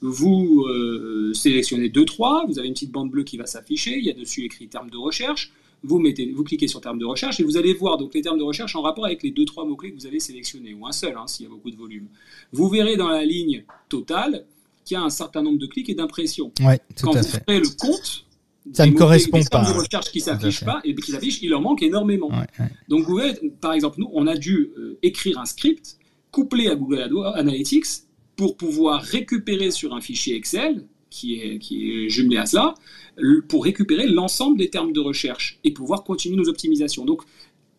vous 0.00 0.64
euh, 0.68 1.34
sélectionnez 1.34 1.88
2-3, 1.88 2.46
vous 2.46 2.60
avez 2.60 2.68
une 2.68 2.74
petite 2.74 2.92
bande 2.92 3.10
bleue 3.10 3.24
qui 3.24 3.36
va 3.36 3.46
s'afficher, 3.46 3.98
il 3.98 4.04
y 4.04 4.10
a 4.10 4.12
dessus 4.12 4.44
écrit 4.44 4.68
termes 4.68 4.90
de 4.90 4.96
recherche, 4.96 5.52
vous, 5.82 5.98
mettez, 5.98 6.30
vous 6.30 6.44
cliquez 6.44 6.68
sur 6.68 6.80
termes 6.80 7.00
de 7.00 7.04
recherche 7.04 7.40
et 7.40 7.42
vous 7.42 7.56
allez 7.56 7.74
voir 7.74 7.98
donc 7.98 8.14
les 8.14 8.22
termes 8.22 8.38
de 8.38 8.44
recherche 8.44 8.76
en 8.76 8.82
rapport 8.82 9.06
avec 9.06 9.24
les 9.24 9.32
2-3 9.32 9.66
mots-clés 9.66 9.90
que 9.90 9.96
vous 9.96 10.06
avez 10.06 10.20
sélectionnés, 10.20 10.74
ou 10.74 10.86
un 10.86 10.92
seul 10.92 11.16
hein, 11.16 11.26
s'il 11.26 11.46
y 11.46 11.46
a 11.48 11.50
beaucoup 11.50 11.72
de 11.72 11.76
volume. 11.76 12.06
Vous 12.52 12.68
verrez 12.68 12.96
dans 12.96 13.08
la 13.08 13.24
ligne 13.24 13.64
totale 13.88 14.44
qu'il 14.84 14.94
y 14.94 14.98
a 14.98 15.02
un 15.02 15.10
certain 15.10 15.42
nombre 15.42 15.58
de 15.58 15.66
clics 15.66 15.88
et 15.88 15.94
d'impressions. 15.94 16.52
Quand 17.02 17.12
vous 17.12 17.22
ferez 17.24 17.58
le 17.58 17.76
compte, 17.76 18.24
ça 18.72 18.86
ne 18.86 18.92
correspond 18.92 19.40
pas. 19.50 19.64
de 19.64 19.78
recherche 19.78 20.10
qui 20.10 20.20
s'affichent 20.20 20.64
pas 20.64 20.80
et 20.84 20.94
qui 20.94 21.12
s'affichent, 21.12 21.42
il 21.42 21.54
en 21.54 21.60
manque 21.60 21.82
énormément. 21.82 22.30
Donc 22.88 23.06
Google, 23.06 23.38
par 23.60 23.72
exemple, 23.72 24.00
nous, 24.00 24.10
on 24.12 24.26
a 24.26 24.36
dû 24.36 24.70
euh, 24.78 24.98
écrire 25.02 25.38
un 25.38 25.46
script 25.46 25.98
couplé 26.30 26.68
à 26.68 26.76
Google 26.76 27.10
Analytics 27.34 27.86
pour 28.36 28.56
pouvoir 28.56 29.02
récupérer 29.02 29.70
sur 29.70 29.94
un 29.94 30.00
fichier 30.00 30.36
Excel 30.36 30.86
qui 31.10 31.34
est, 31.34 31.58
qui 31.58 31.90
est 31.90 32.08
jumelé 32.08 32.36
à 32.36 32.46
cela, 32.46 32.74
pour 33.48 33.64
récupérer 33.64 34.06
l'ensemble 34.06 34.58
des 34.58 34.70
termes 34.70 34.92
de 34.92 35.00
recherche 35.00 35.58
et 35.64 35.72
pouvoir 35.72 36.04
continuer 36.04 36.36
nos 36.36 36.48
optimisations. 36.48 37.04
Donc 37.04 37.22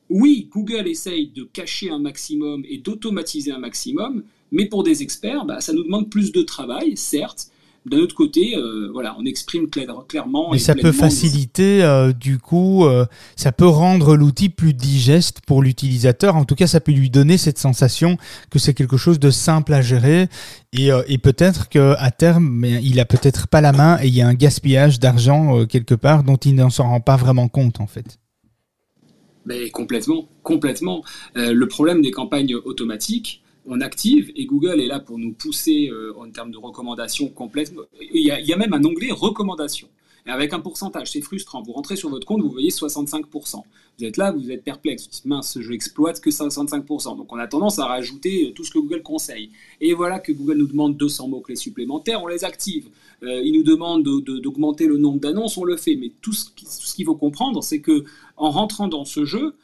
oui, 0.09 0.49
Google 0.51 0.87
essaye 0.87 1.27
de 1.27 1.43
cacher 1.45 1.89
un 1.89 1.99
maximum 1.99 2.63
et 2.67 2.77
d'automatiser 2.77 3.51
un 3.51 3.59
maximum, 3.59 4.23
mais 4.51 4.65
pour 4.65 4.83
des 4.83 5.01
experts, 5.01 5.45
bah, 5.45 5.61
ça 5.61 5.71
nous 5.71 5.83
demande 5.83 6.09
plus 6.09 6.33
de 6.33 6.41
travail, 6.41 6.97
certes, 6.97 7.50
d'un 7.85 7.97
autre 7.97 8.13
côté, 8.13 8.55
euh, 8.55 8.89
voilà, 8.93 9.15
on 9.17 9.25
exprime 9.25 9.67
clairement. 9.67 10.51
Mais 10.51 10.59
ça 10.59 10.75
peut 10.75 10.91
faciliter, 10.91 11.83
euh, 11.83 12.13
du 12.13 12.37
coup, 12.37 12.85
euh, 12.85 13.05
ça 13.35 13.51
peut 13.51 13.67
rendre 13.67 14.15
l'outil 14.15 14.49
plus 14.49 14.73
digeste 14.73 15.41
pour 15.47 15.63
l'utilisateur. 15.63 16.35
En 16.35 16.45
tout 16.45 16.53
cas, 16.53 16.67
ça 16.67 16.79
peut 16.79 16.91
lui 16.91 17.09
donner 17.09 17.37
cette 17.37 17.57
sensation 17.57 18.17
que 18.51 18.59
c'est 18.59 18.75
quelque 18.75 18.97
chose 18.97 19.19
de 19.19 19.31
simple 19.31 19.73
à 19.73 19.81
gérer. 19.81 20.27
Et, 20.73 20.89
et 21.07 21.17
peut-être 21.17 21.69
qu'à 21.69 22.11
terme, 22.11 22.47
mais 22.47 22.81
il 22.83 22.99
a 22.99 23.05
peut-être 23.05 23.47
pas 23.47 23.61
la 23.61 23.71
main 23.71 23.97
et 24.01 24.07
il 24.07 24.15
y 24.15 24.21
a 24.21 24.27
un 24.27 24.35
gaspillage 24.35 24.99
d'argent 24.99 25.65
quelque 25.65 25.95
part 25.95 26.23
dont 26.23 26.37
il 26.37 26.55
ne 26.55 26.69
s'en 26.69 26.87
rend 26.87 27.01
pas 27.01 27.17
vraiment 27.17 27.47
compte, 27.47 27.81
en 27.81 27.87
fait. 27.87 28.19
Mais 29.45 29.69
complètement, 29.71 30.29
complètement. 30.43 31.03
le 31.35 31.65
problème 31.65 32.01
des 32.01 32.11
campagnes 32.11 32.55
automatiques, 32.55 33.41
on 33.65 33.81
active 33.81 34.31
et 34.35 34.45
Google 34.45 34.79
est 34.79 34.87
là 34.87 34.99
pour 34.99 35.17
nous 35.17 35.33
pousser 35.33 35.89
euh, 35.89 36.13
en 36.17 36.29
termes 36.29 36.51
de 36.51 36.57
recommandations 36.57 37.29
complètes. 37.29 37.73
Il 38.13 38.21
y, 38.21 38.31
a, 38.31 38.57
même 38.57 38.73
un 38.73 38.83
onglet 38.83 39.11
recommandations. 39.11 39.89
Et 40.27 40.29
avec 40.29 40.53
un 40.53 40.59
pourcentage, 40.59 41.11
c'est 41.11 41.21
frustrant. 41.21 41.63
Vous 41.63 41.71
rentrez 41.71 41.95
sur 41.95 42.09
votre 42.09 42.27
compte, 42.27 42.41
vous 42.41 42.51
voyez 42.51 42.69
65%. 42.69 43.63
Vous 43.97 44.05
êtes 44.05 44.17
là, 44.17 44.31
vous 44.31 44.51
êtes 44.51 44.63
perplexe. 44.63 45.05
Vous 45.05 45.09
dites, 45.09 45.25
mince, 45.25 45.57
je 45.59 45.73
exploite 45.73 46.21
que 46.21 46.29
65%. 46.29 47.17
Donc 47.17 47.31
on 47.33 47.37
a 47.37 47.47
tendance 47.47 47.79
à 47.79 47.85
rajouter 47.85 48.49
euh, 48.49 48.51
tout 48.53 48.63
ce 48.63 48.71
que 48.71 48.79
Google 48.79 49.03
conseille. 49.03 49.51
Et 49.79 49.93
voilà 49.93 50.19
que 50.19 50.31
Google 50.31 50.57
nous 50.57 50.67
demande 50.67 50.97
200 50.97 51.27
mots-clés 51.27 51.55
supplémentaires, 51.55 52.23
on 52.23 52.27
les 52.27 52.43
active. 52.43 52.89
Euh, 53.23 53.41
il 53.43 53.53
nous 53.53 53.63
demande 53.63 54.03
d'augmenter 54.03 54.87
le 54.87 54.97
nombre 54.97 55.19
d'annonces, 55.19 55.57
on 55.57 55.63
le 55.63 55.77
fait. 55.77 55.95
Mais 55.95 56.11
tout 56.21 56.33
ce 56.33 56.95
qu'il 56.95 57.05
faut 57.05 57.15
comprendre, 57.15 57.63
c'est 57.63 57.79
que 57.79 58.03
en 58.37 58.51
rentrant 58.51 58.87
dans 58.87 59.05
ce 59.05 59.25
jeu, 59.25 59.55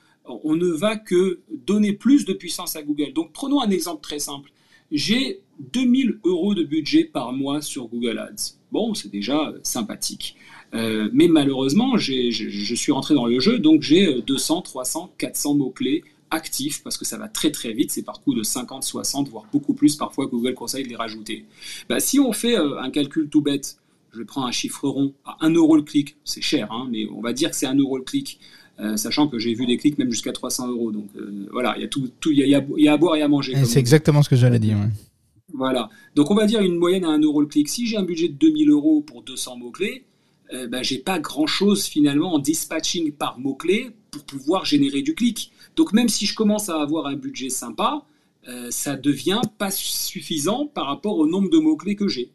on 0.43 0.55
ne 0.55 0.67
va 0.67 0.95
que 0.95 1.39
donner 1.65 1.93
plus 1.93 2.25
de 2.25 2.33
puissance 2.33 2.75
à 2.75 2.83
Google. 2.83 3.13
Donc 3.13 3.31
prenons 3.33 3.61
un 3.61 3.69
exemple 3.69 4.01
très 4.01 4.19
simple. 4.19 4.51
J'ai 4.91 5.41
2000 5.73 6.19
euros 6.23 6.53
de 6.55 6.63
budget 6.63 7.03
par 7.03 7.33
mois 7.33 7.61
sur 7.61 7.87
Google 7.87 8.19
Ads. 8.19 8.55
Bon, 8.71 8.93
c'est 8.93 9.11
déjà 9.11 9.53
sympathique. 9.63 10.35
Euh, 10.73 11.09
mais 11.13 11.27
malheureusement, 11.27 11.97
je 11.97 12.75
suis 12.75 12.91
rentré 12.91 13.13
dans 13.13 13.25
le 13.25 13.39
jeu, 13.39 13.59
donc 13.59 13.81
j'ai 13.81 14.21
200, 14.21 14.61
300, 14.61 15.13
400 15.17 15.55
mots-clés 15.55 16.03
actifs 16.29 16.83
parce 16.83 16.97
que 16.97 17.05
ça 17.05 17.17
va 17.17 17.29
très 17.29 17.51
très 17.51 17.71
vite, 17.71 17.91
c'est 17.91 18.03
par 18.03 18.21
coup 18.21 18.33
de 18.33 18.43
50, 18.43 18.83
60, 18.83 19.29
voire 19.29 19.45
beaucoup 19.51 19.73
plus. 19.73 19.95
Parfois, 19.95 20.27
Google 20.27 20.53
conseille 20.53 20.83
de 20.83 20.89
les 20.89 20.95
rajouter. 20.95 21.45
Bah, 21.89 21.99
si 21.99 22.19
on 22.19 22.33
fait 22.33 22.57
euh, 22.57 22.79
un 22.81 22.89
calcul 22.89 23.29
tout 23.29 23.41
bête, 23.41 23.77
je 24.11 24.23
prends 24.23 24.45
un 24.45 24.51
chiffre 24.51 24.87
rond 24.87 25.13
à 25.25 25.37
1 25.41 25.53
euro 25.53 25.75
le 25.75 25.83
clic, 25.83 26.17
c'est 26.23 26.41
cher, 26.41 26.71
hein, 26.71 26.87
mais 26.91 27.07
on 27.09 27.21
va 27.21 27.33
dire 27.33 27.51
que 27.51 27.55
c'est 27.55 27.65
1 27.65 27.75
euro 27.75 27.97
le 27.97 28.03
clic. 28.03 28.39
Euh, 28.79 28.95
sachant 28.95 29.27
que 29.27 29.39
j'ai 29.39 29.55
vu 29.55 29.65
des 29.65 29.77
clics 29.77 29.97
même 29.97 30.11
jusqu'à 30.11 30.31
300 30.31 30.67
euros. 30.67 30.91
Donc 30.91 31.07
euh, 31.15 31.47
voilà, 31.51 31.73
il 31.77 31.81
y 31.81 31.85
a 31.85 31.87
tout, 31.87 32.09
il 32.27 32.37
y, 32.37 32.55
a, 32.87 32.93
à 32.93 32.97
boire 32.97 33.15
et 33.15 33.23
à 33.23 33.27
manger. 33.27 33.53
C'est 33.65 33.79
exactement 33.79 34.21
ce 34.21 34.29
que 34.29 34.35
j'allais 34.35 34.59
dire. 34.59 34.77
Voilà. 35.53 35.89
Donc 36.15 36.29
on 36.29 36.35
va 36.35 36.45
dire 36.45 36.61
une 36.61 36.77
moyenne 36.77 37.03
à 37.03 37.09
1 37.09 37.19
euro 37.21 37.41
le 37.41 37.47
clic. 37.47 37.69
Si 37.69 37.87
j'ai 37.87 37.97
un 37.97 38.03
budget 38.03 38.27
de 38.27 38.33
2000 38.33 38.69
euros 38.69 39.01
pour 39.01 39.23
200 39.23 39.57
mots-clés, 39.57 40.05
euh, 40.53 40.67
ben, 40.67 40.83
j'ai 40.83 40.99
pas 40.99 41.17
grand-chose 41.19 41.85
finalement 41.85 42.35
en 42.35 42.39
dispatching 42.39 43.11
par 43.13 43.39
mot-clé 43.39 43.91
pour 44.11 44.23
pouvoir 44.25 44.63
générer 44.63 45.01
du 45.01 45.15
clic. 45.15 45.51
Donc 45.75 45.91
même 45.91 46.07
si 46.07 46.27
je 46.27 46.35
commence 46.35 46.69
à 46.69 46.79
avoir 46.79 47.07
un 47.07 47.15
budget 47.15 47.49
sympa, 47.49 48.03
ça 48.69 48.95
devient 48.95 49.41
pas 49.57 49.71
suffisant 49.71 50.67
par 50.67 50.85
rapport 50.85 51.17
au 51.17 51.27
nombre 51.27 51.49
de 51.49 51.57
mots-clés 51.57 51.97
que 51.97 52.07
j'ai. 52.07 52.31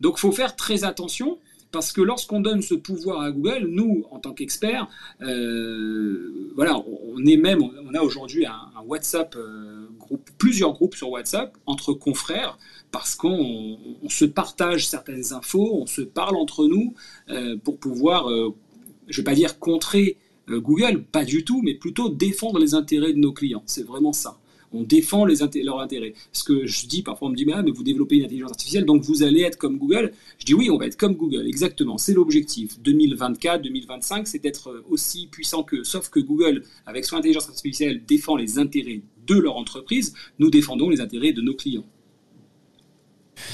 Donc 0.00 0.18
faut 0.18 0.30
faire 0.30 0.54
très 0.54 0.84
attention 0.84 1.38
parce 1.76 1.92
que 1.92 2.00
lorsqu'on 2.00 2.40
donne 2.40 2.62
ce 2.62 2.74
pouvoir 2.74 3.20
à 3.20 3.30
Google, 3.30 3.66
nous, 3.68 4.06
en 4.10 4.18
tant 4.18 4.32
qu'experts, 4.32 4.88
euh, 5.20 6.50
voilà, 6.54 6.82
on 7.12 7.22
est 7.26 7.36
même, 7.36 7.62
on 7.62 7.92
a 7.92 8.00
aujourd'hui 8.00 8.46
un, 8.46 8.70
WhatsApp, 8.86 9.36
euh, 9.36 9.86
groupe, 9.98 10.26
plusieurs 10.38 10.72
groupes 10.72 10.94
sur 10.94 11.10
WhatsApp 11.10 11.54
entre 11.66 11.92
confrères, 11.92 12.58
parce 12.92 13.14
qu'on 13.14 13.76
se 14.08 14.24
partage 14.24 14.88
certaines 14.88 15.34
infos, 15.34 15.70
on 15.74 15.84
se 15.84 16.00
parle 16.00 16.36
entre 16.36 16.64
nous 16.66 16.94
euh, 17.28 17.58
pour 17.62 17.76
pouvoir, 17.76 18.30
je 18.30 18.46
ne 18.46 19.16
vais 19.18 19.22
pas 19.22 19.34
dire 19.34 19.58
contrer 19.58 20.16
Google, 20.48 21.04
pas 21.04 21.26
du 21.26 21.44
tout, 21.44 21.60
mais 21.62 21.74
plutôt 21.74 22.08
défendre 22.08 22.58
les 22.58 22.72
intérêts 22.72 23.12
de 23.12 23.18
nos 23.18 23.34
clients. 23.34 23.64
C'est 23.66 23.86
vraiment 23.86 24.14
ça 24.14 24.38
on 24.76 24.82
défend 24.82 25.24
leurs 25.24 25.80
intérêts. 25.80 26.14
Ce 26.32 26.44
que 26.44 26.66
je 26.66 26.86
dis, 26.86 27.02
parfois 27.02 27.28
on 27.28 27.30
me 27.30 27.36
dit, 27.36 27.44
mais, 27.44 27.54
ah, 27.54 27.62
mais 27.62 27.70
vous 27.70 27.82
développez 27.82 28.16
une 28.16 28.24
intelligence 28.24 28.50
artificielle, 28.50 28.84
donc 28.84 29.02
vous 29.02 29.22
allez 29.22 29.42
être 29.42 29.56
comme 29.56 29.78
Google. 29.78 30.12
Je 30.38 30.44
dis 30.44 30.54
oui, 30.54 30.70
on 30.70 30.76
va 30.76 30.86
être 30.86 30.96
comme 30.96 31.14
Google, 31.14 31.46
exactement, 31.46 31.98
c'est 31.98 32.14
l'objectif. 32.14 32.80
2024, 32.80 33.62
2025, 33.62 34.26
c'est 34.26 34.38
d'être 34.38 34.82
aussi 34.88 35.28
puissant 35.28 35.62
que, 35.62 35.82
sauf 35.82 36.10
que 36.10 36.20
Google, 36.20 36.62
avec 36.84 37.04
son 37.04 37.16
intelligence 37.16 37.48
artificielle, 37.48 38.02
défend 38.06 38.36
les 38.36 38.58
intérêts 38.58 39.02
de 39.26 39.34
leur 39.34 39.56
entreprise, 39.56 40.14
nous 40.38 40.50
défendons 40.50 40.88
les 40.88 41.00
intérêts 41.00 41.32
de 41.32 41.42
nos 41.42 41.54
clients. 41.54 41.86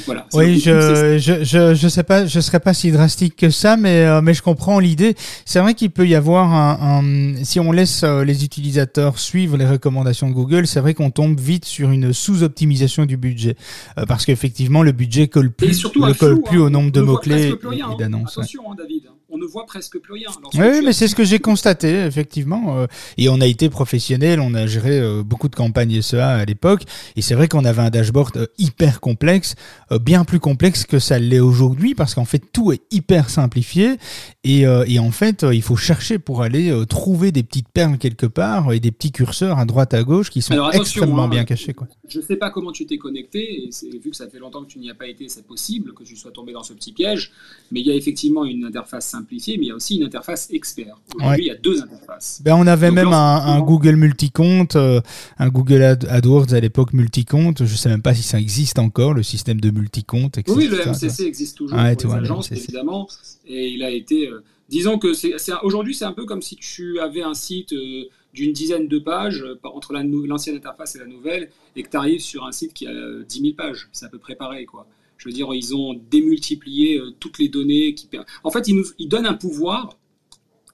Voilà, 0.06 0.26
oui, 0.32 0.58
je, 0.58 1.18
je, 1.18 1.44
je, 1.44 1.74
je, 1.74 1.88
sais 1.88 2.02
pas, 2.02 2.26
je 2.26 2.40
serais 2.40 2.60
pas 2.60 2.74
si 2.74 2.90
drastique 2.92 3.36
que 3.36 3.50
ça, 3.50 3.76
mais, 3.76 4.04
euh, 4.04 4.20
mais 4.22 4.34
je 4.34 4.42
comprends 4.42 4.78
l'idée. 4.78 5.14
C'est 5.44 5.60
vrai 5.60 5.74
qu'il 5.74 5.90
peut 5.90 6.06
y 6.06 6.14
avoir 6.14 6.52
un, 6.52 7.34
si 7.42 7.60
on 7.60 7.72
laisse 7.72 8.02
euh, 8.02 8.24
les 8.24 8.44
utilisateurs 8.44 9.18
suivre 9.18 9.56
les 9.56 9.66
recommandations 9.66 10.28
de 10.28 10.34
Google, 10.34 10.66
c'est 10.66 10.80
vrai 10.80 10.94
qu'on 10.94 11.10
tombe 11.10 11.38
vite 11.38 11.64
sur 11.64 11.90
une 11.90 12.12
sous-optimisation 12.12 13.04
du 13.06 13.16
budget. 13.16 13.56
Euh, 13.98 14.06
parce 14.06 14.24
qu'effectivement, 14.24 14.82
le 14.82 14.92
budget 14.92 15.28
colle 15.28 15.50
plus, 15.50 15.84
ne 15.84 16.12
colle 16.12 16.42
plus 16.42 16.58
au 16.58 16.66
hein. 16.66 16.70
nombre 16.70 16.92
de 16.92 17.00
mots-clés 17.00 17.48
et, 17.48 17.82
hein. 17.82 17.96
d'annonces. 17.98 18.38
Attention, 18.38 18.62
hein, 18.70 18.74
David 18.76 19.02
on 19.08 19.11
ne 19.42 19.46
voit 19.46 19.66
presque 19.66 19.98
plus 19.98 20.14
rien. 20.14 20.28
Oui, 20.54 20.82
mais 20.84 20.92
c'est 20.92 21.08
ce 21.08 21.14
que 21.14 21.24
j'ai 21.24 21.38
constaté, 21.38 22.04
effectivement. 22.04 22.78
Euh, 22.78 22.86
et 23.18 23.28
on 23.28 23.40
a 23.40 23.46
été 23.46 23.68
professionnel, 23.68 24.40
on 24.40 24.54
a 24.54 24.66
géré 24.66 24.98
euh, 24.98 25.22
beaucoup 25.22 25.48
de 25.48 25.54
campagnes 25.54 26.00
SEA 26.00 26.20
à 26.20 26.44
l'époque. 26.44 26.82
Et 27.16 27.22
c'est 27.22 27.34
vrai 27.34 27.48
qu'on 27.48 27.64
avait 27.64 27.82
un 27.82 27.90
dashboard 27.90 28.36
euh, 28.36 28.46
hyper 28.58 29.00
complexe, 29.00 29.54
bien 30.00 30.24
plus 30.24 30.40
complexe 30.40 30.84
que 30.84 30.98
ça 30.98 31.18
l'est 31.18 31.40
aujourd'hui, 31.40 31.94
parce 31.94 32.14
qu'en 32.14 32.24
fait, 32.24 32.42
tout 32.52 32.72
est 32.72 32.82
hyper 32.90 33.30
simplifié. 33.30 33.96
Et, 34.44 34.62
et 34.62 34.98
en 34.98 35.10
fait, 35.10 35.44
il 35.52 35.62
faut 35.62 35.76
chercher 35.76 36.18
pour 36.18 36.42
aller 36.42 36.72
trouver 36.88 37.32
des 37.32 37.42
petites 37.42 37.68
perles 37.68 37.98
quelque 37.98 38.26
part 38.26 38.72
et 38.72 38.80
des 38.80 38.90
petits 38.90 39.12
curseurs 39.12 39.58
à 39.58 39.64
droite 39.64 39.94
à 39.94 40.02
gauche 40.02 40.30
qui 40.30 40.42
sont 40.42 40.70
extrêmement 40.70 41.24
hein, 41.24 41.28
bien 41.28 41.44
cachés. 41.44 41.74
Quoi. 41.74 41.88
Je 42.08 42.18
ne 42.18 42.24
sais 42.24 42.36
pas 42.36 42.50
comment 42.50 42.72
tu 42.72 42.86
t'es 42.86 42.98
connecté, 42.98 43.64
et 43.64 43.98
vu 43.98 44.10
que 44.10 44.16
ça 44.16 44.28
fait 44.28 44.38
longtemps 44.38 44.64
que 44.64 44.70
tu 44.70 44.78
n'y 44.78 44.90
as 44.90 44.94
pas 44.94 45.06
été, 45.06 45.28
c'est 45.28 45.46
possible 45.46 45.94
que 45.94 46.02
tu 46.02 46.16
sois 46.16 46.30
tombé 46.32 46.52
dans 46.52 46.62
ce 46.62 46.72
petit 46.72 46.92
piège. 46.92 47.32
Mais 47.70 47.80
il 47.80 47.86
y 47.86 47.90
a 47.90 47.94
effectivement 47.94 48.44
une 48.44 48.64
interface 48.64 49.06
mais 49.36 49.64
il 49.64 49.64
y 49.64 49.70
a 49.70 49.74
aussi 49.74 49.96
une 49.96 50.04
interface 50.04 50.48
expert. 50.50 50.96
Aujourd'hui, 51.14 51.44
il 51.44 51.48
y 51.48 51.50
a 51.50 51.56
deux 51.56 51.82
interfaces. 51.82 52.40
Ben, 52.44 52.54
on 52.54 52.66
avait 52.66 52.90
même 52.90 53.12
un, 53.12 53.60
Google 53.60 53.96
multicompte, 53.96 54.76
euh, 54.76 55.00
un 55.38 55.48
Google 55.48 55.82
AdWords 55.82 56.52
à 56.52 56.60
l'époque 56.60 56.92
multicompte. 56.92 57.64
Je 57.64 57.72
ne 57.72 57.76
sais 57.76 57.88
même 57.88 58.02
pas 58.02 58.14
si 58.14 58.22
ça 58.22 58.38
existe 58.38 58.78
encore, 58.78 59.14
le 59.14 59.22
système 59.22 59.60
de 59.60 59.70
multicompte. 59.70 60.40
Oui, 60.48 60.68
le 60.68 60.78
MCC 60.78 61.24
existe 61.24 61.58
toujours 61.58 61.78
pour 61.78 62.14
les 62.14 62.14
agences, 62.14 62.52
évidemment. 62.52 63.08
Et 63.46 63.68
il 63.68 63.82
a 63.82 63.90
été... 63.90 64.28
Euh, 64.28 64.42
disons 64.68 64.98
que 64.98 65.14
c'est 65.14 65.34
aujourd'hui, 65.62 65.94
c'est 65.94 66.04
un 66.04 66.12
peu 66.12 66.24
comme 66.24 66.42
si 66.42 66.56
tu 66.56 67.00
avais 67.00 67.22
un 67.22 67.34
site... 67.34 67.72
Euh, 67.72 68.04
d'une 68.34 68.54
dizaine 68.54 68.88
de 68.88 68.98
pages 68.98 69.44
entre 69.62 69.92
l'ancienne 69.92 70.56
interface 70.56 70.96
et 70.96 70.98
la 70.98 71.04
nouvelle, 71.04 71.50
et 71.76 71.82
que 71.82 71.90
tu 71.90 71.98
arrives 71.98 72.22
sur 72.22 72.46
un 72.46 72.52
site 72.52 72.72
qui 72.72 72.86
a 72.86 72.92
10 73.28 73.40
000 73.40 73.52
pages. 73.54 73.90
C'est 73.92 74.06
à 74.06 74.08
peu 74.08 74.16
près 74.16 74.36
pareil, 74.36 74.64
quoi. 74.64 74.86
Je 75.22 75.28
veux 75.28 75.34
dire, 75.34 75.54
ils 75.54 75.76
ont 75.76 75.94
démultiplié 76.10 76.98
euh, 76.98 77.12
toutes 77.20 77.38
les 77.38 77.48
données. 77.48 77.94
Qui... 77.94 78.08
En 78.42 78.50
fait, 78.50 78.66
ils, 78.66 78.74
nous, 78.74 78.84
ils 78.98 79.08
donnent 79.08 79.26
un 79.26 79.34
pouvoir 79.34 79.96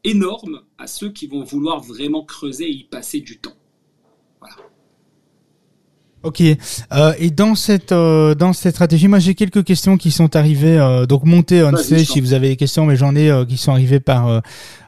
énorme 0.04 0.62
à 0.78 0.86
ceux 0.86 1.10
qui 1.10 1.26
vont 1.26 1.42
vouloir 1.42 1.80
vraiment 1.82 2.24
creuser 2.24 2.64
et 2.64 2.72
y 2.72 2.84
passer 2.84 3.20
du 3.20 3.38
temps. 3.38 3.52
Voilà. 4.40 4.54
Ok. 6.22 6.40
Euh, 6.40 7.12
et 7.18 7.30
dans 7.30 7.54
cette 7.54 7.92
euh, 7.92 8.34
dans 8.34 8.54
cette 8.54 8.74
stratégie, 8.74 9.06
moi 9.06 9.18
j'ai 9.18 9.34
quelques 9.34 9.64
questions 9.64 9.98
qui 9.98 10.10
sont 10.10 10.34
arrivées. 10.34 10.78
Euh, 10.78 11.04
donc 11.04 11.24
montez 11.24 11.62
on 11.62 11.76
stage 11.76 12.06
si 12.06 12.20
vous 12.20 12.32
avez 12.32 12.48
des 12.48 12.56
questions, 12.56 12.86
mais 12.86 12.96
j'en 12.96 13.14
ai 13.14 13.44
qui 13.46 13.58
sont 13.58 13.72
arrivées 13.72 14.00
par. 14.00 14.42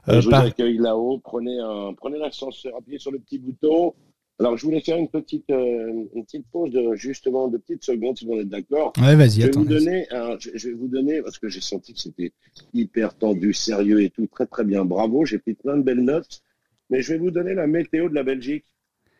je 0.09 0.27
vous 0.27 0.35
accueille 0.35 0.79
là-haut. 0.79 1.20
Prenez 1.23 1.61
un 1.61 1.93
prenez 1.93 2.18
l'ascenseur, 2.18 2.72
appuyez 2.78 2.99
sur 2.99 3.12
le 3.12 3.18
petit 3.18 3.39
bouton. 3.39 3.93
Alors 4.41 4.57
je 4.57 4.64
voulais 4.64 4.80
faire 4.80 4.97
une 4.97 5.09
petite 5.09 5.51
une 5.51 6.24
petite 6.24 6.47
pause 6.51 6.70
de 6.70 6.95
justement 6.95 7.49
de 7.49 7.59
petites 7.59 7.84
secondes 7.84 8.16
si 8.18 8.26
vous 8.26 8.34
êtes 8.34 8.49
d'accord. 8.49 8.93
Ouais, 8.99 9.14
vas-y. 9.14 9.43
Je 9.43 9.47
vais 9.47 9.51
vous 9.53 9.64
donner 9.64 10.07
je, 10.41 10.68
vais 10.68 10.74
vous 10.74 10.88
donner 10.88 11.22
parce 11.22 11.38
que 11.38 11.49
j'ai 11.49 11.61
senti 11.61 11.93
que 11.93 12.01
c'était 12.01 12.32
hyper 12.72 13.16
tendu, 13.16 13.53
sérieux 13.53 14.03
et 14.03 14.11
tout, 14.11 14.26
très 14.26 14.47
très 14.47 14.64
bien. 14.64 14.84
Bravo, 14.84 15.24
j'ai 15.24 15.38
pris 15.38 15.55
plein 15.55 15.76
de 15.76 15.82
belles 15.82 16.05
notes. 16.05 16.43
Mais 16.88 17.03
je 17.03 17.12
vais 17.12 17.18
vous 17.18 17.30
donner 17.30 17.55
la 17.55 17.68
météo 17.68 18.09
de 18.09 18.14
la 18.14 18.24
Belgique 18.24 18.64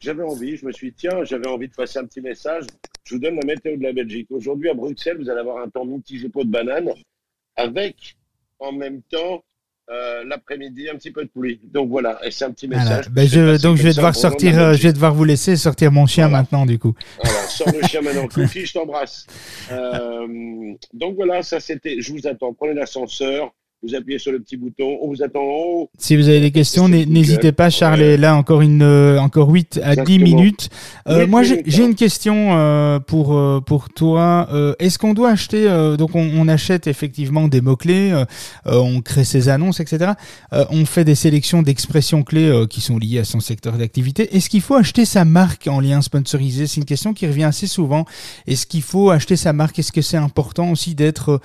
j'avais 0.01 0.23
envie, 0.23 0.57
je 0.57 0.66
me 0.66 0.73
suis 0.73 0.91
dit, 0.91 0.97
tiens, 0.97 1.25
j'avais 1.25 1.47
envie 1.47 1.68
de 1.68 1.75
passer 1.75 1.99
un 1.99 2.07
petit 2.07 2.23
message. 2.23 2.64
Je 3.05 3.14
vous 3.14 3.21
donne 3.21 3.37
la 3.37 3.47
météo 3.47 3.77
de 3.77 3.83
la 3.83 3.93
Belgique. 3.93 4.29
Aujourd'hui, 4.31 4.71
à 4.71 4.75
Bruxelles, 4.75 5.18
vous 5.18 5.29
allez 5.29 5.41
avoir 5.41 5.59
un 5.59 5.68
temps 5.68 5.85
mitigé 5.85 6.29
pot 6.29 6.43
de 6.43 6.51
banane 6.51 6.91
avec, 7.57 8.16
en 8.59 8.73
même 8.73 9.03
temps, 9.03 9.45
euh, 9.91 10.22
l'après-midi, 10.24 10.88
un 10.88 10.95
petit 10.95 11.11
peu 11.11 11.24
de 11.24 11.28
pluie. 11.28 11.61
Donc 11.64 11.88
voilà, 11.88 12.18
et 12.24 12.30
c'est 12.30 12.45
un 12.45 12.53
petit 12.53 12.68
message. 12.68 13.09
Ben 13.11 13.26
je, 13.26 13.61
donc 13.61 13.76
je 13.76 13.82
vais 13.82 13.93
devoir 13.93 14.14
sortir, 14.14 14.59
euh, 14.59 14.74
je 14.74 14.82
vais 14.82 14.93
devoir 14.93 15.12
vous 15.12 15.24
laisser 15.24 15.57
sortir 15.57 15.91
mon 15.91 16.07
chien 16.07 16.28
maintenant, 16.28 16.64
du 16.64 16.78
coup. 16.78 16.95
Voilà, 17.22 17.41
sors 17.49 17.72
le 17.72 17.86
chien 17.88 18.01
maintenant. 18.01 18.28
Cookie, 18.32 18.66
je 18.66 18.72
t'embrasse. 18.72 19.26
Euh, 19.72 20.74
donc 20.93 21.16
voilà, 21.16 21.43
ça 21.43 21.59
c'était, 21.59 22.01
je 22.01 22.12
vous 22.12 22.26
attends. 22.28 22.53
Prenez 22.55 22.74
l'ascenseur 22.74 23.53
vous 23.83 23.95
appuyez 23.95 24.18
sur 24.18 24.31
le 24.31 24.41
petit 24.41 24.59
bouton, 24.59 24.99
on 25.01 25.09
vous 25.09 25.22
attend 25.22 25.41
en 25.41 25.62
haut. 25.64 25.91
Si 25.99 26.14
vous 26.14 26.28
avez 26.28 26.41
des 26.41 26.51
questions, 26.51 26.89
n'hésitez 26.89 27.53
pas, 27.53 27.70
Charles 27.70 28.03
est 28.03 28.18
là 28.18 28.37
encore 28.37 28.61
une 28.61 28.83
euh, 28.83 29.18
encore 29.18 29.49
8 29.49 29.81
à 29.83 29.97
10 29.97 30.18
minutes. 30.18 30.68
Euh, 31.07 31.26
moi 31.26 31.43
j'ai 31.43 31.85
une 31.85 31.95
question 31.95 32.59
euh, 32.59 32.99
pour 32.99 33.37
euh, 33.37 33.61
pour 33.61 33.89
toi. 33.89 34.49
Est-ce 34.78 34.99
qu'on 34.99 35.14
doit 35.14 35.31
acheter 35.31 35.66
donc 35.97 36.14
on, 36.14 36.20
on, 36.20 36.49
achète 36.49 36.87
effectivement 36.87 37.49
des 37.49 37.61
mots 37.61 37.76
clés, 37.76 38.12
on 38.66 39.01
crée 39.01 39.24
ses 39.24 39.49
annonces, 39.49 39.81
etc. 39.81 40.12
on 40.53 40.85
fait 40.85 41.05
des 41.05 41.14
sélections 41.14 41.62
d'expressions 41.62 42.22
clés 42.22 42.64
qui 42.68 42.81
sont 42.81 42.99
liées 42.99 43.20
à 43.20 43.24
son 43.24 43.41
secteur 43.41 43.78
d'activité. 43.78 44.37
Est-ce 44.37 44.51
qu'il 44.51 44.61
faut 44.61 44.74
acheter 44.74 45.05
sa 45.05 45.24
marque 45.24 45.68
en 45.68 45.81
lien 45.81 46.03
sponsorisé? 46.03 46.66
C'est 46.66 46.78
une 46.78 46.85
question 46.85 47.14
qui 47.14 47.26
revient 47.26 47.45
assez 47.45 47.66
souvent. 47.66 48.05
Est-ce 48.47 48.66
qu'il 48.66 48.83
faut 48.83 49.11
acheter 49.11 49.37
sa 49.37 49.53
marque? 49.53 49.78
Est-ce 49.78 49.93
que 49.93 50.03
c'est 50.03 50.16
important 50.16 50.70
aussi 50.70 50.95
d'être 50.95 51.41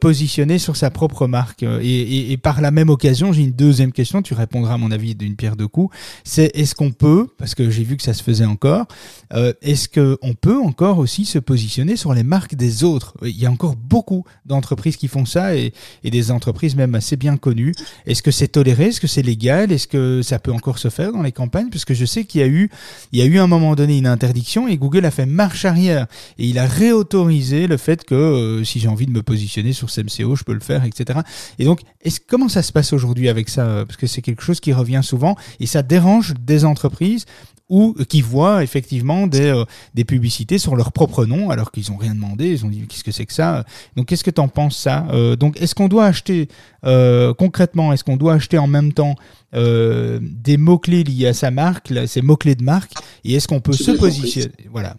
positionné 0.00 0.58
sur 0.58 0.76
sa 0.76 0.90
propre 0.90 1.26
marque? 1.26 1.64
Euh, 1.68 1.80
et, 1.82 2.36
par 2.36 2.60
la 2.60 2.70
même 2.70 2.88
occasion, 2.88 3.32
j'ai 3.32 3.42
une 3.42 3.52
deuxième 3.52 3.92
question, 3.92 4.22
tu 4.22 4.34
répondras 4.34 4.74
à 4.74 4.78
mon 4.78 4.90
avis 4.90 5.14
d'une 5.14 5.36
pierre 5.36 5.56
deux 5.56 5.68
coups, 5.68 5.94
c'est 6.24 6.50
est-ce 6.54 6.74
qu'on 6.74 6.92
peut, 6.92 7.26
parce 7.38 7.54
que 7.54 7.70
j'ai 7.70 7.84
vu 7.84 7.96
que 7.96 8.02
ça 8.02 8.14
se 8.14 8.22
faisait 8.22 8.44
encore, 8.44 8.86
euh, 9.34 9.52
est-ce 9.62 9.88
qu'on 9.88 10.34
peut 10.34 10.58
encore 10.58 10.98
aussi 10.98 11.24
se 11.24 11.38
positionner 11.38 11.96
sur 11.96 12.14
les 12.14 12.22
marques 12.22 12.54
des 12.54 12.84
autres? 12.84 13.14
Il 13.22 13.36
y 13.36 13.46
a 13.46 13.50
encore 13.50 13.76
beaucoup 13.76 14.24
d'entreprises 14.46 14.96
qui 14.96 15.08
font 15.08 15.24
ça 15.24 15.56
et, 15.56 15.72
des 16.04 16.30
entreprises 16.30 16.74
même 16.74 16.94
assez 16.94 17.16
bien 17.16 17.36
connues. 17.36 17.74
Est-ce 18.06 18.22
que 18.22 18.30
c'est 18.30 18.48
toléré? 18.48 18.86
Est-ce 18.86 19.00
que 19.00 19.06
c'est 19.06 19.22
légal? 19.22 19.70
Est-ce 19.72 19.86
que 19.86 20.22
ça 20.22 20.38
peut 20.38 20.52
encore 20.52 20.78
se 20.78 20.88
faire 20.88 21.12
dans 21.12 21.22
les 21.22 21.32
campagnes? 21.32 21.68
Parce 21.70 21.84
que 21.84 21.92
je 21.92 22.06
sais 22.06 22.24
qu'il 22.24 22.40
y 22.40 22.44
a 22.44 22.46
eu, 22.46 22.70
il 23.12 23.18
y 23.18 23.22
a 23.22 23.26
eu 23.26 23.38
à 23.38 23.42
un 23.42 23.46
moment 23.46 23.74
donné 23.74 23.98
une 23.98 24.06
interdiction 24.06 24.68
et 24.68 24.76
Google 24.78 25.04
a 25.04 25.10
fait 25.10 25.26
marche 25.26 25.64
arrière. 25.64 26.06
Et 26.38 26.46
il 26.46 26.58
a 26.58 26.66
réautorisé 26.66 27.66
le 27.66 27.76
fait 27.76 28.04
que 28.04 28.14
euh, 28.14 28.64
si 28.64 28.80
j'ai 28.80 28.88
envie 28.88 29.06
de 29.06 29.12
me 29.12 29.22
positionner 29.22 29.72
sur 29.72 29.90
CMCO, 29.90 30.34
je 30.34 30.44
peux 30.44 30.54
le 30.54 30.60
faire, 30.60 30.84
etc. 30.84 31.20
Et 31.58 31.64
donc, 31.64 31.80
est 32.02 32.24
comment 32.26 32.48
ça 32.48 32.62
se 32.62 32.72
passe 32.72 32.92
aujourd'hui 32.92 33.28
avec 33.28 33.48
ça? 33.48 33.84
Parce 33.86 33.96
que 33.96 34.06
c'est 34.06 34.22
quelque 34.22 34.42
chose 34.42 34.60
qui 34.60 34.72
revient 34.72 35.00
souvent 35.02 35.36
et 35.60 35.66
ça 35.66 35.82
dérange 35.82 36.34
des 36.40 36.64
entreprises 36.64 37.24
ou 37.68 37.94
qui 38.08 38.22
voient 38.22 38.62
effectivement 38.62 39.26
des, 39.26 39.48
euh, 39.48 39.64
des 39.94 40.04
publicités 40.04 40.58
sur 40.58 40.74
leur 40.74 40.90
propre 40.92 41.26
nom 41.26 41.50
alors 41.50 41.70
qu'ils 41.70 41.90
n'ont 41.90 41.98
rien 41.98 42.14
demandé, 42.14 42.48
ils 42.50 42.64
ont 42.64 42.70
dit 42.70 42.86
qu'est-ce 42.88 43.04
que 43.04 43.12
c'est 43.12 43.26
que 43.26 43.32
ça? 43.34 43.64
Donc 43.94 44.06
qu'est-ce 44.06 44.24
que 44.24 44.30
tu 44.30 44.40
en 44.40 44.48
penses 44.48 44.78
ça? 44.78 45.06
Euh, 45.10 45.36
Donc 45.36 45.60
est-ce 45.60 45.74
qu'on 45.74 45.88
doit 45.88 46.06
acheter 46.06 46.48
euh, 46.84 47.34
concrètement, 47.34 47.92
est-ce 47.92 48.04
qu'on 48.04 48.16
doit 48.16 48.34
acheter 48.34 48.58
en 48.58 48.66
même 48.66 48.92
temps 48.92 49.14
des 49.52 50.56
mots-clés 50.58 51.04
liés 51.04 51.28
à 51.28 51.32
sa 51.32 51.50
marque, 51.50 51.92
ces 52.06 52.20
mots-clés 52.20 52.54
de 52.54 52.62
marque, 52.62 52.92
et 53.24 53.34
est-ce 53.34 53.48
qu'on 53.48 53.60
peut 53.60 53.72
se 53.72 53.92
positionner? 53.92 54.52
Voilà. 54.70 54.96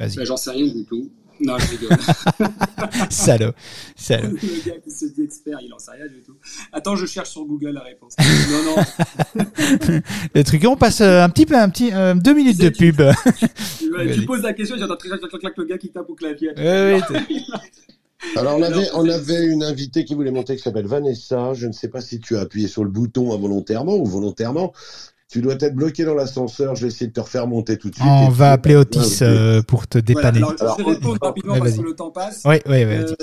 Vas-y. 0.00 0.16
Ben, 0.16 0.24
j'en 0.24 0.36
sais 0.36 0.50
rien 0.50 0.66
du 0.66 0.84
tout. 0.84 1.10
Non, 1.40 1.58
je 1.58 1.70
rigole. 1.70 1.96
Salaud. 3.10 3.52
Salaud. 3.96 4.30
Le 4.30 4.68
gars 4.68 4.78
qui 4.82 4.90
se 4.90 5.06
dit 5.06 5.22
expert, 5.22 5.58
il 5.62 5.72
en 5.72 5.78
sait 5.78 5.92
rien 5.92 6.06
du 6.06 6.20
tout. 6.22 6.36
Attends, 6.72 6.96
je 6.96 7.06
cherche 7.06 7.30
sur 7.30 7.44
Google 7.44 7.70
la 7.70 7.82
réponse. 7.82 8.14
Non, 8.18 8.76
non. 8.76 10.00
le 10.34 10.44
truc, 10.44 10.64
on 10.66 10.76
passe 10.76 11.00
euh, 11.00 11.22
un 11.22 11.28
petit 11.28 11.46
peu, 11.46 11.56
un 11.56 11.68
petit, 11.68 11.92
euh, 11.92 12.14
deux 12.14 12.34
minutes 12.34 12.58
de 12.58 12.70
pub. 12.70 13.00
tu, 14.14 14.26
poses 14.26 14.42
la 14.42 14.52
question, 14.52 14.76
j'entends 14.78 14.96
clac, 14.96 15.20
clac, 15.20 15.40
clac, 15.40 15.56
le 15.56 15.64
gars 15.64 15.78
qui 15.78 15.90
tape 15.90 16.08
au 16.08 16.14
clavier. 16.14 16.50
Alors 18.36 18.56
on 18.58 18.62
avait, 18.62 18.88
on 18.94 19.08
avait 19.08 19.46
une 19.46 19.62
invitée 19.62 20.04
qui 20.04 20.14
voulait 20.14 20.32
monter 20.32 20.56
qui 20.56 20.62
s'appelle 20.62 20.86
Vanessa. 20.86 21.54
Je 21.54 21.68
ne 21.68 21.72
sais 21.72 21.88
pas 21.88 22.00
si 22.00 22.18
tu 22.18 22.36
as 22.36 22.40
appuyé 22.40 22.66
sur 22.66 22.82
le 22.82 22.90
bouton 22.90 23.32
involontairement 23.32 23.96
ou 23.96 24.04
volontairement. 24.06 24.72
Tu 25.28 25.42
dois 25.42 25.54
être 25.60 25.74
bloqué 25.74 26.04
dans 26.04 26.14
l'ascenseur. 26.14 26.74
Je 26.74 26.82
vais 26.82 26.88
essayer 26.88 27.08
de 27.08 27.12
te 27.12 27.20
refaire 27.20 27.46
monter 27.46 27.76
tout 27.76 27.90
de 27.90 27.94
suite. 27.94 28.06
On 28.06 28.30
va 28.30 28.52
appeler 28.52 28.76
Otis 28.76 29.18
euh, 29.20 29.60
pour 29.62 29.86
te 29.86 29.98
dépanner. 29.98 30.38
alors, 30.38 30.78
je 30.78 30.84
vais 30.84 30.90
répondre 30.90 31.18
rapidement 31.20 31.58
parce 31.58 31.76
que 31.76 31.82
le 31.82 31.94
temps 31.94 32.10
passe. 32.10 32.42
Oui, 32.46 32.56
oui, 32.66 32.84
oui. 32.84 32.94
Euh, 32.94 33.14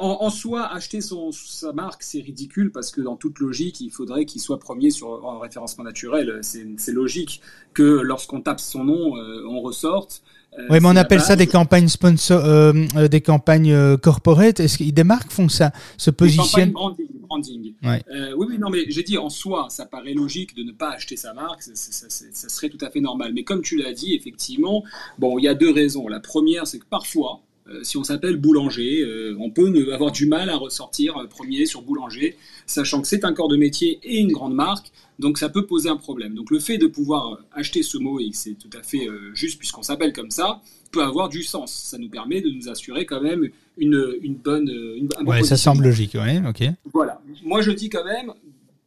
en, 0.00 0.30
soi, 0.30 0.72
acheter 0.72 1.00
son, 1.00 1.32
sa 1.32 1.72
marque, 1.72 2.04
c'est 2.04 2.20
ridicule 2.20 2.70
parce 2.70 2.92
que 2.92 3.00
dans 3.00 3.16
toute 3.16 3.40
logique, 3.40 3.80
il 3.80 3.90
faudrait 3.90 4.26
qu'il 4.26 4.40
soit 4.40 4.60
premier 4.60 4.92
sur 4.92 5.24
en 5.24 5.40
référencement 5.40 5.82
naturel. 5.82 6.38
C'est 6.42 6.92
logique 6.92 7.42
que 7.74 7.82
lorsqu'on 7.82 8.40
tape 8.40 8.60
son 8.60 8.84
nom, 8.84 9.16
euh, 9.16 9.44
on 9.48 9.60
ressorte. 9.60 10.22
Euh, 10.58 10.66
oui, 10.70 10.78
mais 10.80 10.88
on 10.88 10.96
appelle 10.96 11.20
ça 11.20 11.36
des 11.36 11.46
campagnes 11.46 11.88
sponsor, 11.88 12.44
euh, 12.44 12.72
euh, 12.96 13.08
des 13.08 13.20
campagnes 13.20 13.72
euh, 13.72 13.96
corporate. 13.96 14.60
Est-ce 14.60 14.78
que 14.78 14.84
des 14.84 15.04
marques 15.04 15.30
font 15.30 15.48
ça, 15.48 15.72
se 15.96 16.10
positionnent? 16.10 16.72
branding. 16.72 17.06
branding. 17.20 17.74
Ouais. 17.82 18.02
Euh, 18.12 18.32
oui, 18.36 18.46
oui, 18.50 18.58
non, 18.58 18.70
mais 18.70 18.84
j'ai 18.88 19.02
dit 19.02 19.18
en 19.18 19.28
soi, 19.28 19.66
ça 19.70 19.86
paraît 19.86 20.14
logique 20.14 20.56
de 20.56 20.62
ne 20.62 20.72
pas 20.72 20.90
acheter 20.90 21.16
sa 21.16 21.32
marque, 21.32 21.62
ça, 21.62 21.72
ça, 21.74 22.06
ça 22.08 22.48
serait 22.48 22.70
tout 22.70 22.84
à 22.84 22.90
fait 22.90 23.00
normal. 23.00 23.32
Mais 23.34 23.44
comme 23.44 23.62
tu 23.62 23.76
l'as 23.76 23.92
dit, 23.92 24.14
effectivement, 24.14 24.82
bon, 25.18 25.38
il 25.38 25.44
y 25.44 25.48
a 25.48 25.54
deux 25.54 25.70
raisons. 25.70 26.08
La 26.08 26.20
première, 26.20 26.66
c'est 26.66 26.78
que 26.78 26.86
parfois, 26.88 27.40
si 27.82 27.96
on 27.96 28.04
s'appelle 28.04 28.36
boulanger, 28.36 29.04
on 29.38 29.50
peut 29.50 29.92
avoir 29.92 30.12
du 30.12 30.26
mal 30.26 30.50
à 30.50 30.56
ressortir 30.56 31.26
premier 31.28 31.66
sur 31.66 31.82
boulanger, 31.82 32.36
sachant 32.66 33.02
que 33.02 33.08
c'est 33.08 33.24
un 33.24 33.32
corps 33.32 33.48
de 33.48 33.56
métier 33.56 33.98
et 34.02 34.18
une 34.18 34.32
grande 34.32 34.54
marque. 34.54 34.90
Donc 35.18 35.38
ça 35.38 35.48
peut 35.48 35.66
poser 35.66 35.88
un 35.88 35.96
problème. 35.96 36.34
Donc 36.34 36.50
le 36.50 36.60
fait 36.60 36.78
de 36.78 36.86
pouvoir 36.86 37.38
acheter 37.52 37.82
ce 37.82 37.98
mot, 37.98 38.20
et 38.20 38.30
c'est 38.32 38.54
tout 38.54 38.70
à 38.78 38.82
fait 38.82 39.08
euh, 39.08 39.34
juste 39.34 39.58
puisqu'on 39.58 39.82
s'appelle 39.82 40.12
comme 40.12 40.30
ça, 40.30 40.60
peut 40.92 41.02
avoir 41.02 41.28
du 41.28 41.42
sens. 41.42 41.74
Ça 41.74 41.98
nous 41.98 42.08
permet 42.08 42.40
de 42.40 42.50
nous 42.50 42.68
assurer 42.68 43.04
quand 43.04 43.20
même 43.20 43.48
une, 43.76 44.16
une 44.22 44.34
bonne... 44.34 44.68
Une, 44.68 45.08
ouais, 45.26 45.42
ça 45.42 45.56
semble 45.56 45.84
logique, 45.84 46.14
ouais, 46.14 46.40
ok. 46.48 46.70
Voilà. 46.92 47.20
Moi 47.42 47.62
je 47.62 47.72
dis 47.72 47.88
quand 47.88 48.04
même, 48.04 48.32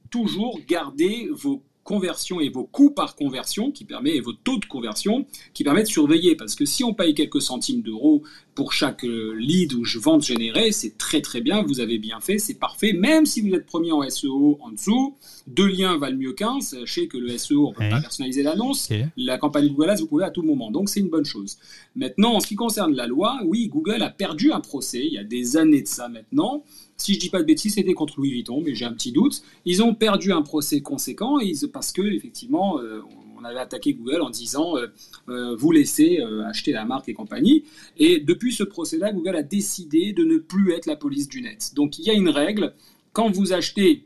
toujours 0.09 0.59
garder 0.67 1.29
vos 1.31 1.61
conversions 1.83 2.39
et 2.39 2.49
vos 2.49 2.63
coûts 2.63 2.91
par 2.91 3.15
conversion 3.15 3.71
qui 3.71 3.85
permet 3.85 4.15
et 4.15 4.21
vos 4.21 4.33
taux 4.33 4.57
de 4.57 4.65
conversion 4.65 5.25
qui 5.53 5.63
permettent 5.63 5.87
de 5.87 5.91
surveiller. 5.91 6.35
Parce 6.35 6.55
que 6.55 6.65
si 6.65 6.83
on 6.83 6.93
paye 6.93 7.13
quelques 7.13 7.41
centimes 7.41 7.81
d'euros 7.81 8.23
pour 8.55 8.73
chaque 8.73 9.03
euh, 9.05 9.33
lead 9.37 9.73
ou 9.73 9.83
vente 9.99 10.23
générée, 10.23 10.71
c'est 10.71 10.97
très 10.97 11.21
très 11.21 11.41
bien, 11.41 11.63
vous 11.63 11.79
avez 11.79 11.97
bien 11.97 12.19
fait, 12.19 12.37
c'est 12.37 12.59
parfait, 12.59 12.93
même 12.93 13.25
si 13.25 13.41
vous 13.41 13.53
êtes 13.55 13.65
premier 13.65 13.91
en 13.91 14.07
SEO 14.09 14.57
en 14.61 14.71
dessous, 14.71 15.15
deux 15.47 15.67
liens 15.67 15.97
valent 15.97 16.17
mieux 16.17 16.33
qu'un, 16.33 16.59
sachez 16.59 17.07
que 17.07 17.17
le 17.17 17.37
SEO, 17.37 17.67
on 17.67 17.73
peut 17.73 17.89
pas 17.89 18.01
personnaliser 18.01 18.43
l'annonce, 18.43 18.89
la 19.15 19.37
campagne 19.37 19.69
Google 19.69 19.91
Ads, 19.91 20.01
vous 20.01 20.07
pouvez 20.07 20.25
à 20.25 20.31
tout 20.31 20.43
moment, 20.43 20.69
donc 20.69 20.89
c'est 20.89 20.99
une 20.99 21.09
bonne 21.09 21.25
chose. 21.25 21.57
Maintenant, 21.95 22.33
en 22.35 22.39
ce 22.39 22.47
qui 22.47 22.55
concerne 22.55 22.93
la 22.93 23.07
loi, 23.07 23.39
oui, 23.45 23.67
Google 23.67 24.01
a 24.01 24.09
perdu 24.09 24.51
un 24.51 24.59
procès, 24.59 25.05
il 25.05 25.13
y 25.13 25.17
a 25.17 25.23
des 25.23 25.57
années 25.57 25.81
de 25.81 25.87
ça 25.87 26.09
maintenant, 26.09 26.63
si 27.01 27.15
je 27.15 27.19
dis 27.19 27.29
pas 27.29 27.39
de 27.39 27.45
bêtises, 27.45 27.73
c'était 27.75 27.93
contre 27.93 28.13
Louis 28.17 28.29
Vuitton, 28.29 28.61
mais 28.61 28.75
j'ai 28.75 28.85
un 28.85 28.93
petit 28.93 29.11
doute. 29.11 29.41
Ils 29.65 29.81
ont 29.81 29.95
perdu 29.95 30.31
un 30.31 30.41
procès 30.41 30.81
conséquent 30.81 31.39
parce 31.73 31.91
que 31.91 32.01
effectivement, 32.01 32.79
euh, 32.79 33.01
on 33.37 33.43
avait 33.43 33.59
attaqué 33.59 33.93
Google 33.93 34.21
en 34.21 34.29
disant 34.29 34.77
euh, 34.77 34.87
euh, 35.29 35.55
vous 35.55 35.71
laissez 35.71 36.19
acheter 36.45 36.71
la 36.71 36.85
marque 36.85 37.09
et 37.09 37.13
compagnie. 37.13 37.63
Et 37.97 38.19
depuis 38.19 38.53
ce 38.53 38.63
procès-là, 38.63 39.11
Google 39.11 39.35
a 39.35 39.43
décidé 39.43 40.13
de 40.13 40.23
ne 40.23 40.37
plus 40.37 40.73
être 40.73 40.85
la 40.85 40.95
police 40.95 41.27
du 41.27 41.41
net. 41.41 41.73
Donc 41.75 41.97
il 41.97 42.05
y 42.05 42.11
a 42.11 42.13
une 42.13 42.29
règle. 42.29 42.73
Quand 43.13 43.29
vous 43.29 43.51
achetez 43.51 44.05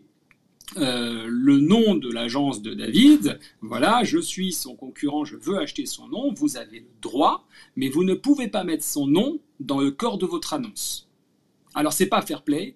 le 0.78 1.58
nom 1.60 1.96
de 1.96 2.12
l'agence 2.12 2.62
de 2.62 2.74
David, 2.74 3.39
voilà, 3.62 4.04
je 4.04 4.18
suis 4.18 4.52
son 4.52 4.76
concurrent, 4.76 5.24
je 5.24 5.36
veux 5.36 5.58
acheter 5.58 5.86
son 5.86 6.08
nom, 6.08 6.34
vous 6.34 6.58
avez 6.58 6.80
le 6.80 6.88
droit, 7.02 7.46
mais 7.76 7.88
vous 7.88 8.04
ne 8.04 8.16
pouvez 8.16 8.48
pas 8.48 8.64
mettre 8.64 8.84
son 8.84 9.06
nom 9.06 9.39
dans 9.60 9.80
le 9.80 9.91
corps 9.91 10.18
de 10.18 10.26
votre 10.26 10.54
annonce. 10.54 11.08
Alors 11.76 11.91
c'est 11.91 12.08
pas 12.08 12.22
fair 12.22 12.41
play, 12.41 12.76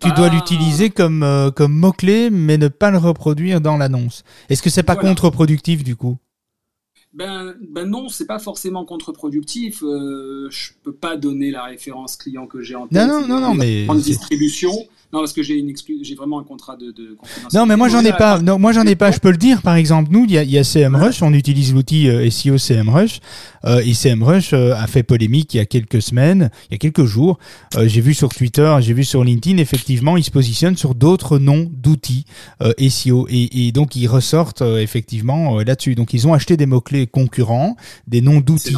Tu 0.00 0.12
dois 0.16 0.28
l'utiliser 0.28 0.90
comme 0.90 1.22
euh, 1.22 1.50
comme 1.50 1.72
mot 1.72 1.92
clé, 1.92 2.30
mais 2.30 2.58
ne 2.58 2.68
pas 2.68 2.90
le 2.90 2.98
reproduire 2.98 3.60
dans 3.60 3.76
l'annonce. 3.76 4.22
Est-ce 4.48 4.62
que 4.62 4.70
c'est 4.70 4.82
pas 4.82 4.96
contre-productif 4.96 5.82
du 5.82 5.96
coup? 5.96 6.18
Ben, 7.12 7.54
ben 7.60 7.86
non, 7.86 8.08
c'est 8.08 8.26
pas 8.26 8.38
forcément 8.38 8.84
contre-productif. 8.84 9.82
Euh, 9.82 10.48
je 10.50 10.70
peux 10.84 10.92
pas 10.92 11.16
donner 11.16 11.50
la 11.50 11.64
référence 11.64 12.16
client 12.16 12.46
que 12.46 12.62
j'ai 12.62 12.76
en 12.76 12.86
tête. 12.86 13.06
Non, 13.06 13.20
non, 13.20 13.26
non, 13.26 13.40
non 13.40 13.54
mais. 13.54 13.86
En 13.88 13.96
distribution. 13.96 14.70
Non, 15.12 15.18
parce 15.18 15.32
que 15.32 15.42
j'ai 15.42 15.54
une 15.54 15.74
j'ai 16.02 16.14
vraiment 16.14 16.38
un 16.38 16.44
contrat 16.44 16.76
de, 16.76 16.92
de 16.92 17.16
Non, 17.52 17.66
mais 17.66 17.76
moi 17.76 17.88
j'en 17.88 18.04
ai 18.04 18.12
pas. 18.12 18.38
Non, 18.38 18.60
moi 18.60 18.70
j'en 18.70 18.84
ai 18.84 18.94
pas. 18.94 19.10
Je 19.10 19.18
peux 19.18 19.32
le 19.32 19.36
dire. 19.36 19.60
Par 19.60 19.74
exemple, 19.74 20.10
nous, 20.12 20.24
il 20.24 20.30
y 20.30 20.38
a, 20.38 20.44
y 20.44 20.56
a 20.56 20.62
CMrush. 20.62 21.20
On 21.22 21.32
utilise 21.32 21.74
l'outil 21.74 22.08
euh, 22.08 22.30
SEO 22.30 22.58
CMrush. 22.58 23.20
Euh, 23.64 23.82
et 23.84 23.92
CMrush 23.92 24.52
euh, 24.52 24.74
a 24.74 24.86
fait 24.86 25.02
polémique 25.02 25.54
il 25.54 25.58
y 25.58 25.60
a 25.60 25.66
quelques 25.66 26.00
semaines, 26.00 26.50
il 26.68 26.72
y 26.72 26.74
a 26.76 26.78
quelques 26.78 27.04
jours. 27.04 27.38
Euh, 27.76 27.86
j'ai 27.86 28.00
vu 28.00 28.14
sur 28.14 28.30
Twitter, 28.30 28.74
j'ai 28.80 28.94
vu 28.94 29.04
sur 29.04 29.22
LinkedIn. 29.22 29.58
Effectivement, 29.58 30.16
ils 30.16 30.24
se 30.24 30.30
positionnent 30.30 30.76
sur 30.76 30.94
d'autres 30.94 31.38
noms 31.38 31.68
d'outils 31.70 32.24
SEO 32.88 33.26
et, 33.28 33.66
et, 33.66 33.72
donc 33.72 33.96
ils 33.96 34.06
ressortent 34.06 34.62
effectivement 34.62 35.58
là-dessus. 35.60 35.94
Donc 35.94 36.14
ils 36.14 36.26
ont 36.26 36.34
acheté 36.34 36.56
des 36.56 36.66
mots 36.66 36.80
clés 36.80 36.99
concurrents, 37.06 37.76
des 38.06 38.20
noms 38.20 38.40
d'outils. 38.40 38.74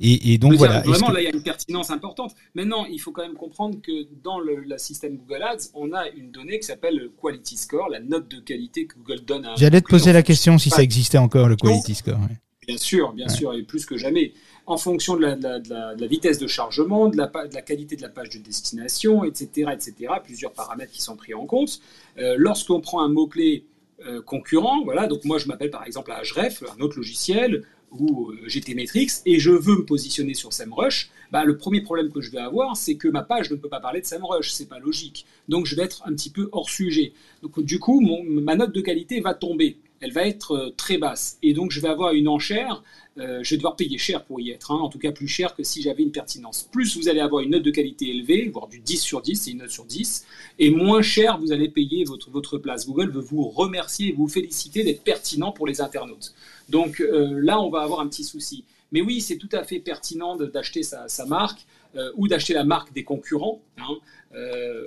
Et, 0.00 0.32
et, 0.32 0.38
donc 0.38 0.54
voilà. 0.54 0.80
Vraiment, 0.80 1.10
là, 1.10 1.20
il 1.20 1.24
y 1.24 1.26
a 1.26 1.34
une 1.34 1.42
pertinence 1.42 1.90
importante. 1.90 2.34
Maintenant, 2.54 2.84
il 2.86 3.00
faut 3.00 3.12
quand 3.12 3.22
même 3.22 3.34
comprendre 3.34 3.78
que 3.82 4.06
dans 4.22 4.38
le 4.38 4.60
la 4.66 4.78
système 4.78 5.16
Google 5.16 5.42
Ads 5.42 5.70
on 5.74 5.92
a 5.92 6.08
une 6.08 6.30
donnée 6.30 6.58
qui 6.58 6.66
s'appelle 6.66 6.96
le 6.96 7.08
Quality 7.08 7.56
Score, 7.56 7.88
la 7.88 8.00
note 8.00 8.28
de 8.30 8.40
qualité 8.40 8.86
que 8.86 8.96
Google 8.96 9.24
donne 9.24 9.46
à. 9.46 9.54
J'allais 9.56 9.80
te 9.80 9.88
poser 9.88 10.12
la 10.12 10.22
question 10.22 10.58
si 10.58 10.70
ça 10.70 10.82
existait 10.82 11.18
encore, 11.18 11.48
le 11.48 11.56
Quality 11.56 11.94
Score. 11.94 12.18
Bien 12.66 12.76
sûr, 12.76 13.12
bien 13.12 13.28
sûr, 13.28 13.54
et 13.54 13.62
plus 13.62 13.84
que 13.84 13.96
jamais. 13.96 14.32
En 14.66 14.76
fonction 14.76 15.16
de 15.16 15.22
la, 15.22 16.06
vitesse 16.06 16.38
de 16.38 16.46
chargement, 16.46 17.08
de 17.08 17.16
la, 17.16 17.62
qualité 17.62 17.96
de 17.96 18.02
la 18.02 18.08
page 18.08 18.30
de 18.30 18.38
destination, 18.38 19.24
etc., 19.24 19.70
etc., 19.72 20.12
plusieurs 20.22 20.52
paramètres 20.52 20.92
qui 20.92 21.02
sont 21.02 21.16
pris 21.16 21.34
en 21.34 21.46
compte. 21.46 21.80
Euh, 22.18 22.36
lorsqu'on 22.38 22.80
prend 22.80 23.02
un 23.02 23.08
mot-clé 23.08 23.64
euh, 24.06 24.22
concurrent, 24.22 24.82
voilà, 24.84 25.06
donc 25.06 25.24
moi 25.24 25.38
je 25.38 25.46
m'appelle 25.46 25.70
par 25.70 25.86
exemple 25.86 26.10
Href, 26.10 26.62
un 26.62 26.80
autre 26.80 26.96
logiciel, 26.96 27.64
ou 27.90 28.30
euh, 28.30 28.48
GTmetrix, 28.48 29.10
et 29.26 29.38
je 29.38 29.50
veux 29.50 29.76
me 29.76 29.84
positionner 29.84 30.34
sur 30.34 30.52
SEMrush, 30.52 31.10
bah, 31.32 31.44
le 31.44 31.56
premier 31.56 31.80
problème 31.80 32.10
que 32.10 32.20
je 32.20 32.30
vais 32.30 32.38
avoir, 32.38 32.76
c'est 32.76 32.96
que 32.96 33.08
ma 33.08 33.22
page 33.22 33.50
ne 33.50 33.56
peut 33.56 33.68
pas 33.68 33.80
parler 33.80 34.00
de 34.00 34.06
SEMrush, 34.06 34.50
c'est 34.50 34.68
pas 34.68 34.78
logique. 34.78 35.26
Donc 35.48 35.66
je 35.66 35.76
vais 35.76 35.82
être 35.82 36.02
un 36.06 36.12
petit 36.12 36.30
peu 36.30 36.48
hors 36.52 36.70
sujet. 36.70 37.12
Donc 37.42 37.60
du 37.60 37.78
coup, 37.78 38.00
ma 38.00 38.56
note 38.56 38.72
de 38.72 38.80
qualité 38.80 39.20
va 39.20 39.34
tomber, 39.34 39.78
elle 40.00 40.12
va 40.12 40.26
être 40.26 40.52
euh, 40.52 40.70
très 40.76 40.98
basse, 40.98 41.38
et 41.42 41.52
donc 41.52 41.70
je 41.70 41.80
vais 41.80 41.88
avoir 41.88 42.12
une 42.12 42.28
enchère. 42.28 42.82
Euh, 43.18 43.40
je 43.42 43.50
vais 43.50 43.56
devoir 43.56 43.76
payer 43.76 43.98
cher 43.98 44.24
pour 44.24 44.40
y 44.40 44.50
être, 44.50 44.70
hein, 44.70 44.78
en 44.78 44.88
tout 44.88 44.98
cas 44.98 45.10
plus 45.10 45.26
cher 45.26 45.54
que 45.54 45.62
si 45.62 45.82
j'avais 45.82 46.02
une 46.02 46.12
pertinence. 46.12 46.68
Plus 46.70 46.96
vous 46.96 47.08
allez 47.08 47.20
avoir 47.20 47.42
une 47.42 47.50
note 47.50 47.62
de 47.62 47.70
qualité 47.70 48.08
élevée, 48.08 48.48
voire 48.48 48.68
du 48.68 48.78
10 48.78 48.98
sur 48.98 49.20
10, 49.20 49.34
c'est 49.34 49.50
une 49.50 49.58
note 49.58 49.70
sur 49.70 49.84
10, 49.84 50.26
et 50.58 50.70
moins 50.70 51.02
cher 51.02 51.38
vous 51.38 51.52
allez 51.52 51.68
payer 51.68 52.04
votre, 52.04 52.58
place. 52.58 52.86
Google 52.86 53.10
veut 53.10 53.20
vous 53.20 53.48
remercier 53.48 54.08
et 54.08 54.12
vous 54.12 54.28
féliciter 54.28 54.84
d'être 54.84 55.02
pertinent 55.02 55.52
pour 55.52 55.66
les 55.66 55.80
internautes. 55.80 56.34
Donc 56.68 57.00
euh, 57.00 57.38
là, 57.42 57.60
on 57.60 57.68
va 57.68 57.82
avoir 57.82 58.00
un 58.00 58.08
petit 58.08 58.24
souci. 58.24 58.64
Mais 58.92 59.02
oui, 59.02 59.20
c'est 59.20 59.36
tout 59.36 59.48
à 59.52 59.64
fait 59.64 59.80
pertinent 59.80 60.36
d'acheter 60.36 60.82
sa, 60.82 61.06
marque 61.26 61.66
euh, 61.96 62.10
ou 62.16 62.26
d'acheter 62.26 62.54
la 62.54 62.64
marque 62.64 62.92
des 62.92 63.04
concurrents, 63.04 63.60
hein, 63.78 63.98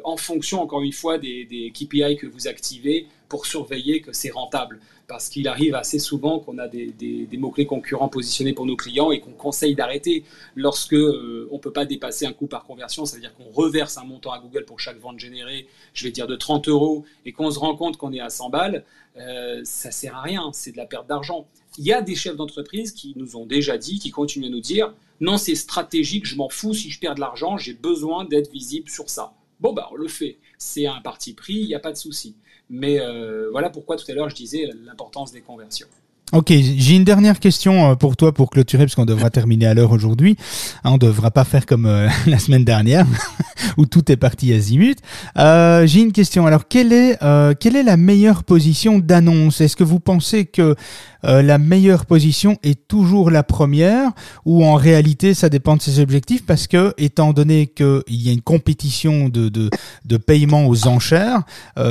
en 0.04 0.18
fonction, 0.18 0.62
encore 0.62 0.82
une 0.82 0.94
fois, 0.94 1.18
des, 1.18 1.72
KPI 1.74 2.18
que 2.18 2.28
vous 2.28 2.48
activez 2.48 3.08
pour 3.34 3.48
surveiller 3.48 4.00
que 4.00 4.14
c'est 4.14 4.30
rentable. 4.30 4.80
Parce 5.08 5.28
qu'il 5.28 5.48
arrive 5.48 5.74
assez 5.74 5.98
souvent 5.98 6.38
qu'on 6.38 6.60
a 6.60 6.68
des, 6.68 7.28
mots-clés 7.36 7.66
concurrents 7.66 8.08
positionnés 8.08 8.54
pour 8.54 8.68
nos 8.68 8.76
clients 8.76 9.10
et 9.10 9.22
qu'on 9.22 9.32
conseille 9.32 9.74
d'arrêter 9.74 10.24
lorsque 10.56 10.94
on 10.94 11.56
ne 11.56 11.58
peut 11.58 11.74
pas 11.74 11.86
dépasser 11.86 12.28
un 12.28 12.32
coût 12.32 12.46
par 12.46 12.64
conversion, 12.64 13.06
c'est-à-dire 13.06 13.34
qu'on 13.34 13.50
reverse 13.50 13.98
un 13.98 14.04
montant 14.04 14.34
à 14.34 14.40
Google 14.40 14.66
pour 14.66 14.80
chaque 14.80 15.00
vente 15.00 15.18
générée, 15.18 15.68
je 15.96 16.04
vais 16.04 16.12
dire 16.12 16.28
de 16.28 16.36
30 16.36 16.68
euros, 16.68 17.06
et 17.26 17.32
qu'on 17.32 17.50
se 17.50 17.58
rend 17.58 17.76
compte 17.76 17.98
qu'on 17.98 18.14
est 18.14 18.20
à 18.20 18.30
100 18.30 18.52
balles, 18.52 18.86
euh, 19.18 19.62
ça 19.64 19.90
sert 19.90 20.16
à 20.16 20.22
rien, 20.22 20.52
c'est 20.54 20.74
de 20.74 20.78
la 20.78 20.86
perte 20.86 21.08
d'argent. 21.08 21.48
Il 21.80 21.86
y 21.86 21.92
a 21.92 22.04
des 22.04 22.14
chefs 22.14 22.36
d'entreprise 22.36 22.92
qui 22.92 23.14
nous 23.16 23.36
ont 23.36 23.48
déjà 23.48 23.80
dit, 23.80 23.98
qui 23.98 24.12
continuent 24.12 24.46
à 24.46 24.52
nous 24.52 24.62
dire, 24.62 24.94
non, 25.22 25.38
c'est 25.38 25.56
stratégique, 25.56 26.28
je 26.28 26.36
m'en 26.36 26.50
fous 26.50 26.76
si 26.76 26.92
je 26.92 27.00
perds 27.00 27.16
de 27.16 27.22
l'argent, 27.22 27.58
j'ai 27.58 27.74
besoin 27.74 28.26
d'être 28.26 28.52
visible 28.52 28.92
sur 28.92 29.10
ça. 29.10 29.34
Bon, 29.60 29.74
bah, 29.74 29.90
on 29.92 29.96
le 29.96 30.08
fait. 30.08 30.38
C'est 30.58 30.86
un 30.88 31.00
parti 31.02 31.34
pris, 31.34 31.54
il 31.54 31.68
n'y 31.68 31.76
a 31.76 31.80
pas 31.80 31.94
de 31.94 31.98
souci. 31.98 32.36
Mais 32.70 33.00
euh, 33.00 33.50
voilà 33.52 33.70
pourquoi 33.70 33.98
tout 33.98 34.10
à 34.10 34.14
l'heure 34.14 34.30
je 34.30 34.36
disais 34.36 34.70
l'importance 34.84 35.32
des 35.32 35.42
conversions. 35.42 35.88
Ok, 36.34 36.48
j'ai 36.50 36.96
une 36.96 37.04
dernière 37.04 37.40
question 37.40 37.92
euh, 37.92 37.96
pour 37.96 38.18
toi 38.18 38.34
pour 38.34 38.50
clôturer 38.50 38.86
parce 38.86 38.96
qu'on 38.96 39.06
devra 39.06 39.30
terminer 39.30 39.68
à 39.68 39.76
l'heure 39.76 39.92
aujourd'hui. 39.92 40.36
Hein, 40.84 40.94
on 40.94 40.98
devra 40.98 41.30
pas 41.30 41.44
faire 41.44 41.68
comme 41.68 41.86
euh, 41.86 42.10
la 42.26 42.40
semaine 42.40 42.66
dernière 42.66 43.06
où 43.78 43.86
tout 43.86 44.12
est 44.12 44.18
parti 44.18 44.52
à 44.52 44.58
zimut. 44.58 44.98
Euh, 45.38 45.86
j'ai 45.86 46.02
une 46.02 46.12
question. 46.12 46.48
Alors, 46.48 46.68
quelle 46.68 46.92
est 46.92 47.20
quelle 47.60 47.76
est 47.76 47.84
la 47.84 47.98
meilleure 47.98 48.44
position 48.44 48.98
d'annonce? 48.98 49.62
Est-ce 49.62 49.76
que 49.76 49.84
vous 49.84 50.00
pensez 50.00 50.46
que 50.46 50.76
la 51.24 51.58
meilleure 51.58 52.06
position 52.06 52.58
est 52.64 52.88
toujours 52.88 53.32
la 53.32 53.44
première 53.44 54.12
ou 54.46 54.66
en 54.66 54.74
réalité 54.74 55.34
ça 55.34 55.48
dépend 55.48 55.78
de 55.78 55.82
ses 55.82 56.00
objectifs? 56.00 56.46
Parce 56.46 56.68
que 56.68 56.94
étant 56.98 57.32
donné 57.32 57.68
qu'il 57.68 58.02
y 58.10 58.30
a 58.30 58.34
une 58.34 58.42
compétition 58.42 59.30
de 59.30 59.50
de, 59.50 59.70
de 60.06 60.18
paiement 60.18 60.68
aux 60.68 60.88
enchères, 60.88 61.44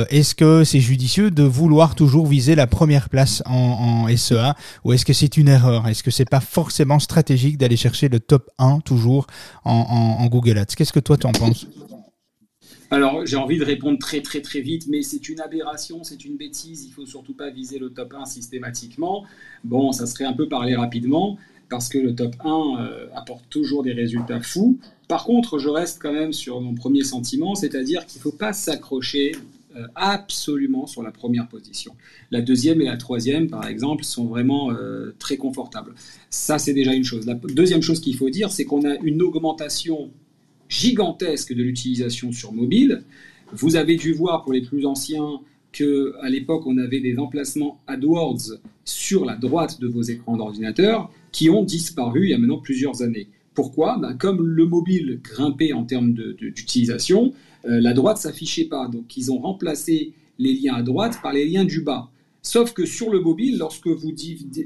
est-ce 0.09 0.35
que 0.35 0.63
c'est 0.63 0.81
judicieux 0.81 1.31
de 1.31 1.43
vouloir 1.43 1.95
toujours 1.95 2.27
viser 2.27 2.55
la 2.55 2.67
première 2.67 3.09
place 3.09 3.41
en, 3.45 4.05
en 4.07 4.17
SE 4.17 4.32
ou 4.83 4.93
est-ce 4.93 5.05
que 5.05 5.13
c'est 5.13 5.37
une 5.37 5.47
erreur? 5.47 5.87
Est-ce 5.87 6.03
que 6.03 6.11
c'est 6.11 6.29
pas 6.29 6.39
forcément 6.39 6.99
stratégique 6.99 7.57
d'aller 7.57 7.77
chercher 7.77 8.09
le 8.09 8.19
top 8.19 8.49
1 8.57 8.79
toujours 8.81 9.27
en, 9.63 10.25
Google 10.27 10.57
Ads? 10.57 10.75
Qu'est-ce 10.77 10.93
que 10.93 10.99
toi 10.99 11.17
tu 11.17 11.27
en 11.27 11.31
penses? 11.31 11.67
Alors, 12.91 13.25
j'ai 13.25 13.37
envie 13.37 13.57
de 13.57 13.65
répondre 13.65 13.97
très 13.97 14.21
très 14.21 14.41
très 14.41 14.61
vite, 14.61 14.85
mais 14.87 15.01
c'est 15.01 15.27
une 15.27 15.39
aberration, 15.39 16.03
c'est 16.03 16.25
une 16.25 16.37
bêtise. 16.37 16.85
Il 16.85 16.91
faut 16.91 17.07
surtout 17.07 17.33
pas 17.33 17.49
viser 17.49 17.79
le 17.79 17.89
top 17.89 18.13
1 18.13 18.25
systématiquement. 18.25 19.25
Bon, 19.63 19.91
ça 19.91 20.05
serait 20.05 20.25
un 20.25 20.33
peu 20.33 20.47
parler 20.47 20.75
rapidement, 20.75 21.37
parce 21.69 21.89
que 21.89 21.97
le 21.97 22.13
top 22.13 22.35
1 22.43 22.49
euh, 22.49 23.07
apporte 23.15 23.49
toujours 23.49 23.81
des 23.81 23.93
résultats 23.93 24.41
fous. 24.41 24.77
Par 25.07 25.25
contre, 25.25 25.57
je 25.57 25.69
reste 25.69 25.99
quand 26.01 26.13
même 26.13 26.33
sur 26.33 26.61
mon 26.61 26.75
premier 26.75 27.03
sentiment, 27.03 27.55
c'est-à-dire 27.55 28.05
qu'il 28.05 28.19
ne 28.19 28.23
faut 28.23 28.31
pas 28.31 28.53
s'accrocher 28.53 29.33
euh, 29.75 29.87
absolument 29.95 30.87
sur 30.87 31.03
la 31.03 31.11
première 31.11 31.47
position. 31.47 31.95
La 32.31 32.41
deuxième 32.41 32.81
et 32.81 32.85
la 32.85 32.97
troisième, 32.97 33.49
par 33.49 33.67
exemple, 33.67 34.03
sont 34.03 34.25
vraiment 34.25 34.71
euh, 34.71 35.15
très 35.19 35.37
confortables. 35.37 35.93
Ça, 36.29 36.59
c'est 36.59 36.73
déjà 36.73 36.93
une 36.93 37.03
chose. 37.03 37.25
La 37.25 37.35
deuxième 37.35 37.81
chose 37.81 37.99
qu'il 37.99 38.15
faut 38.15 38.29
dire, 38.29 38.51
c'est 38.51 38.65
qu'on 38.65 38.87
a 38.87 38.95
une 38.97 39.21
augmentation 39.21 40.11
gigantesque 40.69 41.53
de 41.53 41.63
l'utilisation 41.63 42.31
sur 42.31 42.51
mobile. 42.51 43.03
Vous 43.51 43.75
avez 43.75 43.95
dû 43.95 44.13
voir 44.13 44.43
pour 44.43 44.53
les 44.53 44.61
plus 44.61 44.85
anciens 44.85 45.39
que 45.71 46.13
à 46.21 46.29
l'époque 46.29 46.63
on 46.65 46.77
avait 46.77 46.99
des 46.99 47.17
emplacements 47.17 47.81
AdWords 47.87 48.59
sur 48.85 49.25
la 49.25 49.35
droite 49.35 49.79
de 49.81 49.87
vos 49.87 50.03
écrans 50.03 50.37
d'ordinateur 50.37 51.11
qui 51.31 51.49
ont 51.49 51.63
disparu 51.63 52.25
il 52.25 52.29
y 52.29 52.33
a 52.33 52.37
maintenant 52.37 52.59
plusieurs 52.59 53.01
années. 53.01 53.27
Pourquoi? 53.53 53.97
Ben, 53.99 54.15
Comme 54.15 54.45
le 54.45 54.65
mobile 54.65 55.19
grimpait 55.23 55.73
en 55.73 55.83
termes 55.83 56.13
d'utilisation, 56.13 57.33
la 57.63 57.93
droite 57.93 58.17
s'affichait 58.17 58.65
pas. 58.65 58.87
Donc 58.87 59.15
ils 59.17 59.31
ont 59.31 59.39
remplacé 59.39 60.13
les 60.39 60.53
liens 60.53 60.75
à 60.75 60.83
droite 60.83 61.19
par 61.21 61.33
les 61.33 61.47
liens 61.47 61.65
du 61.65 61.81
bas. 61.81 62.09
Sauf 62.45 62.73
que 62.73 62.85
sur 62.85 63.09
le 63.09 63.21
mobile, 63.21 63.57
lorsque 63.57 63.87
vous 63.87 64.11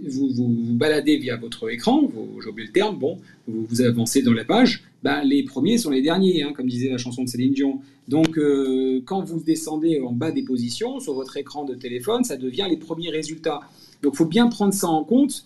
vous, 0.07 0.29
vous, 0.33 0.73
baladez 0.73 1.17
via 1.17 1.37
votre 1.37 1.69
écran, 1.69 2.09
j'ai 2.41 2.49
oublié 2.49 2.67
le 2.67 2.73
terme, 2.73 2.97
bon, 2.97 3.19
vous, 3.47 3.81
avancez 3.83 4.23
dans 4.23 4.33
la 4.33 4.45
page, 4.45 4.83
ben, 5.03 5.21
les 5.21 5.43
premiers 5.43 5.77
sont 5.77 5.91
les 5.91 6.01
derniers, 6.01 6.41
hein, 6.41 6.53
comme 6.55 6.67
disait 6.67 6.89
la 6.89 6.97
chanson 6.97 7.23
de 7.23 7.29
Céline 7.29 7.53
Dion. 7.53 7.79
Donc 8.07 8.39
euh, 8.39 9.03
quand 9.05 9.23
vous 9.23 9.39
descendez 9.39 9.99
en 9.99 10.11
bas 10.11 10.31
des 10.31 10.41
positions 10.41 10.99
sur 10.99 11.13
votre 11.13 11.37
écran 11.37 11.65
de 11.65 11.75
téléphone, 11.75 12.23
ça 12.23 12.35
devient 12.35 12.65
les 12.67 12.77
premiers 12.77 13.11
résultats. 13.11 13.59
Donc 14.01 14.13
il 14.15 14.17
faut 14.17 14.25
bien 14.25 14.47
prendre 14.47 14.73
ça 14.73 14.87
en 14.87 15.03
compte. 15.03 15.45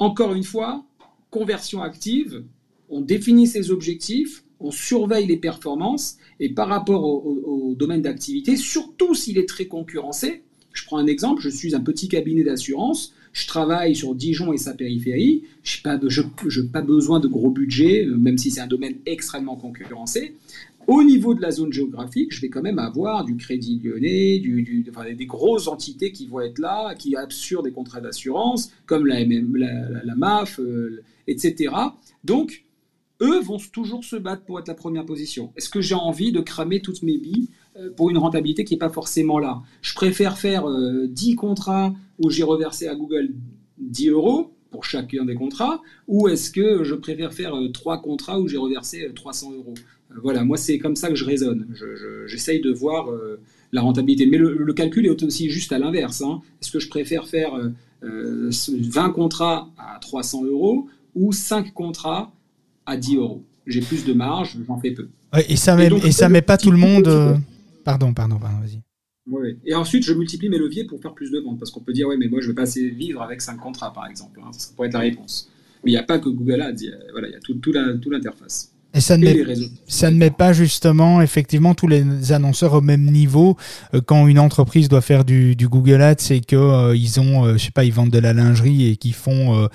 Encore 0.00 0.34
une 0.34 0.42
fois, 0.42 0.84
conversion 1.30 1.80
active, 1.80 2.42
on 2.90 3.02
définit 3.02 3.46
ses 3.46 3.70
objectifs, 3.70 4.42
on 4.62 4.70
surveille 4.70 5.26
les 5.26 5.36
performances 5.36 6.16
et 6.40 6.48
par 6.48 6.68
rapport 6.68 7.04
au, 7.04 7.74
domaine 7.76 8.02
d'activité, 8.02 8.56
surtout 8.56 9.14
s'il 9.14 9.38
est 9.38 9.48
très 9.48 9.66
concurrencé, 9.66 10.42
je 10.72 10.84
prends 10.84 10.98
un 10.98 11.06
exemple, 11.06 11.42
je 11.42 11.48
suis 11.48 11.74
un 11.74 11.80
petit 11.80 12.08
cabinet 12.08 12.44
d'assurance, 12.44 13.14
je 13.32 13.46
travaille 13.46 13.94
sur 13.94 14.14
Dijon 14.14 14.52
et 14.52 14.58
sa 14.58 14.74
périphérie, 14.74 15.44
je 15.62 15.78
n'ai 15.78 16.68
pas, 16.68 16.82
besoin 16.82 17.18
de 17.18 17.28
gros 17.28 17.50
budget, 17.50 18.04
euh, 18.06 18.16
même 18.16 18.36
si 18.38 18.50
c'est 18.50 18.60
un 18.60 18.66
domaine 18.66 18.96
extrêmement 19.06 19.56
concurrencé. 19.56 20.36
Au 20.86 21.02
niveau 21.02 21.34
de 21.34 21.40
la 21.40 21.50
zone 21.50 21.72
géographique, 21.72 22.34
je 22.34 22.40
vais 22.40 22.48
quand 22.48 22.62
même 22.62 22.78
avoir 22.78 23.24
du 23.24 23.36
Crédit 23.36 23.80
Lyonnais, 23.82 24.40
du, 24.40 24.84
des 25.16 25.26
grosses 25.26 25.68
entités 25.68 26.10
qui 26.10 26.26
vont 26.26 26.40
être 26.40 26.58
là, 26.58 26.94
qui 26.94 27.14
assurent 27.14 27.62
des 27.62 27.70
contrats 27.70 28.00
d'assurance, 28.00 28.72
comme 28.86 29.06
la, 29.06 29.20
la, 29.24 30.14
MAF, 30.16 30.58
euh, 30.58 31.02
etc. 31.28 31.72
Donc, 32.24 32.64
eux 33.22 33.40
vont 33.40 33.58
toujours 33.72 34.04
se 34.04 34.16
battre 34.16 34.42
pour 34.42 34.58
être 34.58 34.68
la 34.68 34.74
première 34.74 35.06
position. 35.06 35.52
Est-ce 35.56 35.70
que 35.70 35.80
j'ai 35.80 35.94
envie 35.94 36.32
de 36.32 36.40
cramer 36.40 36.80
toutes 36.80 37.02
mes 37.02 37.16
billes 37.16 37.48
euh, 37.76 37.90
pour 37.90 38.10
une 38.10 38.18
rentabilité 38.18 38.64
qui 38.64 38.74
n'est 38.74 38.78
pas 38.78 38.90
forcément 38.90 39.38
là? 39.38 39.62
Je 39.80 39.94
préfère 39.94 40.36
faire 40.36 40.64
10 41.08 41.32
euh, 41.32 41.36
contrats 41.36 41.94
où 42.18 42.30
j'ai 42.30 42.42
reversé 42.42 42.88
à 42.88 42.94
Google 42.94 43.30
10 43.78 44.08
euros 44.08 44.52
pour 44.70 44.84
chacun 44.84 45.24
des 45.24 45.34
contrats 45.34 45.80
ou 46.08 46.28
est-ce 46.28 46.50
que 46.50 46.82
je 46.82 46.94
préfère 46.94 47.32
faire 47.32 47.54
trois 47.72 48.00
contrats 48.00 48.40
où 48.40 48.48
j'ai 48.48 48.56
reversé 48.56 49.10
300 49.14 49.52
euros? 49.52 49.74
Voilà, 50.22 50.44
moi 50.44 50.56
c'est 50.56 50.78
comme 50.78 50.96
ça 50.96 51.08
que 51.08 51.14
je 51.14 51.24
raisonne. 51.24 51.74
J'essaye 52.26 52.60
de 52.60 52.70
voir 52.70 53.08
la 53.72 53.80
rentabilité. 53.82 54.26
Mais 54.26 54.38
le, 54.38 54.72
calcul 54.72 55.06
est 55.06 55.22
aussi 55.22 55.50
juste 55.50 55.72
à 55.72 55.78
l'inverse. 55.78 56.22
Hein. 56.22 56.40
Est-ce 56.60 56.70
que 56.70 56.80
je 56.80 56.88
préfère 56.88 57.28
faire 57.28 57.52
20 58.02 59.10
contrats 59.10 59.68
à 59.76 59.98
300 60.00 60.44
euros 60.44 60.88
ou 61.14 61.32
5 61.32 61.72
contrats 61.74 62.32
à 62.86 62.96
10 62.96 63.16
euros 63.16 63.44
J'ai 63.66 63.80
plus 63.80 64.04
de 64.04 64.12
marge, 64.12 64.56
j'en 64.66 64.78
fais 64.78 64.92
peu. 64.92 65.08
et 65.48 65.56
ça 65.56 65.76
met, 65.76 65.88
et, 66.04 66.12
ça 66.12 66.28
met 66.28 66.42
pas 66.42 66.56
tout 66.58 66.70
le 66.70 66.78
monde. 66.78 67.40
Pardon, 67.84 68.12
pardon, 68.12 68.38
pardon, 68.38 68.58
vas-y. 68.60 68.80
Et 69.64 69.74
ensuite, 69.74 70.04
je 70.04 70.12
multiplie 70.12 70.48
mes 70.48 70.58
leviers 70.58 70.84
pour 70.84 71.00
faire 71.00 71.14
plus 71.14 71.30
de 71.30 71.38
ventes. 71.38 71.58
Parce 71.58 71.70
qu'on 71.70 71.80
peut 71.80 71.92
dire, 71.92 72.08
ouais, 72.08 72.16
mais 72.16 72.28
moi, 72.28 72.40
je 72.40 72.48
vais 72.48 72.54
pas 72.54 72.62
assez 72.62 72.90
vivre 72.90 73.22
avec 73.22 73.40
5 73.40 73.56
contrats, 73.56 73.92
par 73.92 74.06
exemple. 74.06 74.40
Hein. 74.42 74.50
Ça 74.52 74.72
pourrait 74.74 74.88
être 74.88 74.94
la 74.94 75.00
réponse. 75.00 75.50
Mais 75.84 75.92
il 75.92 75.94
n'y 75.94 76.00
a 76.00 76.02
pas 76.02 76.18
que 76.18 76.28
Google 76.28 76.60
Ads. 76.60 76.74
Il 76.80 76.86
y 76.86 76.92
a, 76.92 76.96
voilà, 77.12 77.28
il 77.28 77.32
y 77.32 77.36
a 77.36 77.40
tout, 77.40 77.54
tout 77.54 77.72
l'interface. 78.10 78.71
Et 78.94 79.00
ça 79.00 79.16
ne, 79.16 79.24
met, 79.24 79.36
ça 79.86 80.10
ne 80.10 80.16
met 80.16 80.30
pas 80.30 80.52
justement 80.52 81.22
effectivement 81.22 81.74
tous 81.74 81.88
les 81.88 82.32
annonceurs 82.32 82.74
au 82.74 82.82
même 82.82 83.10
niveau. 83.10 83.56
Euh, 83.94 84.02
quand 84.04 84.26
une 84.26 84.38
entreprise 84.38 84.88
doit 84.88 85.00
faire 85.00 85.24
du, 85.24 85.56
du 85.56 85.66
Google 85.68 86.02
Ads 86.02 86.16
c'est 86.18 86.40
que 86.40 86.56
euh, 86.56 86.94
ils 86.94 87.18
ont 87.18 87.46
euh, 87.46 87.52
je 87.54 87.64
sais 87.64 87.70
pas 87.70 87.84
ils 87.84 87.92
vendent 87.92 88.10
de 88.10 88.18
la 88.18 88.34
lingerie 88.34 88.90
et 88.90 88.96
qui 88.96 89.12
font 89.12 89.68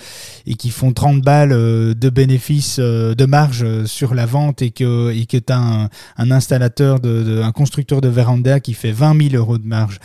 et 0.46 0.54
qui 0.54 0.70
font 0.70 0.94
30 0.94 1.22
balles 1.22 1.50
de 1.50 2.10
bénéfices 2.10 2.80
de 2.80 3.26
marge 3.26 3.86
sur 3.86 4.14
la 4.14 4.26
vente 4.26 4.62
et 4.62 4.70
que 4.70 5.12
et 5.12 5.26
que 5.26 5.38
tu 5.38 5.52
as 5.52 5.58
un, 5.58 5.90
un 6.18 6.32
installateur 6.32 7.00
de, 7.00 7.24
de, 7.24 7.42
un 7.42 7.52
constructeur 7.52 8.02
de 8.02 8.10
véranda 8.10 8.60
qui 8.60 8.74
fait 8.74 8.92
20 8.92 9.30
000 9.30 9.36
euros 9.36 9.58
de 9.58 9.68
marge 9.68 10.00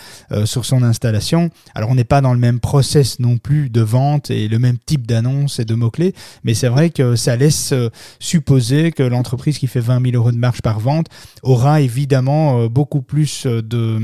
sur 0.44 0.64
son 0.64 0.82
installation. 0.82 1.50
Alors 1.74 1.90
on 1.90 1.94
n'est 1.94 2.04
pas 2.04 2.20
dans 2.20 2.32
le 2.32 2.38
même 2.38 2.60
process 2.60 3.18
non 3.18 3.36
plus 3.38 3.68
de 3.68 3.80
vente 3.82 4.30
et 4.30 4.48
le 4.48 4.58
même 4.58 4.78
type 4.84 5.06
d'annonce 5.06 5.58
et 5.58 5.64
de 5.64 5.74
mots 5.74 5.90
clés 5.90 6.14
mais 6.44 6.54
c'est 6.54 6.68
vrai 6.68 6.90
que 6.90 7.16
ça 7.16 7.36
laisse 7.36 7.74
supposer 8.18 8.92
que 8.92 9.01
l'entreprise 9.04 9.58
qui 9.58 9.66
fait 9.66 9.80
20 9.80 10.02
000 10.10 10.16
euros 10.16 10.32
de 10.32 10.36
marge 10.36 10.62
par 10.62 10.80
vente 10.80 11.06
aura 11.42 11.80
évidemment 11.80 12.60
euh, 12.60 12.68
beaucoup 12.68 13.02
plus 13.02 13.46
euh, 13.46 13.62
de, 13.62 13.98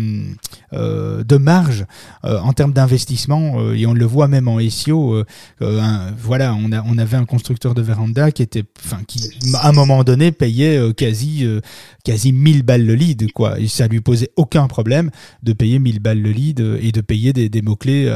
euh, 0.73 1.25
de 1.25 1.37
marge 1.37 1.87
en 2.23 2.53
termes 2.53 2.73
d'investissement 2.73 3.73
et 3.73 3.87
on 3.87 3.95
le 3.95 4.05
voit 4.05 4.29
même 4.29 4.49
en 4.49 4.59
SEO. 4.69 5.25
voilà, 5.61 6.55
on, 6.55 6.73
a, 6.73 6.83
on 6.83 6.99
avait 6.99 7.17
un 7.17 7.25
constructeur 7.25 7.75
de 7.75 7.83
véranda 7.83 8.31
qui 8.31 8.43
était, 8.43 8.65
enfin, 8.85 8.99
qui 9.07 9.31
à 9.55 9.69
un 9.69 9.73
moment 9.73 10.05
donné 10.05 10.33
payait 10.33 10.93
quasi, 10.95 11.47
quasi 12.05 12.33
1000 12.33 12.63
balles 12.63 12.85
le 12.85 12.95
lead, 12.95 13.33
quoi. 13.33 13.59
Et 13.59 13.69
ça 13.69 13.87
lui 13.87 14.01
posait 14.01 14.31
aucun 14.37 14.67
problème 14.67 15.11
de 15.43 15.53
payer 15.53 15.79
1000 15.79 16.01
balles 16.01 16.21
le 16.21 16.31
lead 16.31 16.61
et 16.81 16.93
de 16.93 17.01
payer 17.01 17.33
des, 17.33 17.63
mots-clés 17.63 18.13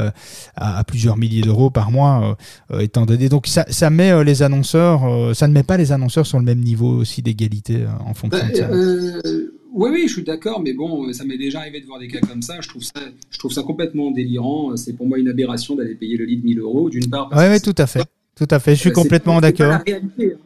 à, 0.55 0.83
plusieurs 0.83 1.17
milliers 1.17 1.41
d'euros 1.41 1.69
par 1.69 1.91
mois, 1.91 2.37
étant 2.79 3.05
donné. 3.05 3.29
Donc 3.29 3.47
ça 3.47 3.89
met 3.89 4.23
les 4.23 4.43
annonceurs, 4.43 5.35
ça 5.35 5.47
ne 5.47 5.53
met 5.53 5.63
pas 5.63 5.77
les 5.77 5.91
annonceurs 5.91 6.25
sur 6.25 6.39
le 6.39 6.45
même 6.45 6.59
niveau 6.59 6.72
aussi 6.81 7.21
d'égalité 7.21 7.83
euh, 7.83 7.87
en 8.05 8.13
fonction 8.13 8.47
de 8.47 8.55
ça 8.55 8.67
bah, 8.67 8.75
euh, 8.75 9.53
oui, 9.73 9.89
oui, 9.91 10.07
je 10.07 10.13
suis 10.13 10.23
d'accord, 10.23 10.61
mais 10.61 10.73
bon, 10.73 11.11
ça 11.13 11.23
m'est 11.23 11.37
déjà 11.37 11.59
arrivé 11.59 11.81
de 11.81 11.87
voir 11.87 11.99
des 11.99 12.07
cas 12.07 12.19
comme 12.19 12.43
ça. 12.43 12.61
Je 12.61 12.67
trouve 12.67 12.83
ça, 12.83 12.99
je 13.31 13.39
trouve 13.39 13.51
ça 13.51 13.63
complètement 13.63 14.11
délirant. 14.11 14.77
C'est 14.77 14.93
pour 14.93 15.07
moi 15.07 15.17
une 15.17 15.27
aberration 15.27 15.75
d'aller 15.75 15.95
payer 15.95 16.15
le 16.15 16.25
lead 16.25 16.43
1000 16.43 16.59
euros, 16.59 16.91
d'une 16.91 17.09
part. 17.09 17.31
Oui, 17.35 17.45
oui, 17.49 17.59
tout 17.59 17.73
à 17.79 17.87
fait. 17.87 18.03
Tout 18.35 18.47
à 18.49 18.59
fait, 18.59 18.75
je 18.75 18.81
suis 18.81 18.89
euh, 18.89 18.93
complètement 18.93 19.39
d'accord. 19.41 19.79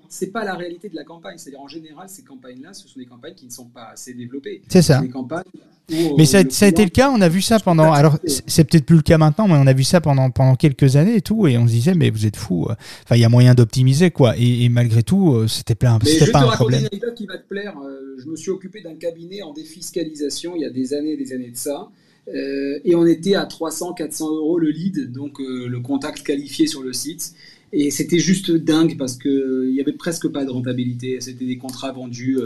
C'est 0.10 0.32
pas 0.32 0.44
la 0.44 0.56
réalité 0.56 0.90
de 0.90 0.96
la 0.96 1.04
campagne. 1.04 1.38
C'est-à-dire, 1.38 1.62
en 1.62 1.68
général, 1.68 2.08
ces 2.10 2.24
campagnes-là, 2.24 2.74
ce 2.74 2.88
sont 2.88 3.00
des 3.00 3.06
campagnes 3.06 3.34
qui 3.34 3.46
ne 3.46 3.52
sont 3.52 3.66
pas 3.66 3.90
assez 3.94 4.14
développées. 4.14 4.62
C'est 4.68 4.82
ça. 4.82 5.00
Des 5.02 5.10
campagnes 5.10 5.44
mais 5.90 6.26
ça, 6.26 6.44
ça, 6.50 6.66
a 6.66 6.68
été 6.68 6.84
le 6.84 6.90
cas, 6.90 7.10
on 7.10 7.22
a 7.22 7.30
vu 7.30 7.42
ça 7.42 7.60
pendant. 7.60 7.94
Alors, 7.94 8.18
c'est 8.26 8.66
peut-être 8.66 8.86
plus 8.86 8.98
le 8.98 9.02
cas 9.02 9.18
maintenant, 9.18 9.48
mais 9.48 9.56
on 9.56 9.68
a 9.68 9.74
vu 9.74 9.84
ça 9.84 10.02
pendant, 10.02 10.30
pendant 10.32 10.56
quelques 10.56 10.98
années 10.98 11.16
et 11.16 11.22
tout, 11.22 11.48
et 11.48 11.58
on 11.58 11.66
se 11.66 11.72
disait, 11.72 11.94
mais 11.94 12.10
vous 12.10 12.26
êtes 12.26 12.36
fous. 12.36 12.68
Enfin, 13.04 13.16
il 13.16 13.22
y 13.22 13.26
a 13.26 13.30
moyen 13.30 13.54
d'optimiser, 13.54 14.12
quoi. 14.12 14.36
Et, 14.38 14.68
malgré 14.70 15.04
tout, 15.04 15.34
euh, 15.34 15.48
c'était 15.48 15.76
pas, 15.76 15.98
c'était 16.04 16.32
pas 16.32 16.42
un 16.42 16.52
problème. 16.52 16.82
une 16.82 16.88
anecdote 16.88 17.16
qui 17.16 17.26
va 17.26 17.38
te 17.38 17.48
plaire. 17.48 17.78
Euh, 17.82 18.18
je 18.22 18.30
me 18.30 18.36
suis 18.36 18.52
occupé 18.52 18.82
d'un 18.82 18.96
cabinet 18.96 19.42
en 19.42 19.54
défiscalisation 19.54 20.56
il 20.56 20.62
y 20.62 20.66
a 20.66 20.70
des 20.70 20.94
années 20.94 21.14
et 21.14 21.18
des 21.18 21.34
années 21.34 21.52
de 21.52 21.58
ça. 21.58 21.90
Euh, 22.28 22.80
et 22.84 22.94
on 22.96 23.06
était 23.06 23.36
à 23.36 23.46
300, 23.46 23.94
400 23.94 24.36
euros 24.36 24.60
le 24.60 24.70
lead, 24.70 25.14
donc 25.14 25.40
le 25.40 25.80
contact 25.80 26.24
qualifié 26.24 26.68
sur 26.68 26.82
le 26.82 26.92
site. 26.92 27.34
Et 27.74 27.91
c'était 27.91 28.20
juste 28.20 28.51
dingue 28.51 28.97
parce 28.97 29.18
qu'il 29.18 29.65
il 29.65 29.74
n'y 29.74 29.82
avait 29.82 29.91
presque 29.91 30.28
pas 30.30 30.45
de 30.45 30.49
rentabilité. 30.49 31.20
C'était 31.20 31.45
des 31.45 31.57
contrats 31.57 31.91
vendus 31.91 32.39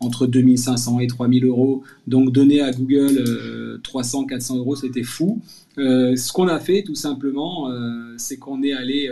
entre 0.00 0.26
2500 0.26 1.00
et 1.00 1.06
3000 1.06 1.44
euros. 1.44 1.82
Donc 2.06 2.32
donner 2.32 2.60
à 2.60 2.72
Google 2.72 3.80
300, 3.82 4.22
euh, 4.22 4.26
400 4.26 4.58
euros, 4.58 4.76
c'était 4.76 5.02
fou. 5.02 5.40
Euh, 5.78 6.16
ce 6.16 6.32
qu'on 6.32 6.48
a 6.48 6.58
fait 6.58 6.82
tout 6.82 6.94
simplement, 6.94 7.70
euh, 7.70 8.14
c'est 8.16 8.36
qu'on 8.36 8.62
est 8.62 8.72
allé 8.72 9.10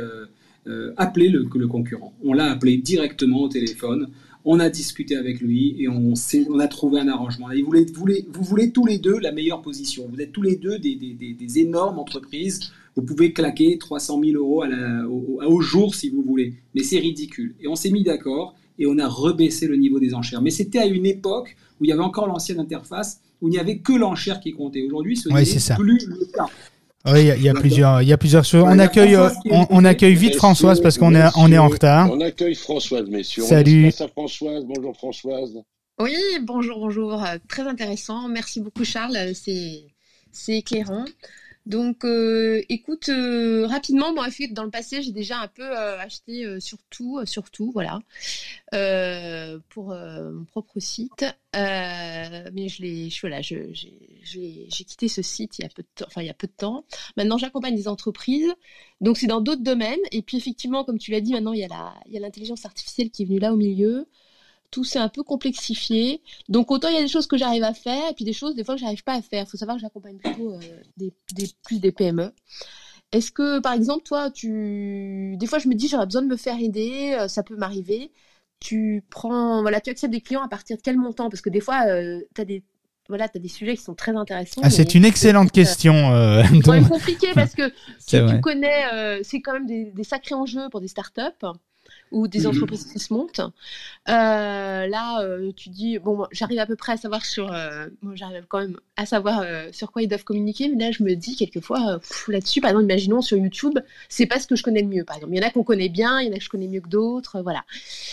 appeler 0.96 1.28
le, 1.28 1.44
concurrent. 1.68 2.14
On 2.24 2.32
l'a 2.32 2.50
appelé 2.50 2.78
directement 2.78 3.42
au 3.42 3.48
téléphone 3.48 4.08
on 4.46 4.60
a 4.60 4.68
discuté 4.68 5.16
avec 5.16 5.40
lui 5.40 5.74
et 5.78 5.88
on, 5.88 6.12
a 6.58 6.68
trouvé 6.68 7.00
un 7.00 7.08
arrangement. 7.08 7.46
vous, 7.48 7.64
voulez, 7.64 8.26
vous, 8.30 8.42
voulez, 8.42 8.72
tous 8.72 8.84
les 8.84 8.98
deux 8.98 9.18
la 9.18 9.32
meilleure 9.32 9.62
position. 9.62 10.06
Vous 10.12 10.20
êtes 10.20 10.32
tous 10.32 10.42
les 10.42 10.56
deux 10.56 10.78
des, 10.78 11.58
énormes 11.58 11.98
entreprises. 11.98 12.70
Vous 12.96 13.02
pouvez 13.02 13.32
claquer 13.32 13.76
300 13.78 14.20
000 14.24 14.36
euros 14.36 14.62
à 14.62 14.68
au, 15.08 15.40
au, 15.44 15.60
jour 15.60 15.94
si 15.94 16.10
vous 16.10 16.22
voulez. 16.22 16.54
Mais 16.74 16.82
c'est 16.82 16.98
ridicule. 16.98 17.56
Et 17.60 17.68
on 17.68 17.74
s'est 17.74 17.90
mis 17.90 18.04
d'accord 18.04 18.54
et 18.78 18.86
on 18.86 18.98
a 18.98 19.08
rebaissé 19.08 19.66
le 19.66 19.76
niveau 19.76 19.98
des 19.98 20.14
enchères. 20.14 20.42
Mais 20.42 20.50
c'était 20.50 20.78
à 20.78 20.86
une 20.86 21.06
époque 21.06 21.56
où 21.80 21.84
il 21.84 21.88
y 21.88 21.92
avait 21.92 22.02
encore 22.02 22.26
l'ancienne 22.26 22.60
interface, 22.60 23.20
où 23.40 23.48
il 23.48 23.52
n'y 23.52 23.58
avait 23.58 23.78
que 23.78 23.92
l'enchère 23.92 24.40
qui 24.40 24.52
comptait. 24.52 24.82
Aujourd'hui, 24.82 25.16
ce 25.16 25.28
n'est 25.28 25.76
plus 25.76 26.06
le 26.06 26.26
cas. 26.32 26.46
Oui, 27.06 27.28
il 27.36 27.42
y, 27.42 27.50
a 27.50 27.54
plusieurs, 27.54 28.00
il 28.00 28.08
y 28.08 28.14
a 28.14 28.16
plusieurs 28.16 28.44
choses. 28.44 28.64
On 28.66 28.78
accueille, 28.78 29.14
on, 29.50 29.84
accueille 29.84 30.14
vite 30.14 30.36
Françoise 30.36 30.80
parce 30.80 30.96
qu'on 30.96 31.14
est, 31.14 31.28
on 31.36 31.52
est 31.52 31.58
en 31.58 31.68
retard. 31.68 32.10
On 32.10 32.20
accueille 32.20 32.54
Françoise, 32.54 33.06
messieurs. 33.10 33.42
Salut. 33.42 33.92
Françoise. 34.12 34.64
Bonjour 34.64 34.96
Françoise. 34.96 35.52
Oui, 36.00 36.16
bonjour, 36.40 36.78
bonjour. 36.78 37.22
Très 37.46 37.62
intéressant. 37.62 38.26
Merci 38.28 38.62
beaucoup 38.62 38.84
Charles. 38.84 39.34
C'est, 39.34 39.82
c'est 40.32 40.58
éclairant. 40.58 41.04
Donc, 41.66 42.04
euh, 42.04 42.62
écoute, 42.68 43.08
euh, 43.08 43.66
rapidement, 43.66 44.12
moi, 44.12 44.26
dans 44.50 44.64
le 44.64 44.70
passé, 44.70 45.02
j'ai 45.02 45.12
déjà 45.12 45.38
un 45.38 45.48
peu 45.48 45.62
euh, 45.62 45.98
acheté 45.98 46.60
surtout, 46.60 47.24
surtout, 47.24 47.70
voilà, 47.72 48.00
pour 49.70 49.94
mon 49.94 50.44
propre 50.44 50.78
site. 50.80 51.24
mais 51.54 52.68
je 52.68 52.82
l'ai, 52.82 53.08
voilà, 53.20 53.40
j'ai 53.40 54.68
quitté 54.70 55.08
ce 55.08 55.22
site 55.22 55.58
il 55.58 55.62
y 55.62 55.64
a 55.64 55.70
peu 55.70 55.82
de 55.82 55.88
temps. 55.94 56.06
Enfin, 56.06 56.20
il 56.20 56.26
y 56.26 56.30
a 56.30 56.34
peu 56.34 56.46
de 56.46 56.52
temps. 56.52 56.84
Maintenant, 57.16 57.38
j'accompagne 57.38 57.76
des 57.76 57.88
entreprises. 57.88 58.52
Donc, 59.00 59.16
c'est 59.16 59.26
dans 59.26 59.40
d'autres 59.40 59.62
domaines. 59.62 60.00
Et 60.12 60.20
puis, 60.22 60.36
effectivement, 60.36 60.84
comme 60.84 60.98
tu 60.98 61.12
l'as 61.12 61.20
dit, 61.22 61.32
maintenant, 61.32 61.52
il 61.54 61.60
y 61.60 61.64
a 61.64 62.20
l'intelligence 62.20 62.66
artificielle 62.66 63.10
qui 63.10 63.22
est 63.22 63.26
venue 63.26 63.38
là 63.40 63.54
au 63.54 63.56
milieu 63.56 64.06
tout 64.74 64.82
s'est 64.82 64.98
un 64.98 65.08
peu 65.08 65.22
complexifié. 65.22 66.20
Donc 66.48 66.72
autant 66.72 66.88
il 66.88 66.94
y 66.94 66.98
a 66.98 67.02
des 67.02 67.08
choses 67.08 67.28
que 67.28 67.36
j'arrive 67.36 67.62
à 67.62 67.74
faire, 67.74 68.10
et 68.10 68.14
puis 68.14 68.24
des 68.24 68.32
choses 68.32 68.56
des 68.56 68.64
fois 68.64 68.74
que 68.74 68.80
j'arrive 68.80 69.04
pas 69.04 69.14
à 69.14 69.22
faire. 69.22 69.44
Il 69.46 69.48
faut 69.48 69.56
savoir 69.56 69.76
que 69.76 69.82
j'accompagne 69.82 70.16
plutôt 70.16 70.54
euh, 70.54 70.58
des, 70.96 71.12
plus 71.62 71.78
des 71.78 71.92
PME. 71.92 72.32
Est-ce 73.12 73.30
que 73.30 73.60
par 73.60 73.72
exemple 73.72 74.02
toi, 74.02 74.32
tu, 74.32 75.36
des 75.38 75.46
fois 75.46 75.60
je 75.60 75.68
me 75.68 75.74
dis 75.74 75.86
j'aurais 75.86 76.06
besoin 76.06 76.22
de 76.22 76.26
me 76.26 76.36
faire 76.36 76.58
aider, 76.58 77.16
euh, 77.16 77.28
ça 77.28 77.44
peut 77.44 77.54
m'arriver. 77.54 78.10
Tu 78.58 79.04
prends, 79.10 79.62
voilà, 79.62 79.80
tu 79.80 79.90
acceptes 79.90 80.12
des 80.12 80.20
clients 80.20 80.42
à 80.42 80.48
partir 80.48 80.76
de 80.76 80.82
quel 80.82 80.96
montant? 80.96 81.30
Parce 81.30 81.40
que 81.40 81.50
des 81.50 81.60
fois, 81.60 81.86
euh, 81.86 82.20
tu 82.34 82.40
as 82.40 82.44
des 82.44 82.64
voilà, 83.08 83.28
tu 83.28 83.36
as 83.36 83.40
des 83.40 83.48
sujets 83.48 83.76
qui 83.76 83.82
sont 83.82 83.94
très 83.94 84.16
intéressants. 84.16 84.62
Ah, 84.64 84.70
c'est 84.70 84.94
une 84.94 85.04
excellente 85.04 85.52
question. 85.52 85.94
Euh, 86.14 86.42
c'est 86.64 86.88
compliqué 86.88 87.28
parce 87.34 87.54
que 87.54 87.70
si 87.98 88.16
tu 88.26 88.40
connais, 88.40 89.20
c'est 89.22 89.40
quand 89.40 89.52
même 89.52 89.66
des, 89.66 89.92
des, 89.92 90.04
sacrés 90.04 90.34
enjeux 90.34 90.68
pour 90.70 90.80
des 90.80 90.88
startups 90.88 91.46
ou 92.10 92.28
des 92.28 92.40
mhm. 92.40 92.46
entreprises 92.46 92.84
qui 92.84 92.98
se 92.98 93.12
montent. 93.12 93.40
Euh, 94.08 94.86
là, 94.86 95.20
euh, 95.22 95.52
tu 95.54 95.68
dis, 95.68 95.98
bon, 95.98 96.26
j'arrive 96.30 96.60
à 96.60 96.66
peu 96.66 96.76
près 96.76 96.92
à 96.92 96.96
savoir 96.96 97.24
sur, 97.24 97.52
euh, 97.52 97.86
j'arrive 98.14 98.44
quand 98.48 98.60
même 98.60 98.78
à 98.96 99.06
savoir 99.06 99.44
sur 99.72 99.92
quoi 99.92 100.02
ils 100.02 100.08
doivent 100.08 100.24
communiquer, 100.24 100.68
mais 100.68 100.84
là, 100.84 100.90
je 100.92 101.02
me 101.02 101.14
dis 101.14 101.36
quelquefois 101.36 102.00
là-dessus, 102.28 102.60
par 102.60 102.70
exemple, 102.70 102.84
imaginons 102.84 103.20
sur 103.20 103.36
YouTube, 103.36 103.78
c'est 104.08 104.26
pas 104.26 104.38
ce 104.38 104.46
que 104.46 104.56
je 104.56 104.62
connais 104.62 104.82
le 104.82 104.88
mieux. 104.88 105.04
Par 105.04 105.16
exemple, 105.16 105.32
il 105.34 105.38
y 105.38 105.44
en 105.44 105.46
a 105.46 105.50
qu'on 105.50 105.64
connaît 105.64 105.88
bien, 105.88 106.20
il 106.20 106.28
y 106.28 106.30
en 106.30 106.32
a 106.32 106.38
que 106.38 106.44
je 106.44 106.48
connais 106.48 106.68
mieux 106.68 106.80
que 106.80 106.88
d'autres, 106.88 107.42
voilà. 107.42 107.64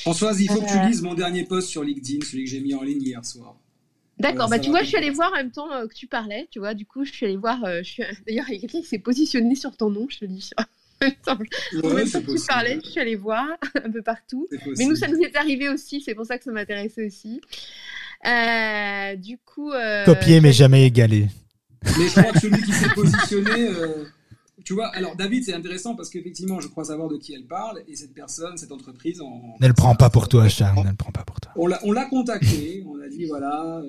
Françoise, 0.01 0.41
il 0.41 0.49
faut 0.49 0.61
que 0.61 0.71
tu 0.71 0.87
lises 0.87 1.01
mon 1.01 1.13
dernier 1.13 1.43
post 1.43 1.69
sur 1.69 1.83
LinkedIn, 1.83 2.25
celui 2.25 2.45
que 2.45 2.49
j'ai 2.49 2.61
mis 2.61 2.73
en 2.73 2.81
ligne 2.81 3.01
hier 3.01 3.23
soir. 3.23 3.55
D'accord, 4.17 4.49
bah 4.49 4.59
tu 4.59 4.69
vois, 4.69 4.83
je 4.83 4.87
suis 4.87 4.97
allée 4.97 5.09
voir 5.09 5.31
en 5.31 5.37
même 5.37 5.51
temps 5.51 5.67
que 5.87 5.93
tu 5.93 6.05
parlais, 6.05 6.47
tu 6.51 6.59
vois, 6.59 6.73
du 6.73 6.85
coup, 6.85 7.05
je 7.05 7.11
suis 7.11 7.25
allée 7.25 7.37
voir, 7.37 7.59
d'ailleurs, 8.27 8.45
il 8.49 8.55
y 8.55 8.57
a 8.57 8.59
quelqu'un 8.59 8.81
qui 8.81 8.87
s'est 8.87 8.99
positionné 8.99 9.55
sur 9.55 9.75
ton 9.75 9.89
nom, 9.89 10.07
je 10.09 10.19
te 10.19 10.25
dis. 10.25 10.49
Ouais, 11.83 12.05
tu 12.05 12.45
parlais, 12.47 12.79
je 12.83 12.89
suis 12.89 12.99
allée 12.99 13.15
voir 13.15 13.47
un 13.83 13.91
peu 13.91 14.01
partout. 14.01 14.47
Mais 14.77 14.85
nous, 14.85 14.95
ça 14.95 15.07
nous 15.07 15.19
est 15.19 15.35
arrivé 15.35 15.69
aussi, 15.69 16.01
c'est 16.01 16.15
pour 16.15 16.25
ça 16.25 16.37
que 16.37 16.43
ça 16.43 16.51
m'intéressait 16.51 17.05
aussi. 17.05 17.41
Euh, 18.25 19.15
du 19.15 19.37
coup. 19.39 19.71
Euh, 19.71 20.05
Copier, 20.05 20.41
mais 20.41 20.53
jamais 20.53 20.85
égalé. 20.85 21.27
Mais 21.83 22.07
je 22.07 22.19
crois 22.19 22.31
que 22.31 22.39
celui 22.39 22.61
qui 22.61 22.71
s'est 22.71 22.89
positionné. 22.89 23.69
Euh, 24.71 24.73
tu 24.73 24.75
vois, 24.75 24.87
alors 24.95 25.15
David, 25.17 25.43
c'est 25.43 25.53
intéressant 25.53 25.95
parce 25.95 26.09
qu'effectivement, 26.09 26.61
je 26.61 26.67
crois 26.69 26.85
savoir 26.85 27.09
de 27.09 27.17
qui 27.17 27.33
elle 27.33 27.43
parle 27.45 27.81
et 27.89 27.95
cette 27.95 28.13
personne, 28.13 28.55
cette 28.57 28.71
entreprise. 28.71 29.19
En, 29.21 29.55
ne 29.59 29.67
le 29.67 29.73
prend 29.73 29.95
pas 29.95 30.09
pour 30.09 30.29
toi, 30.29 30.47
Charles, 30.47 30.85
ne 30.85 30.89
le 30.91 30.95
prend 30.95 31.11
pas 31.11 31.23
pour 31.25 31.39
toi. 31.41 31.51
On 31.55 31.67
l'a 31.91 32.05
contacté, 32.05 32.83
on 32.87 32.99
a 33.01 33.07
dit 33.09 33.25
voilà, 33.25 33.81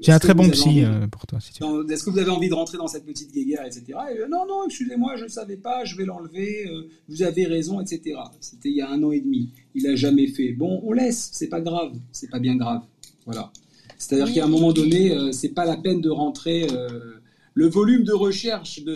J'ai 0.00 0.12
un 0.12 0.18
très 0.18 0.32
bon 0.34 0.48
psy 0.50 0.68
envie- 0.68 0.84
euh, 0.84 1.06
pour 1.08 1.26
toi. 1.26 1.38
Si 1.40 1.50
Est-ce 1.92 2.04
que 2.04 2.10
vous 2.10 2.18
avez 2.18 2.30
envie 2.30 2.48
de 2.48 2.54
rentrer 2.54 2.78
dans 2.78 2.86
cette 2.88 3.04
petite 3.04 3.32
guéguerre, 3.32 3.66
etc. 3.66 3.82
Et, 4.14 4.20
euh, 4.20 4.28
non, 4.30 4.46
non, 4.48 4.64
excusez-moi, 4.66 5.16
je 5.16 5.24
ne 5.24 5.28
savais 5.28 5.56
pas, 5.56 5.84
je 5.84 5.96
vais 5.96 6.04
l'enlever, 6.06 6.66
euh, 6.68 6.88
vous 7.08 7.22
avez 7.22 7.44
raison, 7.46 7.80
etc. 7.80 8.16
C'était 8.40 8.70
il 8.70 8.76
y 8.76 8.80
a 8.82 8.88
un 8.88 9.02
an 9.02 9.12
et 9.12 9.20
demi. 9.20 9.50
Il 9.74 9.82
n'a 9.82 9.96
jamais 9.96 10.26
fait. 10.28 10.52
Bon, 10.52 10.80
on 10.84 10.92
laisse, 10.92 11.28
c'est 11.32 11.48
pas 11.48 11.60
grave, 11.60 11.92
c'est 12.12 12.30
pas 12.30 12.38
bien 12.38 12.56
grave. 12.56 12.82
Voilà. 13.26 13.52
C'est-à-dire 13.98 14.26
Oui. 14.28 14.34
qu'à 14.34 14.44
un 14.44 14.48
moment 14.48 14.72
donné, 14.72 15.10
euh, 15.12 15.32
c'est 15.32 15.48
pas 15.50 15.64
la 15.66 15.76
peine 15.76 16.00
de 16.00 16.08
rentrer. 16.10 16.66
euh, 16.72 17.16
le 17.58 17.68
volume 17.68 18.04
de 18.04 18.12
recherche 18.12 18.84
de 18.84 18.94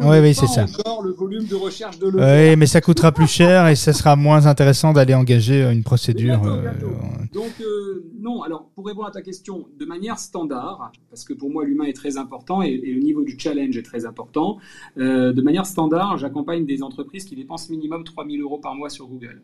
n'est 0.00 0.20
oui, 0.20 0.34
pas 0.34 0.40
c'est 0.40 0.46
ça. 0.48 0.64
encore 0.64 1.00
le 1.02 1.12
volume 1.12 1.46
de 1.46 1.54
recherche 1.54 1.96
de 2.00 2.06
Oui, 2.06 2.12
l'E. 2.52 2.56
mais 2.56 2.66
ça 2.66 2.80
coûtera 2.80 3.12
plus 3.12 3.28
cher 3.28 3.68
et 3.68 3.76
ça 3.76 3.92
sera 3.92 4.16
moins 4.16 4.46
intéressant 4.46 4.92
d'aller 4.92 5.14
engager 5.14 5.62
euh, 5.62 5.70
une 5.72 5.84
procédure. 5.84 6.40
Bientôt, 6.40 6.48
euh, 6.58 6.62
bientôt. 6.62 6.86
euh, 6.88 7.24
Donc, 7.32 7.52
euh, 7.60 8.04
non, 8.20 8.42
alors 8.42 8.68
pour 8.74 8.84
répondre 8.86 9.06
à 9.06 9.12
ta 9.12 9.22
question, 9.22 9.68
de 9.78 9.84
manière 9.84 10.18
standard, 10.18 10.90
parce 11.08 11.22
que 11.24 11.34
pour 11.34 11.50
moi 11.50 11.64
l'humain 11.64 11.84
est 11.84 11.92
très 11.92 12.16
important 12.16 12.62
et, 12.62 12.70
et 12.70 12.92
le 12.94 13.00
niveau 13.00 13.22
du 13.22 13.38
challenge 13.38 13.76
est 13.76 13.82
très 13.82 14.06
important, 14.06 14.58
euh, 14.98 15.32
de 15.32 15.42
manière 15.42 15.64
standard, 15.66 16.18
j'accompagne 16.18 16.66
des 16.66 16.82
entreprises 16.82 17.24
qui 17.24 17.36
dépensent 17.36 17.70
minimum 17.70 18.02
3000 18.02 18.40
euros 18.40 18.58
par 18.58 18.74
mois 18.74 18.90
sur 18.90 19.06
Google. 19.06 19.40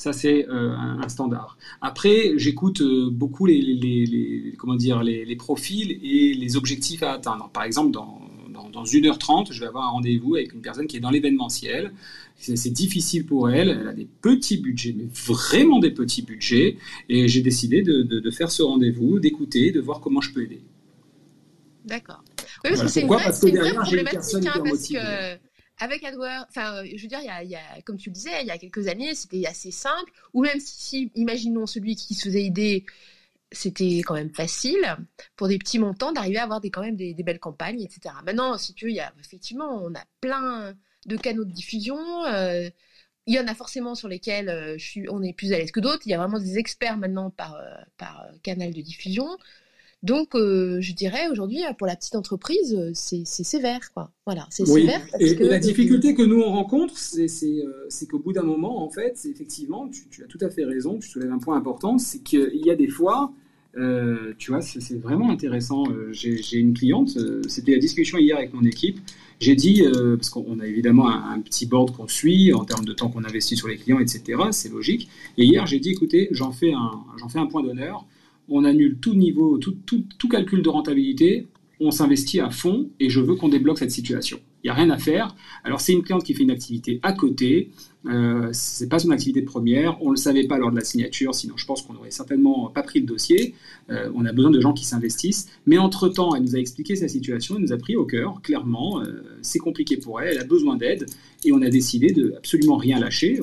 Ça, 0.00 0.14
c'est 0.14 0.48
euh, 0.48 0.70
un, 0.74 1.02
un 1.04 1.08
standard. 1.10 1.58
Après, 1.82 2.32
j'écoute 2.38 2.80
euh, 2.80 3.10
beaucoup 3.10 3.44
les, 3.44 3.60
les- 3.60 4.06
les- 4.06 4.54
comment 4.56 4.74
dire, 4.74 5.02
les, 5.02 5.36
profils 5.36 5.90
et 6.02 6.32
les 6.32 6.56
objectifs 6.56 7.02
à 7.02 7.12
atteindre. 7.12 7.50
Par 7.52 7.64
exemple, 7.64 7.90
dans, 7.90 8.18
dans, 8.50 8.70
dans 8.70 8.84
1h30, 8.84 9.52
je 9.52 9.60
vais 9.60 9.66
avoir 9.66 9.84
un 9.88 9.90
rendez-vous 9.90 10.36
avec 10.36 10.54
une 10.54 10.62
personne 10.62 10.86
qui 10.86 10.96
est 10.96 11.00
dans 11.00 11.10
l'événementiel. 11.10 11.92
C'est 12.38 12.70
difficile 12.72 13.26
pour 13.26 13.50
elle. 13.50 13.68
Elle 13.68 13.88
a 13.88 13.92
des 13.92 14.08
petits 14.22 14.56
budgets, 14.56 14.94
mais 14.96 15.04
vraiment 15.12 15.80
des 15.80 15.90
petits 15.90 16.22
budgets. 16.22 16.78
Et 17.10 17.28
j'ai 17.28 17.42
décidé 17.42 17.82
de, 17.82 18.00
de- 18.00 18.20
de 18.20 18.30
faire 18.30 18.50
ce 18.50 18.62
rendez-vous, 18.62 19.20
d'écouter, 19.20 19.70
de 19.70 19.80
voir 19.80 20.00
comment 20.00 20.22
je 20.22 20.32
peux 20.32 20.42
aider. 20.44 20.62
D'accord. 21.84 22.22
Oui, 22.64 22.70
parce 22.70 22.74
Voilà. 22.76 22.84
que 22.86 22.90
c'est 22.90 23.00
une 23.02 23.06
Pourquoi 23.06 23.30
vraie, 23.30 23.50
une 23.50 23.58
vraie 23.58 23.74
problématique, 23.74 24.46
hein, 24.46 24.62
parce 24.64 24.88
que 24.88 25.49
avec 25.80 26.04
AdWords, 26.04 26.46
enfin, 26.48 26.76
euh, 26.76 26.88
je 26.94 27.02
veux 27.02 27.08
dire, 27.08 27.20
il 27.22 27.48
y, 27.48 27.56
a, 27.56 27.82
comme 27.84 27.96
tu 27.96 28.10
le 28.10 28.14
disais, 28.14 28.42
il 28.42 28.46
y 28.46 28.50
a 28.50 28.58
quelques 28.58 28.86
années, 28.86 29.14
c'était 29.14 29.46
assez 29.46 29.70
simple. 29.70 30.12
Ou 30.34 30.42
même 30.42 30.60
si, 30.60 31.10
imaginons 31.14 31.66
celui 31.66 31.96
qui 31.96 32.14
se 32.14 32.24
faisait 32.24 32.44
aider, 32.44 32.84
c'était 33.50 33.98
quand 34.04 34.14
même 34.14 34.32
facile 34.32 34.96
pour 35.36 35.48
des 35.48 35.58
petits 35.58 35.78
montants 35.78 36.12
d'arriver 36.12 36.38
à 36.38 36.44
avoir 36.44 36.60
des, 36.60 36.70
quand 36.70 36.82
même 36.82 36.96
des, 36.96 37.14
belles 37.14 37.40
campagnes, 37.40 37.80
etc. 37.80 38.14
Maintenant, 38.24 38.58
si 38.58 38.74
tu 38.74 38.84
veux, 38.84 38.90
il 38.90 38.96
y 38.96 39.00
a 39.00 39.12
effectivement, 39.20 39.82
on 39.82 39.94
a 39.94 40.04
plein 40.20 40.74
de 41.06 41.16
canaux 41.16 41.44
de 41.44 41.52
diffusion. 41.52 41.98
euh, 42.26 42.70
il 43.26 43.34
y 43.34 43.40
en 43.40 43.46
a 43.46 43.54
forcément 43.54 43.94
sur 43.94 44.08
lesquels 44.08 44.48
euh, 44.48 44.76
je 44.78 44.84
suis, 44.84 45.08
on 45.08 45.22
est 45.22 45.32
plus 45.32 45.52
à 45.52 45.58
l'aise 45.58 45.72
que 45.72 45.80
d'autres. 45.80 46.02
Il 46.06 46.10
y 46.10 46.14
a 46.14 46.18
vraiment 46.18 46.38
des 46.38 46.58
experts 46.58 46.96
maintenant 46.98 47.30
par, 47.30 47.56
par 47.96 48.26
canal 48.42 48.72
de 48.72 48.80
diffusion. 48.80 49.26
Donc, 50.02 50.34
euh, 50.34 50.78
je 50.80 50.94
dirais 50.94 51.28
aujourd'hui, 51.30 51.62
euh, 51.64 51.74
pour 51.74 51.86
la 51.86 51.94
petite 51.94 52.14
entreprise, 52.14 52.74
euh, 52.74 52.90
c'est 52.94 53.24
sévère, 53.26 53.92
quoi. 53.92 54.10
Voilà, 54.24 54.46
c'est 54.50 54.66
Oui, 54.70 54.82
sévère. 54.82 55.02
parce 55.10 55.22
et, 55.22 55.36
que- 55.36 55.44
et 55.44 55.48
la 55.48 55.58
difficulté 55.58 56.14
que 56.14 56.22
nous 56.22 56.40
on 56.40 56.50
rencontre, 56.52 56.96
c'est 56.96 58.06
qu'au 58.10 58.18
bout 58.18 58.32
d'un 58.32 58.42
moment, 58.42 58.82
en 58.82 58.88
fait, 58.88 59.18
effectivement, 59.30 59.88
tu, 59.88 60.08
tu 60.10 60.24
as 60.24 60.26
tout 60.26 60.38
à 60.40 60.48
fait 60.48 60.64
raison, 60.64 60.98
tu 60.98 61.08
soulèves 61.08 61.30
un 61.32 61.38
point 61.38 61.56
important, 61.56 61.98
c'est 61.98 62.20
qu'il 62.22 62.62
y 62.64 62.70
a 62.70 62.76
des 62.76 62.88
fois, 62.88 63.32
euh, 63.76 64.32
tu 64.38 64.52
vois, 64.52 64.62
c'est 64.62 64.98
vraiment 65.00 65.30
intéressant. 65.30 65.84
J'ai 66.12 66.56
une 66.58 66.72
cliente, 66.72 67.10
c'était 67.48 67.72
la 67.72 67.78
discussion 67.78 68.16
hier 68.16 68.38
avec 68.38 68.54
mon 68.54 68.64
équipe. 68.64 68.98
J'ai 69.38 69.54
dit, 69.54 69.82
euh, 69.86 70.16
parce 70.16 70.28
qu'on 70.30 70.60
a 70.60 70.66
évidemment 70.66 71.08
un, 71.10 71.32
un 71.34 71.40
petit 71.40 71.66
board 71.66 71.94
qu'on 71.96 72.08
suit 72.08 72.52
en 72.54 72.64
termes 72.64 72.84
de 72.86 72.92
temps 72.94 73.08
qu'on 73.10 73.24
investit 73.24 73.56
sur 73.56 73.68
les 73.68 73.76
clients, 73.76 73.98
etc. 73.98 74.22
C'est 74.50 74.70
logique. 74.70 75.08
Et 75.38 75.44
hier, 75.44 75.66
j'ai 75.66 75.78
dit, 75.78 75.90
écoutez, 75.90 76.28
j'en 76.30 76.52
fais 76.52 76.72
un, 76.72 76.90
fais 77.28 77.38
un 77.38 77.46
point 77.46 77.62
d'honneur. 77.62 78.06
On 78.50 78.64
annule 78.64 78.98
tout 79.00 79.14
niveau, 79.14 79.58
tout, 79.58 79.76
tout, 79.86 80.04
tout 80.18 80.28
calcul 80.28 80.62
de 80.62 80.68
rentabilité. 80.68 81.46
On 81.80 81.90
s'investit 81.90 82.40
à 82.40 82.50
fond 82.50 82.90
et 83.00 83.08
je 83.08 83.20
veux 83.20 83.36
qu'on 83.36 83.48
débloque 83.48 83.78
cette 83.78 83.90
situation. 83.90 84.38
Il 84.62 84.66
n'y 84.66 84.70
a 84.70 84.74
rien 84.74 84.90
à 84.90 84.98
faire. 84.98 85.34
Alors, 85.64 85.80
c'est 85.80 85.92
une 85.92 86.02
cliente 86.02 86.22
qui 86.22 86.34
fait 86.34 86.42
une 86.42 86.50
activité 86.50 87.00
à 87.02 87.14
côté. 87.14 87.70
Euh, 88.06 88.48
c'est 88.52 88.88
pas 88.88 88.98
son 88.98 89.10
activité 89.10 89.40
première. 89.42 90.02
On 90.02 90.06
ne 90.06 90.10
le 90.12 90.16
savait 90.16 90.46
pas 90.46 90.58
lors 90.58 90.70
de 90.70 90.76
la 90.76 90.84
signature, 90.84 91.34
sinon 91.34 91.54
je 91.56 91.64
pense 91.64 91.82
qu'on 91.82 91.94
n'aurait 91.94 92.10
certainement 92.10 92.68
pas 92.68 92.82
pris 92.82 93.00
le 93.00 93.06
dossier. 93.06 93.54
Euh, 93.90 94.10
on 94.14 94.26
a 94.26 94.32
besoin 94.32 94.50
de 94.50 94.60
gens 94.60 94.74
qui 94.74 94.84
s'investissent. 94.84 95.48
Mais 95.66 95.78
entre-temps, 95.78 96.34
elle 96.34 96.42
nous 96.42 96.56
a 96.56 96.58
expliqué 96.58 96.96
sa 96.96 97.08
situation, 97.08 97.56
elle 97.56 97.62
nous 97.62 97.72
a 97.72 97.78
pris 97.78 97.96
au 97.96 98.04
cœur, 98.04 98.40
clairement. 98.42 99.00
Euh, 99.00 99.22
c'est 99.40 99.58
compliqué 99.58 99.96
pour 99.96 100.20
elle, 100.20 100.36
elle 100.36 100.42
a 100.42 100.44
besoin 100.44 100.76
d'aide. 100.76 101.06
Et 101.44 101.52
on 101.52 101.62
a 101.62 101.70
décidé 101.70 102.12
de 102.12 102.34
absolument 102.36 102.76
rien 102.76 102.98
lâcher. 102.98 103.40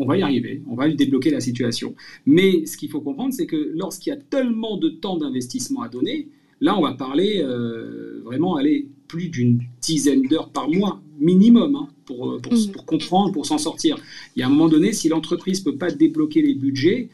On 0.00 0.06
va 0.06 0.16
y 0.16 0.22
arriver, 0.22 0.62
on 0.70 0.74
va 0.76 0.88
débloquer 0.88 1.30
la 1.30 1.40
situation. 1.40 1.94
Mais 2.24 2.64
ce 2.66 2.76
qu'il 2.76 2.88
faut 2.88 3.00
comprendre, 3.00 3.34
c'est 3.34 3.46
que 3.46 3.72
lorsqu'il 3.74 4.12
y 4.12 4.16
a 4.16 4.18
tellement 4.18 4.76
de 4.78 4.88
temps 4.88 5.16
d'investissement 5.18 5.82
à 5.82 5.88
donner, 5.88 6.28
là, 6.60 6.78
on 6.78 6.82
va 6.82 6.92
parler 6.94 7.42
euh, 7.42 8.20
vraiment, 8.24 8.56
aller 8.56 8.86
plus 9.08 9.28
d'une 9.28 9.60
dizaine 9.82 10.22
d'heures 10.22 10.50
par 10.50 10.68
mois, 10.70 11.02
minimum, 11.18 11.74
hein, 11.74 11.88
pour, 12.06 12.40
pour, 12.40 12.52
Mhm. 12.52 12.72
pour 12.72 12.86
comprendre, 12.86 13.32
pour 13.32 13.44
s'en 13.46 13.58
sortir. 13.58 13.98
Il 14.36 14.40
y 14.40 14.42
a 14.42 14.46
un 14.46 14.50
moment 14.50 14.68
donné, 14.68 14.92
si 14.92 15.08
l'entreprise 15.08 15.64
ne 15.66 15.72
peut 15.72 15.78
pas 15.78 15.90
débloquer 15.90 16.42
les 16.42 16.54
budgets, 16.54 17.08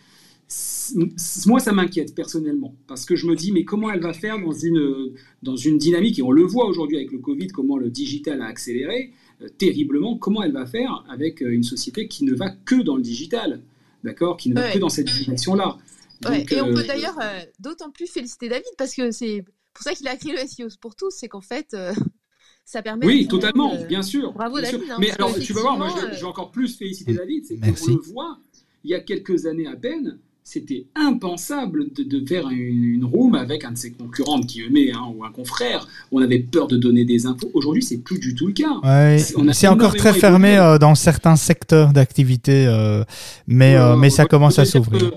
moi, 1.46 1.58
ça 1.58 1.72
m'inquiète 1.72 2.14
personnellement, 2.14 2.74
parce 2.86 3.06
que 3.06 3.16
je 3.16 3.26
me 3.26 3.34
dis, 3.34 3.50
mais 3.50 3.64
comment 3.64 3.90
elle 3.90 4.00
va 4.00 4.12
faire 4.12 4.38
dans 4.38 4.52
une, 4.52 5.12
dans 5.42 5.56
une 5.56 5.78
dynamique, 5.78 6.18
et 6.18 6.22
on 6.22 6.30
le 6.30 6.42
voit 6.42 6.66
aujourd'hui 6.66 6.96
avec 6.98 7.12
le 7.12 7.18
Covid, 7.18 7.48
comment 7.48 7.78
le 7.78 7.88
digital 7.88 8.42
a 8.42 8.46
accéléré 8.46 9.10
euh, 9.10 9.23
terriblement, 9.48 10.16
comment 10.18 10.42
elle 10.42 10.52
va 10.52 10.66
faire 10.66 11.04
avec 11.08 11.42
euh, 11.42 11.50
une 11.52 11.62
société 11.62 12.08
qui 12.08 12.24
ne 12.24 12.34
va 12.34 12.50
que 12.50 12.82
dans 12.82 12.96
le 12.96 13.02
digital, 13.02 13.62
d'accord, 14.02 14.36
qui 14.36 14.50
ne 14.50 14.54
va 14.54 14.62
Ouais. 14.66 14.72
que 14.72 14.78
dans 14.78 14.88
cette 14.88 15.06
direction-là. 15.06 15.78
Ouais, 16.26 16.38
Donc, 16.40 16.52
et 16.52 16.60
on 16.60 16.68
euh, 16.68 16.74
peut 16.74 16.84
d'ailleurs 16.84 17.18
euh, 17.20 17.40
d'autant 17.58 17.90
plus 17.90 18.06
féliciter 18.10 18.48
David 18.48 18.66
parce 18.78 18.94
que 18.94 19.10
c'est 19.10 19.44
pour 19.72 19.82
ça 19.82 19.92
qu'il 19.94 20.06
a 20.08 20.16
créé 20.16 20.32
le 20.32 20.38
SEO 20.46 20.68
pour 20.80 20.94
tous, 20.96 21.10
c'est 21.10 21.28
qu'en 21.28 21.40
fait, 21.40 21.74
euh, 21.74 21.92
ça 22.64 22.82
permet. 22.82 23.04
Oui, 23.06 23.28
totalement, 23.28 23.74
euh, 23.74 23.84
bien 23.84 24.02
sûr. 24.02 24.32
bravo, 24.32 24.56
bien 24.60 24.64
sûr. 24.68 24.78
David, 24.78 24.92
hein, 24.92 24.96
Mais 25.00 25.10
alors, 25.12 25.34
tu 25.38 25.52
vas 25.52 25.60
voir, 25.60 25.76
moi, 25.76 25.88
je 25.90 26.06
vais, 26.06 26.14
je 26.14 26.20
vais 26.20 26.26
encore 26.26 26.50
plus 26.50 26.76
féliciter. 26.76 27.12
David, 27.14 27.44
c'est 27.46 27.56
qu'on 27.56 27.94
le 27.96 28.00
voit, 28.02 28.38
il 28.84 28.90
y 28.90 28.94
a 28.94 29.00
quelques 29.00 29.46
années 29.46 29.66
à 29.66 29.76
peine, 29.76 30.18
c'était 30.46 30.84
impensable 30.94 31.90
de, 31.94 32.02
de 32.02 32.24
faire 32.26 32.50
une, 32.50 32.84
une 32.84 33.04
room 33.06 33.34
avec 33.34 33.64
un 33.64 33.72
de 33.72 33.78
ses 33.78 33.92
concurrents 33.92 34.42
qui 34.42 34.60
eux 34.60 34.68
hein, 34.94 35.10
ou 35.16 35.24
un 35.24 35.30
confrère. 35.30 35.88
On 36.12 36.20
avait 36.20 36.38
peur 36.38 36.68
de 36.68 36.76
donner 36.76 37.06
des 37.06 37.26
infos. 37.26 37.50
Aujourd'hui, 37.54 37.82
c'est 37.82 37.96
plus 37.96 38.18
du 38.18 38.34
tout 38.34 38.46
le 38.46 38.52
cas. 38.52 38.78
Ouais, 38.82 39.18
c'est 39.52 39.68
encore 39.68 39.96
très 39.96 40.12
fermé 40.12 40.58
euh, 40.58 40.76
dans 40.76 40.94
certains 40.94 41.36
secteurs 41.36 41.94
d'activité, 41.94 42.66
euh, 42.66 43.04
mais, 43.46 43.74
euh, 43.74 43.96
mais 43.96 44.10
ça 44.10 44.26
commence 44.26 44.58
à 44.58 44.66
s'ouvrir. 44.66 45.12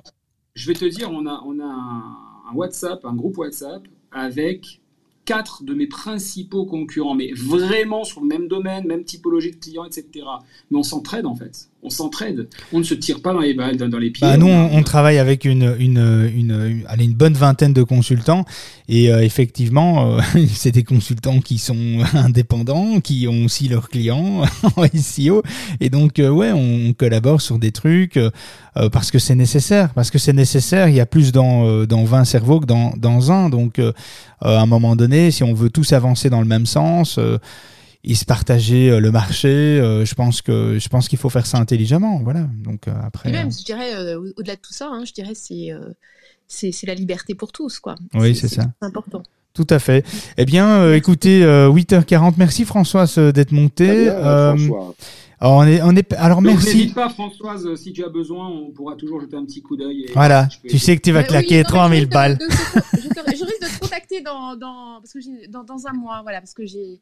Je 0.55 0.67
vais 0.67 0.73
te 0.73 0.85
dire, 0.85 1.11
on 1.11 1.27
a, 1.27 1.43
on 1.45 1.59
a 1.59 1.65
un, 1.65 2.49
un 2.49 2.55
WhatsApp, 2.55 3.03
un 3.03 3.13
groupe 3.13 3.37
WhatsApp 3.37 3.83
avec 4.13 4.79
quatre 5.25 5.63
de 5.63 5.73
mes 5.73 5.87
principaux 5.87 6.65
concurrents, 6.65 7.13
mais 7.13 7.33
vraiment 7.33 8.05
sur 8.05 8.21
le 8.21 8.27
même 8.27 8.47
domaine, 8.47 8.87
même 8.87 9.03
typologie 9.03 9.51
de 9.51 9.57
clients, 9.57 9.83
etc. 9.83 10.07
Mais 10.71 10.77
on 10.79 10.83
s'entraide 10.83 11.25
en 11.25 11.35
fait. 11.35 11.67
On 11.83 11.91
s'entraide. 11.91 12.47
On 12.73 12.79
ne 12.79 12.83
se 12.83 12.95
tire 12.95 13.21
pas 13.21 13.33
dans 13.33 13.39
les 13.39 13.53
balles, 13.53 13.77
dans, 13.77 13.99
les 13.99 14.09
pieds. 14.09 14.27
Bah, 14.27 14.35
nous, 14.35 14.47
on, 14.47 14.81
travaille 14.81 15.19
avec 15.19 15.45
une, 15.45 15.75
bonne 17.15 17.33
vingtaine 17.33 17.71
de 17.71 17.83
consultants 17.83 18.45
et 18.89 19.11
euh, 19.11 19.23
effectivement, 19.23 20.17
euh, 20.17 20.21
c'est 20.53 20.71
des 20.71 20.83
consultants 20.83 21.39
qui 21.39 21.59
sont 21.59 21.99
indépendants, 22.13 22.99
qui 22.99 23.27
ont 23.27 23.45
aussi 23.45 23.67
leurs 23.67 23.89
clients 23.89 24.41
en 24.75 24.85
SEO 24.95 25.43
et 25.79 25.91
donc 25.91 26.17
euh, 26.17 26.29
ouais, 26.29 26.51
on, 26.51 26.93
collabore 26.93 27.41
sur 27.41 27.59
des 27.59 27.71
trucs 27.71 28.17
euh, 28.17 28.31
parce 28.91 29.11
que 29.11 29.19
c'est 29.19 29.35
nécessaire, 29.35 29.93
parce 29.93 30.09
que 30.09 30.17
c'est 30.17 30.33
nécessaire. 30.33 30.89
Il 30.89 30.95
y 30.95 30.99
a 30.99 31.05
plus 31.05 31.31
dans, 31.31 31.85
dans 31.85 32.03
20 32.05 32.25
cerveaux 32.25 32.59
que 32.59 32.65
dans, 32.65 33.31
un, 33.31 33.49
donc 33.49 33.79
à 34.41 34.61
un 34.61 34.65
moment 34.65 34.95
donné, 34.95 35.29
si 35.29 35.43
on 35.43 35.53
veut 35.53 35.69
tous 35.69 35.93
avancer 35.93 36.31
dans 36.31 36.41
le 36.41 36.47
même 36.47 36.65
sens. 36.65 37.19
Et 38.03 38.15
se 38.15 38.25
partager 38.25 38.89
euh, 38.89 38.99
le 38.99 39.11
marché. 39.11 39.47
euh, 39.47 40.05
je 40.05 40.15
pense 40.15 40.41
que 40.41 40.77
je 40.79 40.87
pense 40.89 41.07
qu'il 41.07 41.17
faut 41.17 41.29
faire 41.29 41.45
ça 41.45 41.57
intelligemment. 41.57 42.19
Voilà. 42.23 42.47
Donc 42.63 42.87
euh, 42.87 42.93
après. 43.03 43.29
Et 43.29 43.31
même, 43.31 43.51
je 43.51 43.63
dirais, 43.63 43.95
euh, 43.95 44.19
au- 44.19 44.33
au-delà 44.37 44.55
de 44.55 44.61
tout 44.61 44.73
ça, 44.73 44.87
hein, 44.91 45.03
je 45.05 45.13
dirais, 45.13 45.33
c'est 45.35 45.71
euh, 45.71 45.79
c'est 46.47 46.71
c'est 46.71 46.87
la 46.87 46.93
liberté 46.95 47.35
pour 47.35 47.51
tous, 47.51 47.79
quoi. 47.79 47.95
Oui, 48.13 48.35
c'est 48.35 48.47
ça. 48.47 48.65
important. 48.81 49.23
Tout 49.53 49.67
à 49.71 49.79
fait. 49.79 50.05
Eh 50.37 50.45
bien, 50.45 50.67
euh, 50.81 50.95
écoutez, 50.95 51.43
euh, 51.43 51.67
8h40. 51.69 52.35
Merci 52.37 52.63
Françoise 52.63 53.17
euh, 53.17 53.31
d'être 53.31 53.51
montée. 53.51 54.07
Euh, 54.07 54.55
François. 54.55 54.93
alors, 55.39 55.53
on 55.55 55.63
est, 55.65 55.81
on 55.81 55.95
est, 55.95 56.13
alors 56.13 56.43
Donc, 56.43 56.53
merci. 56.53 56.77
N'hésite 56.77 56.93
pas, 56.93 57.09
Françoise, 57.09 57.67
si 57.75 57.91
tu 57.91 58.03
as 58.05 58.09
besoin, 58.09 58.47
on 58.47 58.69
pourra 58.69 58.95
toujours 58.95 59.19
jeter 59.19 59.35
un 59.35 59.45
petit 59.45 59.63
coup 59.63 59.75
d'œil. 59.75 60.05
Voilà. 60.13 60.47
Tu 60.61 60.67
aider. 60.69 60.77
sais 60.77 60.95
que 60.95 61.01
tu 61.01 61.11
vas 61.11 61.21
oui, 61.21 61.27
claquer 61.27 61.59
je 61.63 61.63
3000 61.69 61.97
risque 62.01 62.09
de- 62.09 62.13
balles. 62.13 62.37
de- 62.37 62.45
de- 62.45 63.01
je, 63.01 63.07
te- 63.09 63.35
je 63.35 63.43
risque 63.45 63.61
de 63.63 63.67
te 63.75 63.79
contacter 63.79 64.21
dans, 64.21 64.55
dans, 64.55 64.99
parce 65.01 65.11
que 65.13 65.49
dans 65.49 65.87
un 65.87 65.93
mois, 65.93 66.19
voilà, 66.21 66.39
parce 66.39 66.53
que 66.53 66.65
j'ai 66.67 66.99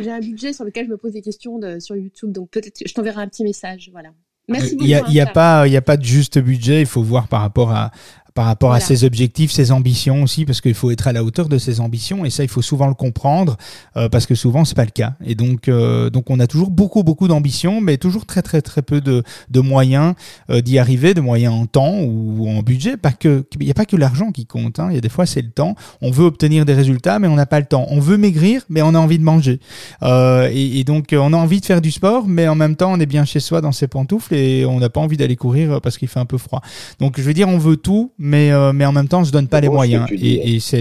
j'ai 0.00 0.10
un 0.10 0.20
budget 0.20 0.52
sur 0.52 0.64
lequel 0.64 0.86
je 0.86 0.90
me 0.90 0.96
pose 0.96 1.12
des 1.12 1.22
questions 1.22 1.58
de, 1.58 1.78
sur 1.78 1.96
YouTube, 1.96 2.32
donc 2.32 2.50
peut-être 2.50 2.82
je 2.86 2.92
t'enverrai 2.92 3.22
un 3.22 3.28
petit 3.28 3.44
message, 3.44 3.90
voilà. 3.92 4.10
Merci 4.48 4.72
beaucoup. 4.72 4.84
Il 4.84 4.90
y 4.90 4.94
a, 4.94 5.00
hein, 5.00 5.04
il 5.08 5.14
y 5.14 5.20
a 5.20 5.24
Charles. 5.24 5.34
pas, 5.34 5.66
il 5.66 5.72
y 5.72 5.76
a 5.76 5.82
pas 5.82 5.96
de 5.96 6.04
juste 6.04 6.38
budget. 6.38 6.80
Il 6.80 6.86
faut 6.86 7.02
voir 7.02 7.28
par 7.28 7.42
rapport 7.42 7.70
à 7.70 7.90
par 8.38 8.46
rapport 8.46 8.72
à 8.72 8.78
ses 8.78 9.02
objectifs, 9.02 9.50
ses 9.50 9.72
ambitions 9.72 10.22
aussi, 10.22 10.44
parce 10.44 10.60
qu'il 10.60 10.74
faut 10.74 10.92
être 10.92 11.08
à 11.08 11.12
la 11.12 11.24
hauteur 11.24 11.48
de 11.48 11.58
ses 11.58 11.80
ambitions, 11.80 12.24
et 12.24 12.30
ça, 12.30 12.44
il 12.44 12.48
faut 12.48 12.62
souvent 12.62 12.86
le 12.86 12.94
comprendre, 12.94 13.56
euh, 13.96 14.08
parce 14.08 14.26
que 14.26 14.36
souvent, 14.36 14.64
c'est 14.64 14.76
pas 14.76 14.84
le 14.84 14.92
cas. 14.92 15.14
Et 15.26 15.34
donc, 15.34 15.66
euh, 15.66 16.08
donc, 16.08 16.30
on 16.30 16.38
a 16.38 16.46
toujours 16.46 16.70
beaucoup, 16.70 17.02
beaucoup 17.02 17.26
d'ambitions, 17.26 17.80
mais 17.80 17.96
toujours 17.96 18.26
très, 18.26 18.42
très, 18.42 18.62
très 18.62 18.80
peu 18.80 19.00
de, 19.00 19.24
de 19.50 19.58
moyens 19.58 20.14
euh, 20.50 20.60
d'y 20.60 20.78
arriver, 20.78 21.14
de 21.14 21.20
moyens 21.20 21.52
en 21.52 21.66
temps 21.66 21.98
ou 21.98 22.48
en 22.48 22.62
budget. 22.62 22.96
Pas 22.96 23.10
que, 23.10 23.44
il 23.58 23.64
n'y 23.64 23.72
a 23.72 23.74
pas 23.74 23.86
que 23.86 23.96
l'argent 23.96 24.30
qui 24.30 24.46
compte. 24.46 24.78
Hein. 24.78 24.86
Il 24.90 24.94
y 24.94 24.98
a 24.98 25.00
des 25.00 25.08
fois, 25.08 25.26
c'est 25.26 25.42
le 25.42 25.50
temps. 25.50 25.74
On 26.00 26.12
veut 26.12 26.24
obtenir 26.24 26.64
des 26.64 26.74
résultats, 26.74 27.18
mais 27.18 27.26
on 27.26 27.34
n'a 27.34 27.46
pas 27.46 27.58
le 27.58 27.66
temps. 27.66 27.88
On 27.90 27.98
veut 27.98 28.18
maigrir, 28.18 28.62
mais 28.68 28.82
on 28.82 28.94
a 28.94 29.00
envie 29.00 29.18
de 29.18 29.24
manger. 29.24 29.58
Et, 30.04 30.78
et 30.78 30.84
donc, 30.84 31.08
on 31.12 31.32
a 31.32 31.36
envie 31.36 31.58
de 31.58 31.66
faire 31.66 31.80
du 31.80 31.90
sport, 31.90 32.28
mais 32.28 32.46
en 32.46 32.54
même 32.54 32.76
temps, 32.76 32.92
on 32.92 33.00
est 33.00 33.06
bien 33.06 33.24
chez 33.24 33.40
soi 33.40 33.60
dans 33.60 33.72
ses 33.72 33.88
pantoufles 33.88 34.32
et 34.32 34.64
on 34.64 34.78
n'a 34.78 34.90
pas 34.90 35.00
envie 35.00 35.16
d'aller 35.16 35.34
courir 35.34 35.80
parce 35.80 35.98
qu'il 35.98 36.06
fait 36.06 36.20
un 36.20 36.24
peu 36.24 36.38
froid. 36.38 36.62
Donc, 37.00 37.18
je 37.18 37.22
veux 37.22 37.34
dire, 37.34 37.48
on 37.48 37.58
veut 37.58 37.76
tout, 37.76 38.12
mais, 38.16 38.27
euh, 38.34 38.72
mais 38.72 38.84
en 38.84 38.92
même 38.92 39.08
temps, 39.08 39.20
on 39.20 39.24
se 39.24 39.32
donne 39.32 39.48
pas 39.48 39.60
les 39.60 39.68
moyens. 39.68 40.06
Et, 40.10 40.54
et 40.54 40.60
c'est 40.60 40.80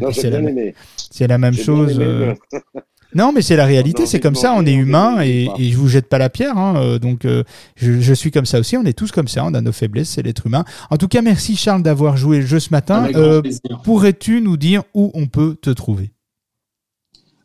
la, 1.28 1.38
même 1.38 1.54
chose. 1.54 1.98
euh, 2.00 2.34
mais- 2.54 2.60
non, 3.16 3.32
mais 3.34 3.42
c'est 3.42 3.56
la 3.56 3.66
réalité, 3.66 4.06
c'est 4.06 4.18
mais 4.18 4.22
comme 4.22 4.36
ça, 4.36 4.54
on 4.54 4.62
mais 4.64 4.72
est 4.74 4.76
humain 4.76 5.22
et, 5.24 5.50
et 5.58 5.70
je 5.72 5.78
vous 5.78 5.88
jette 5.88 6.08
pas 6.10 6.18
la 6.18 6.30
pierre. 6.30 6.58
Hein, 6.58 6.76
euh, 6.78 7.00
donc, 7.00 7.26
euh, 7.26 7.44
je, 7.76 8.00
je 8.02 8.14
suis 8.14 8.32
comme 8.32 8.46
ça 8.46 8.60
aussi, 8.60 8.76
on 8.78 8.84
est 8.86 8.98
tous 8.98 9.12
comme 9.12 9.28
ça, 9.28 9.46
on 9.46 9.54
a 9.54 9.62
nos 9.62 9.72
faiblesses, 9.72 10.10
c'est 10.10 10.22
l'être 10.24 10.46
humain. 10.46 10.66
En 10.92 10.98
tout 10.98 11.08
cas, 11.08 11.22
merci 11.22 11.56
Charles 11.56 11.84
d'avoir 11.84 12.18
joué 12.18 12.40
le 12.42 12.46
jeu 12.46 12.60
ce 12.60 12.70
matin. 12.72 13.08
Euh. 13.16 13.42
Pourrais-tu 13.84 14.42
nous 14.42 14.58
dire 14.58 14.84
où 14.94 15.12
on 15.14 15.28
peut 15.28 15.56
te 15.62 15.70
trouver? 15.70 16.12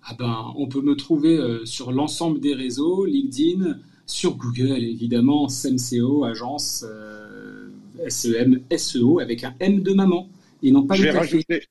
Ah 0.04 0.14
ben, 0.18 0.52
on 0.56 0.66
peut 0.66 0.82
me 0.82 0.96
trouver 0.96 1.36
euh, 1.38 1.64
sur 1.64 1.92
l'ensemble 1.92 2.40
des 2.40 2.54
réseaux, 2.54 3.06
LinkedIn, 3.06 3.76
sur 4.04 4.34
Google 4.36 4.82
évidemment, 4.82 5.48
SEMCO, 5.48 6.24
agence 6.24 6.84
euh, 6.86 7.61
SEM, 8.08 8.62
SEO 8.76 9.20
avec 9.20 9.44
un 9.44 9.54
M 9.60 9.80
de 9.80 9.92
maman 9.92 10.28
et 10.62 10.70
non 10.70 10.86
pas 10.86 10.94
je 10.94 11.04
vais 11.04 11.10
rajouter, 11.10 11.62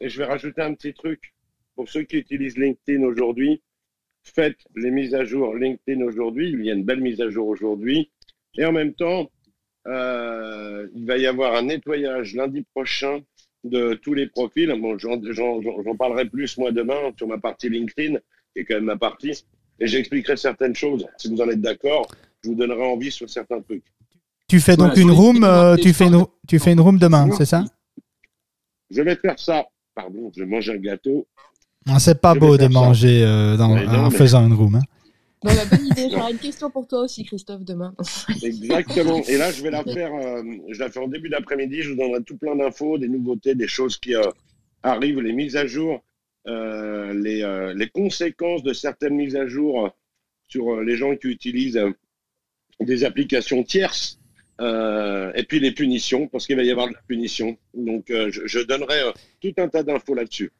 je 0.00 0.18
vais 0.18 0.24
rajouter 0.24 0.62
un 0.62 0.74
petit 0.74 0.92
truc. 0.92 1.34
Pour 1.76 1.88
ceux 1.88 2.02
qui 2.02 2.16
utilisent 2.16 2.58
LinkedIn 2.58 3.02
aujourd'hui, 3.04 3.62
faites 4.22 4.58
les 4.76 4.90
mises 4.90 5.14
à 5.14 5.24
jour 5.24 5.54
LinkedIn 5.54 6.02
aujourd'hui. 6.02 6.50
Il 6.50 6.64
y 6.64 6.70
a 6.70 6.74
une 6.74 6.84
belle 6.84 7.00
mise 7.00 7.20
à 7.20 7.30
jour 7.30 7.48
aujourd'hui. 7.48 8.10
Et 8.56 8.64
en 8.64 8.72
même 8.72 8.92
temps, 8.94 9.30
euh, 9.86 10.88
il 10.94 11.06
va 11.06 11.16
y 11.16 11.26
avoir 11.26 11.54
un 11.54 11.62
nettoyage 11.62 12.34
lundi 12.34 12.62
prochain 12.74 13.20
de 13.64 13.94
tous 13.94 14.14
les 14.14 14.26
profils. 14.26 14.68
Bon, 14.80 14.98
j'en 14.98 15.96
parlerai 15.96 16.28
plus 16.28 16.58
moi 16.58 16.72
demain 16.72 17.12
sur 17.16 17.28
ma 17.28 17.38
partie 17.38 17.68
LinkedIn, 17.68 18.18
qui 18.52 18.60
est 18.60 18.64
quand 18.64 18.74
même 18.74 18.84
ma 18.84 18.96
partie. 18.96 19.44
Et 19.78 19.86
j'expliquerai 19.86 20.36
certaines 20.36 20.74
choses. 20.74 21.06
Si 21.16 21.28
vous 21.28 21.40
en 21.40 21.48
êtes 21.48 21.60
d'accord, 21.60 22.06
je 22.42 22.50
vous 22.50 22.54
donnerai 22.54 22.82
envie 22.82 23.10
sur 23.10 23.30
certains 23.30 23.60
trucs. 23.60 23.84
Tu 24.50 24.58
fais 24.58 24.74
Voilà, 24.74 24.92
donc 24.94 25.00
une 25.00 25.12
room, 25.12 25.44
euh, 25.44 25.76
tu 25.76 25.92
fais 25.92 26.06
une, 26.08 26.24
tu 26.48 26.58
fais 26.58 26.72
une 26.72 26.80
room 26.80 26.98
demain, 26.98 27.30
c'est 27.38 27.44
ça? 27.44 27.64
Je 28.90 29.00
vais 29.00 29.14
faire 29.14 29.38
ça. 29.38 29.64
Pardon, 29.94 30.32
je 30.36 30.42
mange 30.42 30.68
un 30.70 30.76
gâteau. 30.76 31.28
Ah, 31.88 32.00
C'est 32.00 32.20
pas 32.20 32.34
Je 32.34 32.40
beau 32.40 32.56
de 32.56 32.66
manger 32.66 33.22
euh, 33.24 33.56
dans, 33.56 33.68
non, 33.68 34.06
en 34.06 34.10
mais- 34.10 34.16
faisant 34.16 34.44
une 34.44 34.54
room. 34.54 34.74
hein. 34.74 34.80
Bon, 35.42 35.50
bah, 35.54 35.64
bonne 35.70 35.86
idée. 35.86 36.08
J'aurai 36.12 36.32
une 36.32 36.38
question 36.38 36.68
pour 36.68 36.88
toi 36.88 37.02
aussi, 37.02 37.24
Christophe, 37.24 37.62
demain. 37.64 37.94
Exactement. 38.42 39.22
Et 39.28 39.36
là, 39.38 39.52
je 39.52 39.62
vais 39.62 39.70
la 39.70 39.84
faire, 39.84 40.12
euh, 40.14 40.42
je 40.68 40.80
la 40.80 40.90
fais 40.90 40.98
en 40.98 41.06
début 41.06 41.28
d'après-midi. 41.28 41.82
Je 41.82 41.90
vous 41.90 41.96
donnerai 41.96 42.22
tout 42.24 42.36
plein 42.36 42.56
d'infos, 42.56 42.98
des 42.98 43.08
nouveautés, 43.08 43.54
des 43.54 43.68
choses 43.68 43.98
qui 43.98 44.16
euh, 44.16 44.22
arrivent, 44.82 45.20
les 45.20 45.32
mises 45.32 45.54
à 45.56 45.66
jour, 45.66 46.00
euh, 46.48 47.14
les, 47.14 47.42
euh, 47.42 47.72
les 47.74 47.88
conséquences 47.88 48.64
de 48.64 48.72
certaines 48.72 49.14
mises 49.14 49.36
à 49.36 49.46
jour 49.46 49.90
sur 50.48 50.74
euh, 50.74 50.82
les 50.84 50.96
gens 50.96 51.14
qui 51.14 51.28
utilisent 51.28 51.76
euh, 51.76 51.92
des 52.80 53.04
applications 53.04 53.62
tierces. 53.62 54.18
Euh, 54.60 55.32
et 55.34 55.44
puis 55.44 55.58
les 55.58 55.72
punitions, 55.72 56.28
parce 56.28 56.46
qu'il 56.46 56.56
va 56.56 56.62
y 56.62 56.70
avoir 56.70 56.88
de 56.88 56.94
la 56.94 57.00
punition. 57.08 57.56
Donc, 57.74 58.10
euh, 58.10 58.30
je, 58.30 58.58
donnerai 58.60 59.00
euh, 59.00 59.12
tout 59.40 59.54
un 59.58 59.68
tas 59.68 59.82
d'infos 59.82 60.14
là-dessus. 60.14 60.52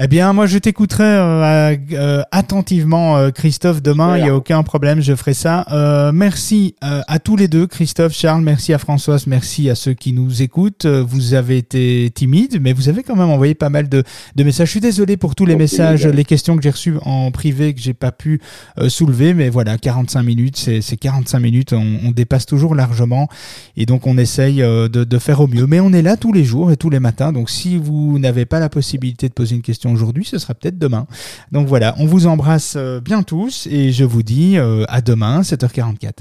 Eh 0.00 0.08
bien, 0.08 0.32
moi, 0.32 0.46
je 0.46 0.58
t'écouterai 0.58 1.04
euh, 1.04 1.76
euh, 1.92 2.22
attentivement, 2.32 3.16
euh, 3.16 3.30
Christophe, 3.30 3.80
demain. 3.80 4.18
Il 4.18 4.24
n'y 4.24 4.28
a 4.28 4.34
aucun 4.34 4.60
problème, 4.64 5.00
je 5.00 5.14
ferai 5.14 5.34
ça. 5.34 5.64
Euh, 5.70 6.10
merci 6.10 6.74
euh, 6.82 7.02
à 7.06 7.20
tous 7.20 7.36
les 7.36 7.46
deux, 7.46 7.68
Christophe, 7.68 8.12
Charles. 8.12 8.42
Merci 8.42 8.72
à 8.72 8.78
Françoise. 8.78 9.28
Merci 9.28 9.70
à 9.70 9.76
ceux 9.76 9.92
qui 9.94 10.12
nous 10.12 10.42
écoutent. 10.42 10.84
Euh, 10.86 11.04
Vous 11.06 11.34
avez 11.34 11.58
été 11.58 12.10
timide, 12.12 12.58
mais 12.60 12.72
vous 12.72 12.88
avez 12.88 13.04
quand 13.04 13.14
même 13.14 13.28
envoyé 13.30 13.54
pas 13.54 13.68
mal 13.68 13.88
de, 13.88 14.02
de 14.34 14.42
messages. 14.42 14.66
Je 14.66 14.70
suis 14.72 14.80
désolé 14.80 15.16
pour 15.16 15.36
tous 15.36 15.46
les 15.46 15.54
messages, 15.54 16.00
nickel. 16.00 16.16
les 16.16 16.24
questions 16.24 16.56
que 16.56 16.62
j'ai 16.64 16.70
reçues 16.70 16.96
en 17.02 17.30
privé 17.30 17.72
que 17.72 17.80
j'ai 17.80 17.94
pas 17.94 18.10
pu 18.10 18.40
euh, 18.78 18.88
soulever. 18.88 19.32
Mais 19.32 19.48
voilà, 19.48 19.78
45 19.78 20.24
minutes, 20.24 20.56
c'est 20.56 20.80
c'est 20.80 20.96
45 20.96 21.38
minutes. 21.38 21.72
On, 21.72 21.98
on 22.04 22.10
dépasse 22.10 22.46
toujours 22.46 22.74
largement. 22.74 23.28
Et 23.76 23.86
donc, 23.86 24.08
on 24.08 24.18
essaye 24.18 24.60
euh, 24.60 24.88
de, 24.88 25.04
de 25.04 25.18
faire 25.20 25.40
au 25.40 25.46
mieux. 25.46 25.68
Mais 25.68 25.78
on 25.78 25.92
est 25.92 26.02
là 26.02 26.16
tous 26.16 26.32
les 26.32 26.42
jours 26.42 26.72
et 26.72 26.76
tous 26.76 26.90
les 26.90 26.98
matins. 26.98 27.32
Donc, 27.32 27.48
si 27.48 27.76
vous 27.76 28.18
n'avez 28.18 28.44
pas 28.44 28.58
la 28.58 28.68
possibilité 28.68 29.28
de 29.28 29.34
poser 29.34 29.54
une 29.54 29.62
question 29.62 29.83
aujourd'hui, 29.92 30.24
ce 30.24 30.38
sera 30.38 30.54
peut-être 30.54 30.78
demain. 30.78 31.06
Donc 31.52 31.66
voilà, 31.66 31.94
on 31.98 32.06
vous 32.06 32.26
embrasse 32.26 32.74
euh, 32.76 33.00
bien 33.00 33.22
tous 33.22 33.66
et 33.70 33.92
je 33.92 34.04
vous 34.04 34.22
dis 34.22 34.58
euh, 34.58 34.84
à 34.88 35.00
demain, 35.00 35.40
7h44. 35.42 36.18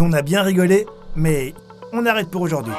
On 0.00 0.12
a 0.12 0.22
bien 0.22 0.42
rigolé, 0.42 0.86
mais 1.14 1.54
on 1.92 2.04
arrête 2.04 2.28
pour 2.28 2.42
aujourd'hui. 2.42 2.74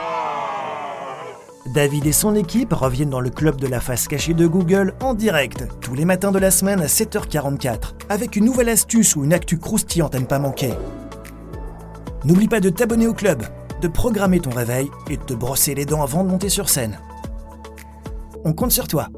David 1.73 2.05
et 2.05 2.11
son 2.11 2.35
équipe 2.35 2.73
reviennent 2.73 3.09
dans 3.09 3.19
le 3.19 3.29
club 3.29 3.59
de 3.59 3.67
la 3.67 3.79
face 3.79 4.07
cachée 4.07 4.33
de 4.33 4.45
Google 4.45 4.93
en 5.01 5.13
direct, 5.13 5.65
tous 5.81 5.95
les 5.95 6.05
matins 6.05 6.31
de 6.31 6.37
la 6.37 6.51
semaine 6.51 6.79
à 6.79 6.85
7h44, 6.85 7.95
avec 8.09 8.35
une 8.35 8.45
nouvelle 8.45 8.69
astuce 8.69 9.15
ou 9.15 9.23
une 9.23 9.33
actu 9.33 9.57
croustillante 9.57 10.13
à 10.13 10.19
ne 10.19 10.25
pas 10.25 10.39
manquer. 10.39 10.73
N'oublie 12.23 12.47
pas 12.47 12.59
de 12.59 12.69
t'abonner 12.69 13.07
au 13.07 13.13
club, 13.13 13.43
programmer 13.87 14.39
ton 14.39 14.51
réveil 14.51 14.89
et 15.09 15.17
de 15.17 15.23
te 15.23 15.33
brosser 15.33 15.75
les 15.75 15.85
dents 15.85 16.03
avant 16.03 16.23
de 16.23 16.29
monter 16.29 16.49
sur 16.49 16.69
scène. 16.69 16.99
On 18.43 18.53
compte 18.53 18.71
sur 18.71 18.87
toi. 18.87 19.09